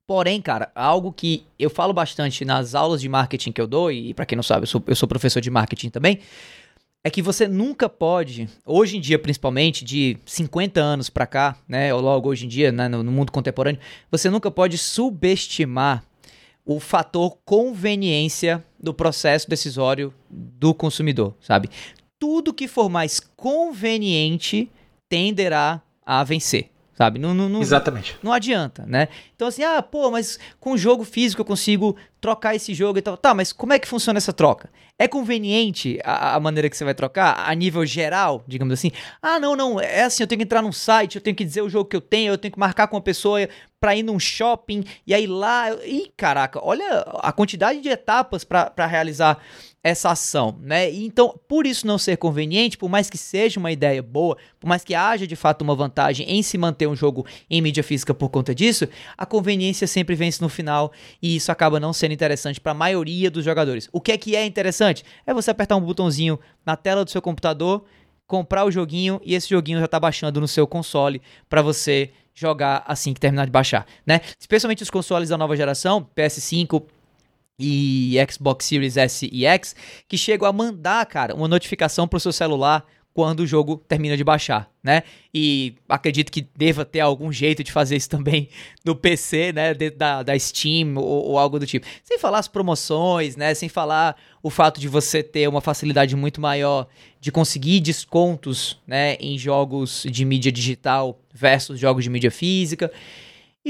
Porém, 0.07 0.41
cara, 0.41 0.73
algo 0.75 1.13
que 1.13 1.45
eu 1.59 1.69
falo 1.69 1.93
bastante 1.93 2.43
nas 2.43 2.75
aulas 2.75 3.03
de 3.03 3.09
marketing 3.11 3.53
que 3.53 3.61
eu 3.61 3.67
dou, 3.67 3.93
e 3.93 4.15
para 4.15 4.25
quem 4.25 4.37
não 4.37 4.43
sabe, 4.43 4.63
eu 4.63 4.67
sou, 4.67 4.83
eu 4.87 4.97
sou 4.97 5.07
professor 5.07 5.43
de 5.43 5.51
marketing 5.51 5.91
também, 5.91 6.21
é 7.09 7.11
que 7.11 7.23
você 7.23 7.49
nunca 7.49 7.89
pode, 7.89 8.49
hoje 8.65 8.99
em 8.99 9.01
dia 9.01 9.19
principalmente, 9.19 9.85
de 9.85 10.19
50 10.25 10.81
anos 10.81 11.11
para 11.11 11.27
cá, 11.27 11.57
né, 11.67 11.93
ou 11.93 12.01
logo 12.01 12.29
hoje 12.29 12.45
em 12.45 12.49
dia, 12.49 12.71
né, 12.71 12.87
no, 12.87 13.03
no 13.03 13.11
mundo 13.11 13.33
contemporâneo, 13.33 13.81
você 14.11 14.31
nunca 14.31 14.51
pode 14.51 14.79
subestimar 14.79 16.05
o 16.65 16.79
fator 16.79 17.39
conveniência 17.45 18.63
do 18.79 18.93
processo 18.93 19.49
decisório 19.49 20.13
do 20.29 20.75
consumidor, 20.75 21.35
sabe? 21.41 21.71
Tudo 22.19 22.53
que 22.53 22.69
for 22.69 22.91
mais 22.91 23.21
conveniente 23.21 24.71
tenderá 25.09 25.81
a 26.05 26.23
vencer 26.23 26.71
sabe? 26.99 27.21
Não, 27.21 27.33
não, 27.33 27.49
não, 27.49 27.61
Exatamente. 27.61 28.17
Não 28.21 28.33
adianta, 28.33 28.85
né? 28.85 29.07
Então 29.37 29.47
assim, 29.47 29.63
ah, 29.63 29.81
pô, 29.81 30.11
mas 30.11 30.37
com 30.59 30.77
jogo 30.77 31.05
físico 31.05 31.41
eu 31.41 31.45
consigo 31.45 31.97
trocar 32.21 32.57
esse 32.57 32.75
jogo 32.75 32.99
e 32.99 33.03
tal. 33.03 33.17
Tá, 33.17 33.33
mas 33.33 33.53
como 33.53 33.73
é 33.73 33.79
que 33.79 33.87
funciona 33.87 34.17
essa 34.17 34.33
troca? 34.33 34.69
É 34.99 35.07
conveniente 35.07 36.01
a, 36.03 36.35
a, 36.35 36.41
maneira 36.41 36.69
que 36.69 36.77
você 36.77 36.85
vai 36.85 36.95
trocar 36.95 37.49
a 37.49 37.55
nível 37.55 37.87
geral, 37.87 38.43
digamos 38.49 38.75
assim? 38.75 38.91
Ah, 39.23 39.39
não, 39.39 39.55
não, 39.55 39.81
é 39.81 40.03
assim, 40.03 40.25
eu 40.25 40.27
tenho 40.27 40.41
que 40.41 40.45
entrar 40.45 40.61
num 40.61 40.73
site, 40.73 41.15
eu 41.15 41.23
tenho 41.23 41.37
que 41.37 41.45
dizer 41.45 41.63
o 41.63 41.69
jogo 41.69 41.89
que 41.89 41.95
eu 41.95 42.01
tenho, 42.01 42.33
eu 42.33 42.39
tenho 42.39 42.51
que 42.51 42.59
marcar 42.59 42.89
com 42.89 42.97
uma 42.97 43.03
pessoa 43.03 43.49
para 43.79 43.95
ir 43.95 44.03
num 44.03 44.19
shopping 44.19 44.83
e 45.07 45.15
aí 45.15 45.29
lá, 45.29 45.73
e 45.85 46.13
caraca, 46.17 46.59
olha 46.61 47.05
a 47.21 47.31
quantidade 47.31 47.81
de 47.81 47.89
etapas 47.89 48.43
para 48.43 48.87
realizar 48.89 49.39
essa 49.83 50.11
ação, 50.11 50.59
né? 50.61 50.91
Então, 50.91 51.39
por 51.47 51.67
isso 51.67 51.87
não 51.87 51.99
ser 51.99 52.17
conveniente, 52.17 52.77
por 52.77 52.89
mais 52.89 53.09
que 53.09 53.17
seja 53.17 53.61
uma 53.61 53.71
ideia 53.71 54.03
boa, 54.03 54.37
por 54.59 54.67
mais 54.67 54.85
que 54.85 54.95
haja 54.95 55.27
de 55.27 55.37
fato 55.37 55.63
uma 55.63 55.75
vantagem 55.75 56.29
em 56.29 56.43
se 56.43 56.59
manter 56.59 56.87
um 56.89 56.97
jogo 56.97 57.25
em 57.49 57.61
mídia 57.61 57.83
física 57.83 58.13
por 58.13 58.29
conta 58.29 58.55
disso, 58.55 58.89
a 59.17 59.25
conveniência 59.25 59.87
sempre 59.87 60.15
vence 60.17 60.43
no 60.43 60.49
final 60.49 60.93
e 61.23 61.37
isso 61.37 61.53
acaba 61.53 61.79
não 61.79 61.93
sendo 61.93 62.13
interessante 62.13 62.61
para 62.61 62.73
a 62.73 62.75
maioria 62.75 63.31
dos 63.31 63.45
jogadores. 63.45 63.89
O 63.93 64.01
que 64.01 64.13
é 64.13 64.19
que 64.19 64.35
é 64.35 64.45
interessante? 64.45 65.05
É 65.25 65.33
você 65.33 65.51
apertar 65.51 65.77
um 65.77 65.81
botãozinho 65.81 66.39
na 66.67 66.77
tela 66.77 67.05
do 67.05 67.11
seu 67.11 67.23
computador, 67.23 67.85
comprar 68.27 68.65
o 68.65 68.71
joguinho 68.71 69.21
e 69.25 69.35
esse 69.35 69.49
joguinho 69.49 69.79
já 69.79 69.85
está 69.85 70.01
baixando 70.01 70.41
no 70.41 70.49
seu 70.49 70.67
console 70.67 71.23
para 71.49 71.63
você 71.63 72.11
jogar 72.35 72.85
assim 72.87 73.15
que 73.15 73.21
terminar 73.21 73.47
de 73.47 73.51
baixar, 73.51 73.87
né? 74.07 74.21
Especialmente 74.39 74.83
os 74.83 74.91
consoles 74.91 75.29
da 75.29 75.39
nova 75.39 75.57
geração, 75.57 76.07
PS5, 76.17 76.85
e 77.59 78.17
Xbox 78.31 78.67
Series 78.67 78.97
S 78.97 79.29
e 79.31 79.45
X 79.45 79.75
que 80.07 80.17
chegam 80.17 80.49
a 80.49 80.53
mandar, 80.53 81.05
cara, 81.07 81.35
uma 81.35 81.49
notificação 81.49 82.07
pro 82.07 82.21
seu 82.21 82.33
celular 82.33 82.87
quando 83.19 83.41
o 83.41 83.47
jogo 83.49 83.83
termina 83.89 84.17
de 84.17 84.23
baixar, 84.23 84.71
né? 84.81 85.03
E 85.35 85.75
acredito 85.89 86.31
que 86.31 86.47
deva 86.57 86.85
ter 86.85 87.01
algum 87.01 87.33
jeito 87.33 87.65
de 87.65 87.73
fazer 87.73 87.97
isso 87.97 88.09
também 88.09 88.49
no 88.87 88.95
PC, 88.95 89.53
né? 89.53 89.75
Dentro 89.75 89.99
da, 89.99 90.23
da 90.23 90.39
Steam 90.39 90.95
ou, 90.97 91.31
ou, 91.31 91.37
algo 91.37 91.59
do 91.59 91.67
tipo. 91.67 91.85
Sem 92.05 92.17
falar 92.17 92.39
as 92.39 92.47
promoções, 92.47 93.35
né? 93.35 93.53
Sem 93.55 93.69
falar 93.69 94.15
o 94.41 94.51
fato 94.51 94.81
de 94.81 94.87
você 94.87 95.21
ter 95.21 95.49
uma 95.49 95.61
facilidade 95.61 96.15
muito 96.15 96.41
maior 96.41 96.87
de 97.21 97.33
conseguir 97.33 97.81
descontos, 97.81 98.81
né? 98.87 99.17
Em 99.17 99.37
jogos 99.37 100.07
de 100.09 100.25
mídia 100.25 100.53
digital 100.53 101.21
versus 101.35 101.77
jogos 101.81 102.05
de 102.05 102.11
mídia 102.11 102.31
física 102.31 102.89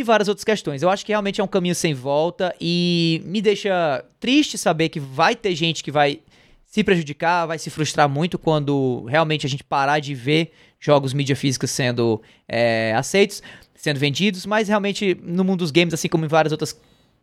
e 0.00 0.02
várias 0.02 0.28
outras 0.28 0.44
questões. 0.44 0.82
Eu 0.82 0.90
acho 0.90 1.04
que 1.04 1.12
realmente 1.12 1.40
é 1.40 1.44
um 1.44 1.48
caminho 1.48 1.74
sem 1.74 1.94
volta 1.94 2.54
e 2.60 3.22
me 3.24 3.40
deixa 3.40 4.04
triste 4.20 4.56
saber 4.56 4.88
que 4.88 5.00
vai 5.00 5.34
ter 5.34 5.54
gente 5.54 5.82
que 5.82 5.90
vai 5.90 6.20
se 6.64 6.84
prejudicar, 6.84 7.46
vai 7.46 7.58
se 7.58 7.70
frustrar 7.70 8.08
muito 8.08 8.38
quando 8.38 9.04
realmente 9.04 9.46
a 9.46 9.48
gente 9.48 9.64
parar 9.64 10.00
de 10.00 10.14
ver 10.14 10.52
jogos 10.78 11.12
mídia 11.12 11.34
física 11.34 11.66
sendo 11.66 12.20
é, 12.46 12.94
aceitos, 12.94 13.42
sendo 13.74 13.98
vendidos, 13.98 14.44
mas 14.44 14.68
realmente 14.68 15.16
no 15.22 15.42
mundo 15.44 15.60
dos 15.60 15.70
games, 15.70 15.94
assim 15.94 16.08
como 16.08 16.24
em 16.24 16.28
várias 16.28 16.52
outras 16.52 16.78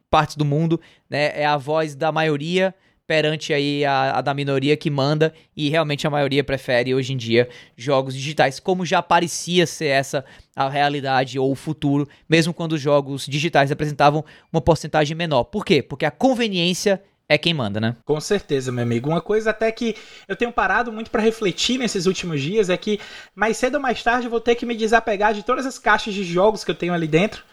partes 0.10 0.36
do 0.36 0.46
mundo, 0.46 0.80
né, 1.10 1.40
é 1.40 1.46
a 1.46 1.58
voz 1.58 1.96
da 1.96 2.12
maioria 2.12 2.74
perante 3.08 3.54
aí 3.54 3.86
a, 3.86 4.18
a, 4.18 4.22
da 4.22 4.34
minoria 4.34 4.76
que 4.76 4.90
manda 4.90 5.34
e 5.56 5.70
realmente 5.70 6.08
a 6.08 6.10
maioria 6.10 6.44
prefere 6.44 6.94
hoje 6.94 7.14
em 7.14 7.18
dia 7.18 7.48
jogos 7.78 8.16
digitais, 8.16 8.60
como 8.60 8.86
já 8.86 9.02
parecia 9.02 9.68
ser 9.68 9.88
essa 9.88 10.26
a 10.56 10.70
realidade 10.70 11.38
ou 11.38 11.52
o 11.52 11.56
futuro, 11.56 12.08
mesmo 12.28 12.54
quando 12.54 12.74
os 12.74 12.82
jogos 12.82 13.26
digitais 13.26 13.72
apresentavam 13.72 14.24
uma 14.52 14.62
porcentagem 14.62 15.16
menor. 15.16 15.44
Por 15.46 15.66
quê? 15.66 15.84
Porque 15.84 16.06
a 16.06 16.12
conveniência 16.12 17.02
é 17.28 17.38
quem 17.38 17.54
manda, 17.54 17.80
né? 17.80 17.96
Com 18.06 18.20
certeza, 18.22 18.72
meu 18.72 18.84
amigo. 18.84 19.10
Uma 19.10 19.22
coisa 19.22 19.50
até 19.50 19.72
que 19.72 19.96
eu 20.28 20.36
tenho 20.36 20.52
parado 20.52 20.92
muito 20.92 21.10
para 21.10 21.22
refletir 21.22 21.78
nesses 21.78 22.06
últimos 22.06 22.40
dias 22.40 22.70
é 22.70 22.78
que 22.78 23.00
mais 23.34 23.58
cedo 23.58 23.76
ou 23.76 23.82
mais 23.82 24.02
tarde 24.02 24.28
eu 24.28 24.32
vou 24.32 24.40
ter 24.40 24.56
que 24.56 24.66
me 24.66 24.76
desapegar 24.76 25.34
de 25.34 25.44
todas 25.44 25.66
as 25.66 25.80
caixas 25.80 26.14
de 26.14 26.24
jogos 26.24 26.64
que 26.64 26.72
eu 26.72 26.76
tenho 26.76 26.94
ali 26.94 27.08
dentro 27.08 27.44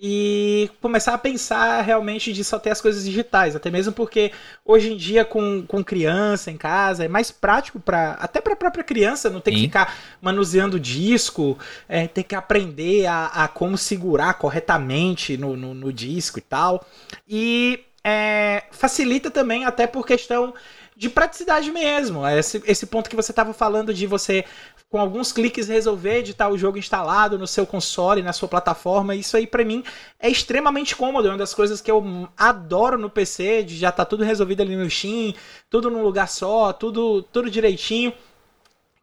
e 0.00 0.68
começar 0.80 1.14
a 1.14 1.18
pensar 1.18 1.80
realmente 1.82 2.32
de 2.32 2.42
só 2.42 2.58
ter 2.58 2.70
as 2.70 2.80
coisas 2.80 3.04
digitais, 3.04 3.54
até 3.54 3.70
mesmo 3.70 3.92
porque 3.92 4.32
hoje 4.64 4.92
em 4.92 4.96
dia 4.96 5.24
com, 5.24 5.64
com 5.66 5.84
criança 5.84 6.50
em 6.50 6.56
casa 6.56 7.04
é 7.04 7.08
mais 7.08 7.30
prático 7.30 7.78
para 7.78 8.12
até 8.14 8.40
para 8.40 8.54
a 8.54 8.56
própria 8.56 8.82
criança 8.82 9.30
não 9.30 9.40
ter 9.40 9.52
que 9.52 9.60
ficar 9.60 9.96
manuseando 10.20 10.80
disco, 10.80 11.56
é, 11.88 12.08
ter 12.08 12.24
que 12.24 12.34
aprender 12.34 13.06
a, 13.06 13.26
a 13.26 13.48
como 13.48 13.78
segurar 13.78 14.34
corretamente 14.34 15.36
no, 15.36 15.56
no, 15.56 15.72
no 15.72 15.92
disco 15.92 16.38
e 16.38 16.42
tal. 16.42 16.84
E 17.28 17.84
é, 18.02 18.64
facilita 18.72 19.30
também 19.30 19.64
até 19.64 19.86
por 19.86 20.04
questão 20.04 20.52
de 20.96 21.08
praticidade 21.08 21.70
mesmo. 21.70 22.26
Esse, 22.26 22.62
esse 22.66 22.86
ponto 22.86 23.08
que 23.08 23.16
você 23.16 23.32
estava 23.32 23.52
falando 23.52 23.92
de 23.92 24.06
você 24.06 24.44
com 24.92 24.98
alguns 24.98 25.32
cliques 25.32 25.68
resolver 25.68 26.20
de 26.20 26.32
estar 26.32 26.50
o 26.50 26.58
jogo 26.58 26.76
instalado 26.76 27.38
no 27.38 27.46
seu 27.46 27.66
console, 27.66 28.22
na 28.22 28.34
sua 28.34 28.46
plataforma. 28.46 29.16
Isso 29.16 29.38
aí 29.38 29.46
para 29.46 29.64
mim 29.64 29.82
é 30.20 30.28
extremamente 30.28 30.94
cômodo, 30.94 31.28
é 31.28 31.30
uma 31.30 31.38
das 31.38 31.54
coisas 31.54 31.80
que 31.80 31.90
eu 31.90 32.28
adoro 32.36 32.98
no 32.98 33.08
PC, 33.08 33.62
de 33.62 33.78
já 33.78 33.90
tá 33.90 34.04
tudo 34.04 34.22
resolvido 34.22 34.60
ali 34.60 34.76
no 34.76 34.88
Steam, 34.90 35.32
tudo 35.70 35.90
num 35.90 36.02
lugar 36.02 36.28
só, 36.28 36.74
tudo 36.74 37.22
tudo 37.22 37.50
direitinho. 37.50 38.12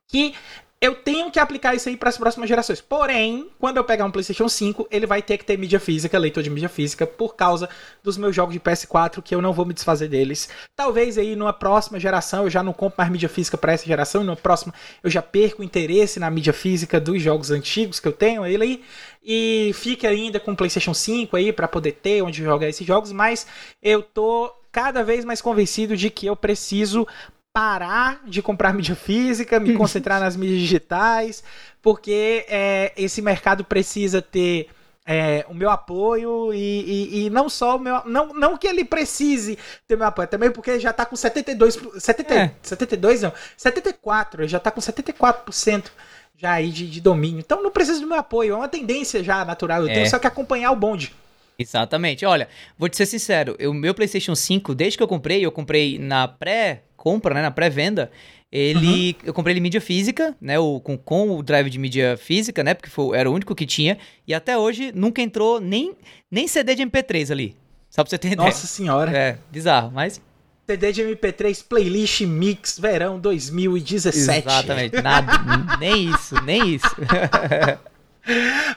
Que 0.07 0.35
eu 0.81 0.95
tenho 0.95 1.29
que 1.29 1.39
aplicar 1.39 1.75
isso 1.75 1.89
aí 1.89 1.97
para 1.97 2.07
as 2.07 2.17
próximas 2.17 2.47
gerações. 2.47 2.79
Porém, 2.79 3.49
quando 3.59 3.77
eu 3.77 3.83
pegar 3.83 4.05
um 4.05 4.11
PlayStation 4.11 4.47
5, 4.47 4.87
ele 4.89 5.05
vai 5.05 5.21
ter 5.21 5.37
que 5.37 5.43
ter 5.43 5.57
mídia 5.57 5.79
física, 5.79 6.17
leitor 6.17 6.41
de 6.41 6.49
mídia 6.49 6.69
física, 6.69 7.05
por 7.05 7.35
causa 7.35 7.69
dos 8.01 8.17
meus 8.17 8.33
jogos 8.33 8.53
de 8.53 8.61
PS4, 8.61 9.21
que 9.21 9.35
eu 9.35 9.41
não 9.41 9.51
vou 9.51 9.65
me 9.65 9.73
desfazer 9.73 10.07
deles. 10.07 10.47
Talvez 10.77 11.17
aí 11.17 11.35
numa 11.35 11.51
próxima 11.51 11.99
geração 11.99 12.43
eu 12.43 12.49
já 12.49 12.63
não 12.63 12.71
compro 12.71 12.97
mais 12.97 13.11
mídia 13.11 13.27
física 13.27 13.57
para 13.57 13.73
essa 13.73 13.85
geração, 13.85 14.21
e 14.21 14.25
numa 14.25 14.37
próxima 14.37 14.73
eu 15.03 15.09
já 15.09 15.21
perco 15.21 15.61
o 15.61 15.65
interesse 15.65 16.17
na 16.17 16.29
mídia 16.29 16.53
física 16.53 16.99
dos 16.99 17.21
jogos 17.21 17.51
antigos 17.51 17.99
que 17.99 18.07
eu 18.07 18.13
tenho 18.13 18.45
ele 18.45 18.63
aí 18.63 18.83
e 19.21 19.71
fique 19.73 20.07
ainda 20.07 20.39
com 20.39 20.53
o 20.53 20.55
PlayStation 20.55 20.93
5 20.93 21.35
aí 21.35 21.51
para 21.51 21.67
poder 21.67 21.93
ter 21.93 22.21
onde 22.21 22.41
jogar 22.41 22.69
esses 22.69 22.87
jogos, 22.87 23.11
mas 23.11 23.45
eu 23.81 24.01
tô 24.01 24.51
cada 24.71 25.03
vez 25.03 25.25
mais 25.25 25.41
convencido 25.41 25.97
de 25.97 26.09
que 26.09 26.25
eu 26.25 26.35
preciso 26.35 27.07
parar 27.53 28.21
de 28.25 28.41
comprar 28.41 28.73
mídia 28.73 28.95
física, 28.95 29.59
me 29.59 29.75
concentrar 29.75 30.19
nas 30.19 30.35
mídias 30.35 30.59
digitais, 30.59 31.43
porque 31.81 32.45
é, 32.47 32.93
esse 32.95 33.21
mercado 33.21 33.63
precisa 33.63 34.21
ter 34.21 34.69
é, 35.05 35.43
o 35.49 35.55
meu 35.55 35.71
apoio 35.71 36.53
e, 36.53 36.57
e, 36.57 37.25
e, 37.25 37.29
não 37.31 37.49
só 37.49 37.77
o 37.77 37.79
meu. 37.79 38.03
Não, 38.05 38.27
não 38.33 38.55
que 38.55 38.67
ele 38.67 38.85
precise 38.85 39.57
ter 39.87 39.97
meu 39.97 40.05
apoio, 40.05 40.27
também 40.27 40.51
porque 40.51 40.79
já 40.79 40.93
tá 40.93 41.05
com 41.05 41.15
72. 41.15 41.79
70, 41.97 42.33
é. 42.35 42.51
72 42.61 43.23
não, 43.23 43.33
74, 43.57 44.47
já 44.47 44.59
tá 44.59 44.69
com 44.69 44.79
74% 44.79 45.85
já 46.37 46.53
aí 46.53 46.69
de, 46.69 46.87
de, 46.87 47.01
domínio. 47.01 47.39
Então 47.39 47.63
não 47.63 47.71
precisa 47.71 47.99
do 47.99 48.07
meu 48.07 48.19
apoio, 48.19 48.53
é 48.53 48.55
uma 48.55 48.67
tendência 48.69 49.23
já 49.23 49.43
natural. 49.43 49.81
Eu 49.81 49.89
é. 49.89 49.93
tenho 49.95 50.09
só 50.09 50.19
que 50.19 50.27
acompanhar 50.27 50.71
o 50.71 50.75
bonde. 50.75 51.11
Exatamente. 51.57 52.23
Olha, 52.25 52.47
vou 52.77 52.87
te 52.87 52.95
ser 52.95 53.07
sincero, 53.07 53.57
o 53.59 53.73
meu 53.73 53.93
PlayStation 53.93 54.35
5, 54.35 54.75
desde 54.75 54.95
que 54.95 55.03
eu 55.03 55.07
comprei, 55.07 55.43
eu 55.43 55.51
comprei 55.51 55.97
na 55.97 56.27
pré 56.27 56.83
compra, 56.99 57.33
né, 57.33 57.41
na 57.41 57.49
pré-venda, 57.49 58.11
ele 58.51 59.15
uhum. 59.21 59.27
eu 59.27 59.33
comprei 59.33 59.53
ele 59.53 59.59
em 59.59 59.63
mídia 59.63 59.79
física, 59.79 60.35
né, 60.41 60.59
o, 60.59 60.81
com, 60.81 60.97
com 60.97 61.37
o 61.37 61.41
drive 61.41 61.69
de 61.69 61.79
mídia 61.79 62.17
física, 62.17 62.63
né, 62.63 62.73
porque 62.73 62.89
foi, 62.89 63.17
era 63.17 63.29
o 63.29 63.33
único 63.33 63.55
que 63.55 63.65
tinha, 63.65 63.97
e 64.27 64.33
até 64.33 64.57
hoje 64.57 64.91
nunca 64.93 65.21
entrou 65.21 65.61
nem, 65.61 65.95
nem 66.29 66.47
CD 66.47 66.75
de 66.75 66.83
MP3 66.83 67.31
ali. 67.31 67.55
Só 67.89 68.03
pra 68.03 68.09
você 68.09 68.17
ter 68.17 68.33
ideia. 68.33 68.47
Nossa 68.47 68.67
senhora. 68.67 69.17
É, 69.17 69.37
bizarro, 69.49 69.91
mas 69.91 70.21
CD 70.67 70.91
de 70.91 71.01
MP3 71.01 71.65
Playlist 71.67 72.21
Mix 72.21 72.77
Verão 72.77 73.19
2017. 73.19 74.37
Exatamente, 74.47 75.01
nada, 75.01 75.77
nem 75.79 76.11
isso, 76.11 76.35
nem 76.43 76.75
isso. 76.75 76.85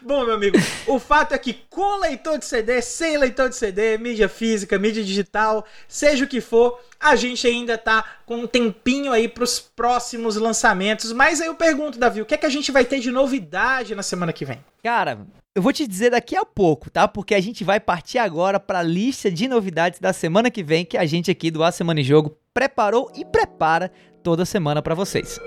Bom, 0.01 0.25
meu 0.25 0.35
amigo, 0.35 0.57
o 0.87 0.99
fato 0.99 1.35
é 1.35 1.39
que 1.39 1.53
com 1.69 2.01
leitor 2.01 2.39
de 2.39 2.45
CD, 2.45 2.81
sem 2.81 3.19
leitor 3.19 3.49
de 3.49 3.57
CD, 3.57 3.99
mídia 3.99 4.29
física, 4.29 4.79
mídia 4.79 5.05
digital, 5.05 5.65
seja 5.87 6.25
o 6.25 6.29
que 6.29 6.41
for, 6.41 6.81
a 6.99 7.15
gente 7.17 7.47
ainda 7.47 7.77
tá 7.77 8.05
com 8.25 8.37
um 8.37 8.47
tempinho 8.47 9.13
aí 9.13 9.29
pros 9.29 9.61
próximos 9.61 10.37
lançamentos. 10.37 11.13
Mas 11.13 11.41
aí 11.41 11.49
eu 11.49 11.55
pergunto, 11.55 11.99
Davi, 11.99 12.23
o 12.23 12.27
que 12.27 12.35
é 12.35 12.39
que 12.39 12.47
a 12.47 12.51
gente 12.51 12.73
vai 12.73 12.85
ter 12.85 13.01
de 13.01 13.11
novidade 13.11 13.95
na 13.95 14.03
semana 14.03 14.33
que 14.33 14.45
vem? 14.45 14.59
Cara, 14.83 15.19
eu 15.55 15.61
vou 15.61 15.73
te 15.73 15.87
dizer 15.87 16.11
daqui 16.11 16.35
a 16.35 16.45
pouco, 16.45 16.89
tá? 16.89 17.07
Porque 17.07 17.35
a 17.35 17.41
gente 17.41 17.63
vai 17.63 17.79
partir 17.79 18.19
agora 18.19 18.59
para 18.59 18.79
a 18.79 18.83
lista 18.83 19.31
de 19.31 19.47
novidades 19.47 20.01
da 20.01 20.13
semana 20.13 20.51
que 20.51 20.63
vem 20.63 20.85
que 20.85 20.97
a 20.97 21.05
gente 21.05 21.31
aqui 21.31 21.51
do 21.51 21.63
A 21.63 21.71
Semana 21.71 22.01
em 22.01 22.05
Jogo 22.05 22.37
preparou 22.55 23.11
e 23.15 23.25
prepara 23.25 23.93
toda 24.23 24.45
semana 24.45 24.81
para 24.81 24.95
vocês. 24.95 25.39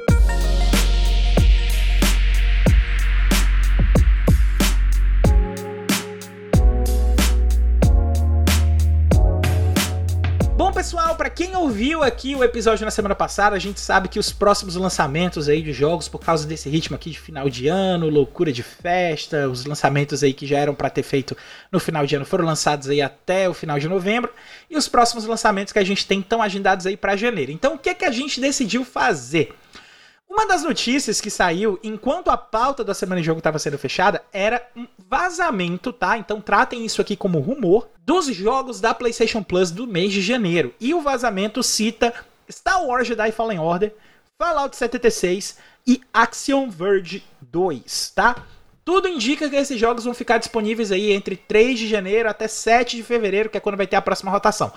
Pessoal, 10.86 11.16
para 11.16 11.32
quem 11.32 11.56
ouviu 11.56 12.04
aqui 12.04 12.36
o 12.36 12.44
episódio 12.44 12.86
na 12.86 12.92
semana 12.92 13.16
passada, 13.16 13.56
a 13.56 13.60
gente 13.60 13.80
sabe 13.80 14.08
que 14.08 14.20
os 14.20 14.32
próximos 14.32 14.76
lançamentos 14.76 15.50
aí 15.50 15.60
de 15.60 15.74
jogos, 15.74 16.08
por 16.08 16.20
causa 16.20 16.46
desse 16.46 16.70
ritmo 16.70 16.96
aqui 16.96 17.10
de 17.10 17.20
final 17.20 17.50
de 17.50 17.68
ano, 17.68 18.08
loucura 18.08 18.54
de 18.54 18.62
festa, 18.62 19.50
os 19.50 19.66
lançamentos 19.66 20.22
aí 20.22 20.32
que 20.32 20.46
já 20.46 20.60
eram 20.60 20.76
para 20.76 20.88
ter 20.92 21.02
feito 21.02 21.36
no 21.72 21.80
final 21.80 22.06
de 22.06 22.16
ano 22.16 22.24
foram 22.24 22.46
lançados 22.46 22.88
aí 22.88 23.02
até 23.02 23.50
o 23.50 23.54
final 23.56 23.80
de 23.80 23.90
novembro, 23.90 24.32
e 24.70 24.78
os 24.78 24.88
próximos 24.88 25.26
lançamentos 25.26 25.74
que 25.74 25.80
a 25.80 25.84
gente 25.84 26.06
tem 26.06 26.20
estão 26.20 26.40
agendados 26.40 26.86
aí 26.86 26.96
para 26.96 27.16
janeiro. 27.16 27.52
Então, 27.52 27.74
o 27.74 27.80
que 27.80 27.90
é 27.90 27.94
que 27.96 28.06
a 28.06 28.12
gente 28.12 28.40
decidiu 28.40 28.86
fazer? 28.86 29.56
Uma 30.28 30.48
das 30.48 30.64
notícias 30.64 31.22
que 31.22 31.30
saiu 31.30 31.80
enquanto 31.84 32.30
a 32.30 32.38
pauta 32.38 32.84
da 32.84 32.94
semana 32.94 33.22
de 33.22 33.28
jogo 33.28 33.38
estava 33.38 33.60
sendo 33.60 33.78
fechada 33.78 34.24
era 34.34 34.68
um 34.76 34.88
vazamento, 34.98 35.94
tá? 35.94 36.18
Então 36.18 36.42
tratem 36.42 36.84
isso 36.84 37.00
aqui 37.00 37.16
como 37.16 37.40
rumor 37.40 37.88
dos 38.00 38.26
jogos 38.28 38.82
da 38.82 38.94
PlayStation 38.94 39.44
Plus 39.44 39.72
do 39.72 39.88
mês 39.88 40.12
de 40.12 40.22
janeiro. 40.22 40.74
E 40.80 40.94
o 40.94 41.02
vazamento 41.02 41.62
cita 41.62 42.14
Star 42.52 42.84
Wars 42.84 43.08
Jedi 43.08 43.32
Fallen 43.32 43.60
Order, 43.60 43.94
Fallout 44.38 44.76
76 44.76 45.58
e 45.88 46.02
Axiom 46.14 46.70
Verge 46.70 47.24
2, 47.42 48.12
tá? 48.16 48.44
Tudo 48.84 49.08
indica 49.08 49.50
que 49.50 49.56
esses 49.56 49.80
jogos 49.80 50.04
vão 50.04 50.14
ficar 50.14 50.38
disponíveis 50.38 50.92
aí 50.92 51.12
entre 51.12 51.36
3 51.36 51.80
de 51.80 51.88
janeiro 51.88 52.30
até 52.30 52.48
7 52.48 52.98
de 52.98 53.04
fevereiro, 53.04 53.50
que 53.50 53.58
é 53.58 53.60
quando 53.60 53.78
vai 53.78 53.88
ter 53.88 53.96
a 53.96 54.02
próxima 54.02 54.32
rotação. 54.32 54.72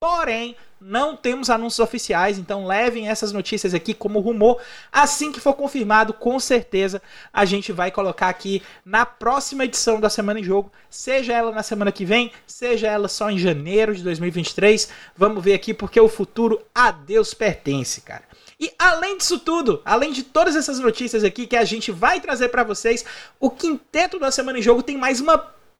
Porém, 0.00 0.54
não 0.80 1.16
temos 1.16 1.50
anúncios 1.50 1.80
oficiais, 1.80 2.38
então 2.38 2.64
levem 2.64 3.08
essas 3.08 3.32
notícias 3.32 3.74
aqui 3.74 3.92
como 3.92 4.20
rumor. 4.20 4.60
Assim 4.92 5.32
que 5.32 5.40
for 5.40 5.54
confirmado, 5.54 6.12
com 6.12 6.38
certeza 6.38 7.02
a 7.32 7.44
gente 7.44 7.72
vai 7.72 7.90
colocar 7.90 8.28
aqui 8.28 8.62
na 8.84 9.04
próxima 9.04 9.64
edição 9.64 10.00
da 10.00 10.08
Semana 10.08 10.38
em 10.38 10.44
Jogo, 10.44 10.72
seja 10.88 11.32
ela 11.32 11.50
na 11.50 11.64
semana 11.64 11.90
que 11.90 12.04
vem, 12.04 12.30
seja 12.46 12.86
ela 12.86 13.08
só 13.08 13.28
em 13.28 13.38
janeiro 13.38 13.92
de 13.92 14.04
2023. 14.04 14.88
Vamos 15.16 15.42
ver 15.42 15.54
aqui 15.54 15.74
porque 15.74 16.00
o 16.00 16.08
futuro 16.08 16.62
a 16.72 16.92
Deus 16.92 17.34
pertence, 17.34 18.00
cara. 18.00 18.22
E 18.60 18.72
além 18.78 19.18
disso 19.18 19.40
tudo, 19.40 19.82
além 19.84 20.12
de 20.12 20.22
todas 20.22 20.54
essas 20.54 20.78
notícias 20.78 21.24
aqui 21.24 21.44
que 21.44 21.56
a 21.56 21.64
gente 21.64 21.90
vai 21.90 22.20
trazer 22.20 22.50
para 22.50 22.62
vocês, 22.62 23.04
o 23.40 23.50
quinteto 23.50 24.18
da 24.20 24.30
Semana 24.30 24.60
em 24.60 24.62
Jogo 24.62 24.82
tem 24.82 24.96
mais 24.96 25.20
uma 25.20 25.38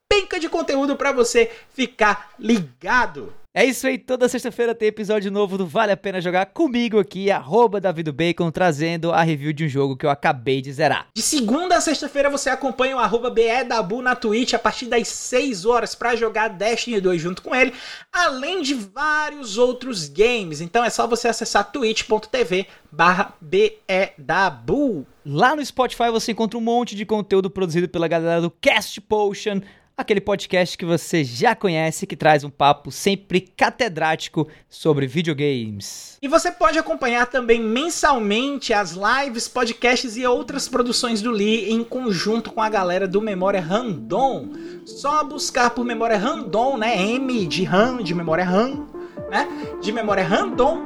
penca 0.09 0.41
de 0.41 0.49
conteúdo 0.49 0.97
para 0.97 1.13
você 1.13 1.53
ficar 1.71 2.33
ligado. 2.39 3.33
É 3.59 3.65
isso 3.65 3.89
aí, 3.89 3.99
toda 3.99 4.29
sexta-feira 4.29 4.73
tem 4.73 4.87
episódio 4.87 5.33
novo 5.33 5.59
do 5.59 5.67
Vale 5.67 5.91
a 5.91 5.97
Pena 5.97 6.21
Jogar 6.21 6.47
comigo 6.47 6.97
aqui, 6.97 7.29
arroba 7.29 7.81
Bacon, 8.15 8.53
trazendo 8.53 9.11
a 9.11 9.21
review 9.23 9.53
de 9.53 9.65
um 9.65 9.69
jogo 9.69 9.97
que 9.97 10.07
eu 10.07 10.11
acabei 10.11 10.63
de 10.63 10.73
zerar. 10.73 11.09
De 11.13 11.21
segunda 11.21 11.77
a 11.77 11.81
sexta-feira 11.81 12.31
você 12.31 12.51
acompanha 12.51 12.95
o 12.95 13.01
arroba 13.01 13.31
BEDabu 13.31 14.01
na 14.01 14.15
Twitch 14.15 14.55
a 14.55 14.61
partir 14.61 14.87
das 14.87 15.09
6 15.09 15.65
horas 15.65 15.93
para 15.97 16.15
jogar 16.15 16.51
Destiny 16.51 17.01
2 17.01 17.21
junto 17.21 17.43
com 17.43 17.53
ele, 17.53 17.75
além 18.13 18.63
de 18.63 18.75
vários 18.75 19.59
outros 19.59 20.09
games. 20.09 20.61
Então 20.61 20.85
é 20.85 20.89
só 20.89 21.09
você 21.09 21.27
acessar 21.27 21.73
twitch.tv 21.73 22.65
barra 22.93 23.35
BEDabu. 23.41 25.05
Lá 25.27 25.57
no 25.57 25.67
Spotify 25.67 26.11
você 26.13 26.31
encontra 26.31 26.57
um 26.57 26.63
monte 26.63 26.95
de 26.95 27.05
conteúdo 27.05 27.51
produzido 27.51 27.89
pela 27.89 28.07
galera 28.07 28.41
do 28.41 28.53
Cast 28.53 29.01
Potion, 29.01 29.63
aquele 29.99 30.21
podcast 30.21 30.79
que 30.79 30.85
você 30.85 31.25
já 31.25 31.57
conhece 31.57 32.07
que 32.07 32.15
traz 32.15 32.45
um 32.45 32.51
papo 32.51 32.93
sempre 32.93 33.41
catedrático 33.41 34.47
sobre 34.71 35.09
videogames. 35.09 36.17
E 36.23 36.29
você 36.29 36.53
pode 36.53 36.79
acompanhar 36.79 37.27
também 37.27 37.61
mensalmente 37.61 38.73
as 38.73 38.93
lives, 38.93 39.49
podcasts 39.49 40.17
e 40.17 40.25
outras 40.25 40.69
produções 40.69 41.21
do 41.21 41.33
Lee 41.33 41.73
em 41.73 41.83
conjunto 41.83 42.53
com 42.53 42.63
a 42.63 42.69
galera 42.69 43.09
do 43.09 43.21
Memória 43.21 43.61
Random. 43.61 44.51
Só 44.87 45.25
buscar 45.25 45.71
por 45.71 45.85
Memória 45.85 46.17
Random, 46.17 46.77
né? 46.77 46.97
M 46.97 47.45
de 47.47 47.65
RAM, 47.65 48.01
de 48.01 48.15
memória 48.15 48.45
RAM, 48.45 48.87
né? 49.29 49.49
De 49.83 49.91
memória 49.91 50.23
Random 50.23 50.79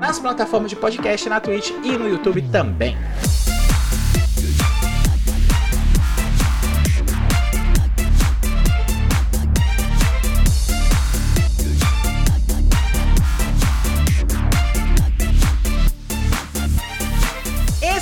nas 0.00 0.18
plataformas 0.18 0.70
de 0.70 0.76
podcast, 0.76 1.28
na 1.28 1.38
Twitch 1.38 1.70
e 1.84 1.98
no 1.98 2.08
YouTube 2.08 2.42
também. 2.50 2.96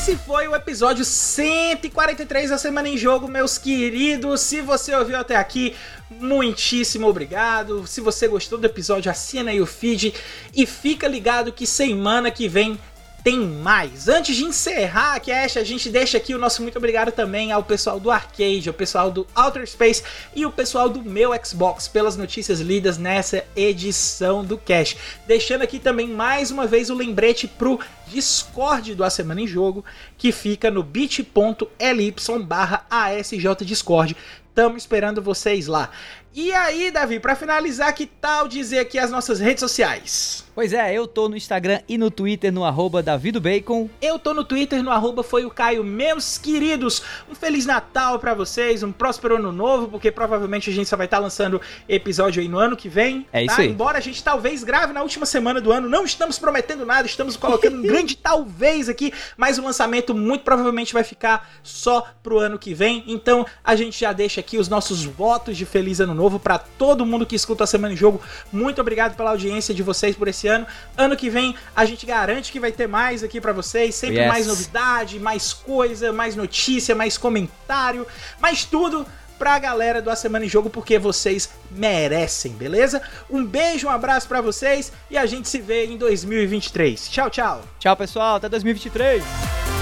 Esse 0.03 0.17
foi 0.17 0.49
o 0.49 0.57
episódio 0.57 1.05
143 1.05 2.51
da 2.51 2.59
Semana 2.59 2.89
em 2.89 2.99
Jogo, 2.99 3.29
meus 3.29 3.57
queridos. 3.57 4.41
Se 4.41 4.61
você 4.61 4.93
ouviu 4.97 5.17
até 5.17 5.37
aqui, 5.37 5.77
muitíssimo 6.11 7.07
obrigado. 7.07 7.87
Se 7.87 8.01
você 8.01 8.27
gostou 8.27 8.59
do 8.59 8.67
episódio, 8.67 9.13
assina 9.13 9.53
aí 9.53 9.61
o 9.61 9.67
feed 9.67 10.13
e 10.53 10.67
fica 10.67 11.07
ligado 11.07 11.53
que 11.53 11.69
semana 11.69 12.33
que 12.33 12.49
vem 12.49 12.81
tem 13.23 13.39
mais. 13.39 14.09
Antes 14.09 14.37
de 14.37 14.45
encerrar 14.45 15.15
a 15.15 15.21
Cash, 15.21 15.57
a 15.57 15.65
gente 15.65 15.89
deixa 15.89 16.17
aqui 16.17 16.35
o 16.35 16.39
nosso 16.39 16.63
muito 16.63 16.77
obrigado 16.79 17.13
também 17.13 17.53
ao 17.53 17.63
pessoal 17.63 18.01
do 18.01 18.11
Arcade, 18.11 18.69
ao 18.69 18.75
pessoal 18.75 19.11
do 19.11 19.27
Outer 19.35 19.67
Space 19.67 20.03
e 20.35 20.45
o 20.45 20.51
pessoal 20.51 20.89
do 20.89 21.03
meu 21.03 21.31
Xbox 21.45 21.87
pelas 21.87 22.17
notícias 22.17 22.61
lidas 22.61 22.99
nessa 22.99 23.45
edição 23.55 24.45
do 24.45 24.59
Cash. 24.59 24.97
Deixando 25.27 25.63
aqui 25.63 25.79
também 25.79 26.09
mais 26.09 26.51
uma 26.51 26.67
vez 26.67 26.91
o 26.91 26.95
lembrete 26.95 27.47
pro 27.47 27.79
Discord 28.09 28.95
do 28.95 29.05
A 29.05 29.11
Semana 29.11 29.41
em 29.41 29.47
Jogo, 29.47 29.85
que 30.19 30.33
fica 30.33 30.71
no 30.71 30.83
bit.ly 30.83 32.15
barra 32.45 32.85
ASJ 32.91 33.65
Discord. 33.65 34.17
Tamo 34.55 34.77
esperando 34.77 35.23
vocês 35.23 35.67
lá. 35.67 35.91
E 36.35 36.51
aí, 36.51 36.91
Davi, 36.91 37.21
para 37.21 37.37
finalizar, 37.37 37.95
que 37.95 38.07
tal 38.07 38.49
dizer 38.49 38.79
aqui 38.79 38.99
as 38.99 39.11
nossas 39.11 39.39
redes 39.39 39.61
sociais? 39.61 40.47
Pois 40.55 40.75
é, 40.75 40.93
eu 40.93 41.07
tô 41.07 41.31
no 41.31 41.37
Instagram 41.37 41.81
e 41.89 41.97
no 41.97 42.11
Twitter 42.11 42.53
no 42.53 42.63
arroba 42.63 43.03
Bacon. 43.41 43.89
Eu 44.03 44.19
tô 44.19 44.35
no 44.35 44.45
Twitter 44.45 44.83
no 44.83 44.91
arroba 44.91 45.23
foi 45.23 45.47
o 45.47 45.51
Caio. 45.51 45.83
Meus 45.83 46.37
queridos, 46.37 47.03
um 47.31 47.35
Feliz 47.35 47.65
Natal 47.65 48.19
para 48.19 48.35
vocês, 48.35 48.83
um 48.83 48.93
próspero 48.93 49.37
ano 49.37 49.51
novo, 49.51 49.89
porque 49.89 50.11
provavelmente 50.11 50.69
a 50.69 50.73
gente 50.73 50.89
só 50.89 50.97
vai 50.97 51.07
estar 51.07 51.17
tá 51.19 51.23
lançando 51.23 51.61
episódio 51.89 52.43
aí 52.43 52.49
no 52.49 52.59
ano 52.59 52.77
que 52.77 52.89
vem. 52.89 53.27
É 53.33 53.47
tá? 53.47 53.53
isso 53.53 53.61
aí. 53.63 53.69
Embora 53.69 53.97
a 53.97 54.01
gente 54.01 54.23
talvez 54.23 54.63
grave 54.63 54.93
na 54.93 55.03
última 55.03 55.25
semana 55.25 55.59
do 55.59 55.73
ano, 55.73 55.89
não 55.89 56.05
estamos 56.05 56.39
prometendo 56.39 56.85
nada, 56.85 57.07
estamos 57.07 57.35
colocando 57.35 57.79
um 57.79 57.83
grande 57.83 58.15
talvez 58.15 58.91
aqui, 58.91 59.13
mas 59.39 59.59
o 59.59 59.63
lançamento 59.63 60.15
muito 60.15 60.45
provavelmente 60.45 60.93
vai 60.93 61.05
ficar 61.05 61.51
só 61.63 62.07
pro 62.23 62.39
ano 62.39 62.59
que 62.59 62.75
vem. 62.75 63.05
Então 63.07 63.47
a 63.65 63.75
gente 63.75 63.99
já 63.99 64.13
deixa 64.13 64.42
aqui 64.43 64.59
os 64.59 64.69
nossos 64.69 65.05
votos 65.05 65.57
de 65.57 65.65
Feliz 65.65 66.01
Ano 66.01 66.15
Novo 66.15 66.39
para 66.39 66.59
todo 66.59 67.07
mundo 67.07 67.25
que 67.25 67.35
escuta 67.35 67.65
a 67.65 67.67
Semana 67.67 67.95
em 67.95 67.97
Jogo. 67.97 68.21
Muito 68.53 68.81
obrigado 68.81 69.17
pela 69.17 69.31
audiência 69.31 69.73
de 69.73 69.83
vocês 69.83 70.15
por 70.15 70.29
esse 70.29 70.49
ano. 70.49 70.67
Ano 70.97 71.17
que 71.17 71.31
vem 71.31 71.55
a 71.75 71.85
gente 71.85 72.05
garante 72.05 72.53
que 72.53 72.61
vai 72.61 72.73
ter 72.73 72.87
mais 72.87 73.23
aqui 73.23 73.41
para 73.41 73.53
vocês, 73.53 73.95
sempre 73.95 74.19
yes. 74.19 74.29
mais 74.29 74.47
novidade, 74.47 75.19
mais 75.19 75.53
coisa, 75.53 76.13
mais 76.13 76.37
notícia, 76.37 76.95
mais 76.95 77.17
comentário, 77.17 78.07
mais 78.41 78.65
tudo 78.65 79.07
pra 79.39 79.59
galera 79.59 80.03
do 80.03 80.11
A 80.11 80.17
Semana 80.17 80.45
em 80.45 80.49
Jogo, 80.49 80.71
porque 80.71 80.99
vocês 80.99 81.49
merecem, 81.71 82.53
beleza? 82.53 83.03
Um 83.31 83.45
beijo, 83.45 83.87
um 83.87 83.91
abraço 83.91 84.29
para 84.29 84.41
vocês 84.41 84.93
e 85.11 85.17
a 85.17 85.27
gente 85.27 85.49
se 85.49 85.61
vê 85.61 85.87
em 85.87 85.97
2023. 85.97 87.09
Tchau, 87.09 87.31
tchau. 87.31 87.63
Tchau, 87.79 87.97
pessoal. 87.97 88.37
Até 88.37 88.49
2023. 88.49 89.82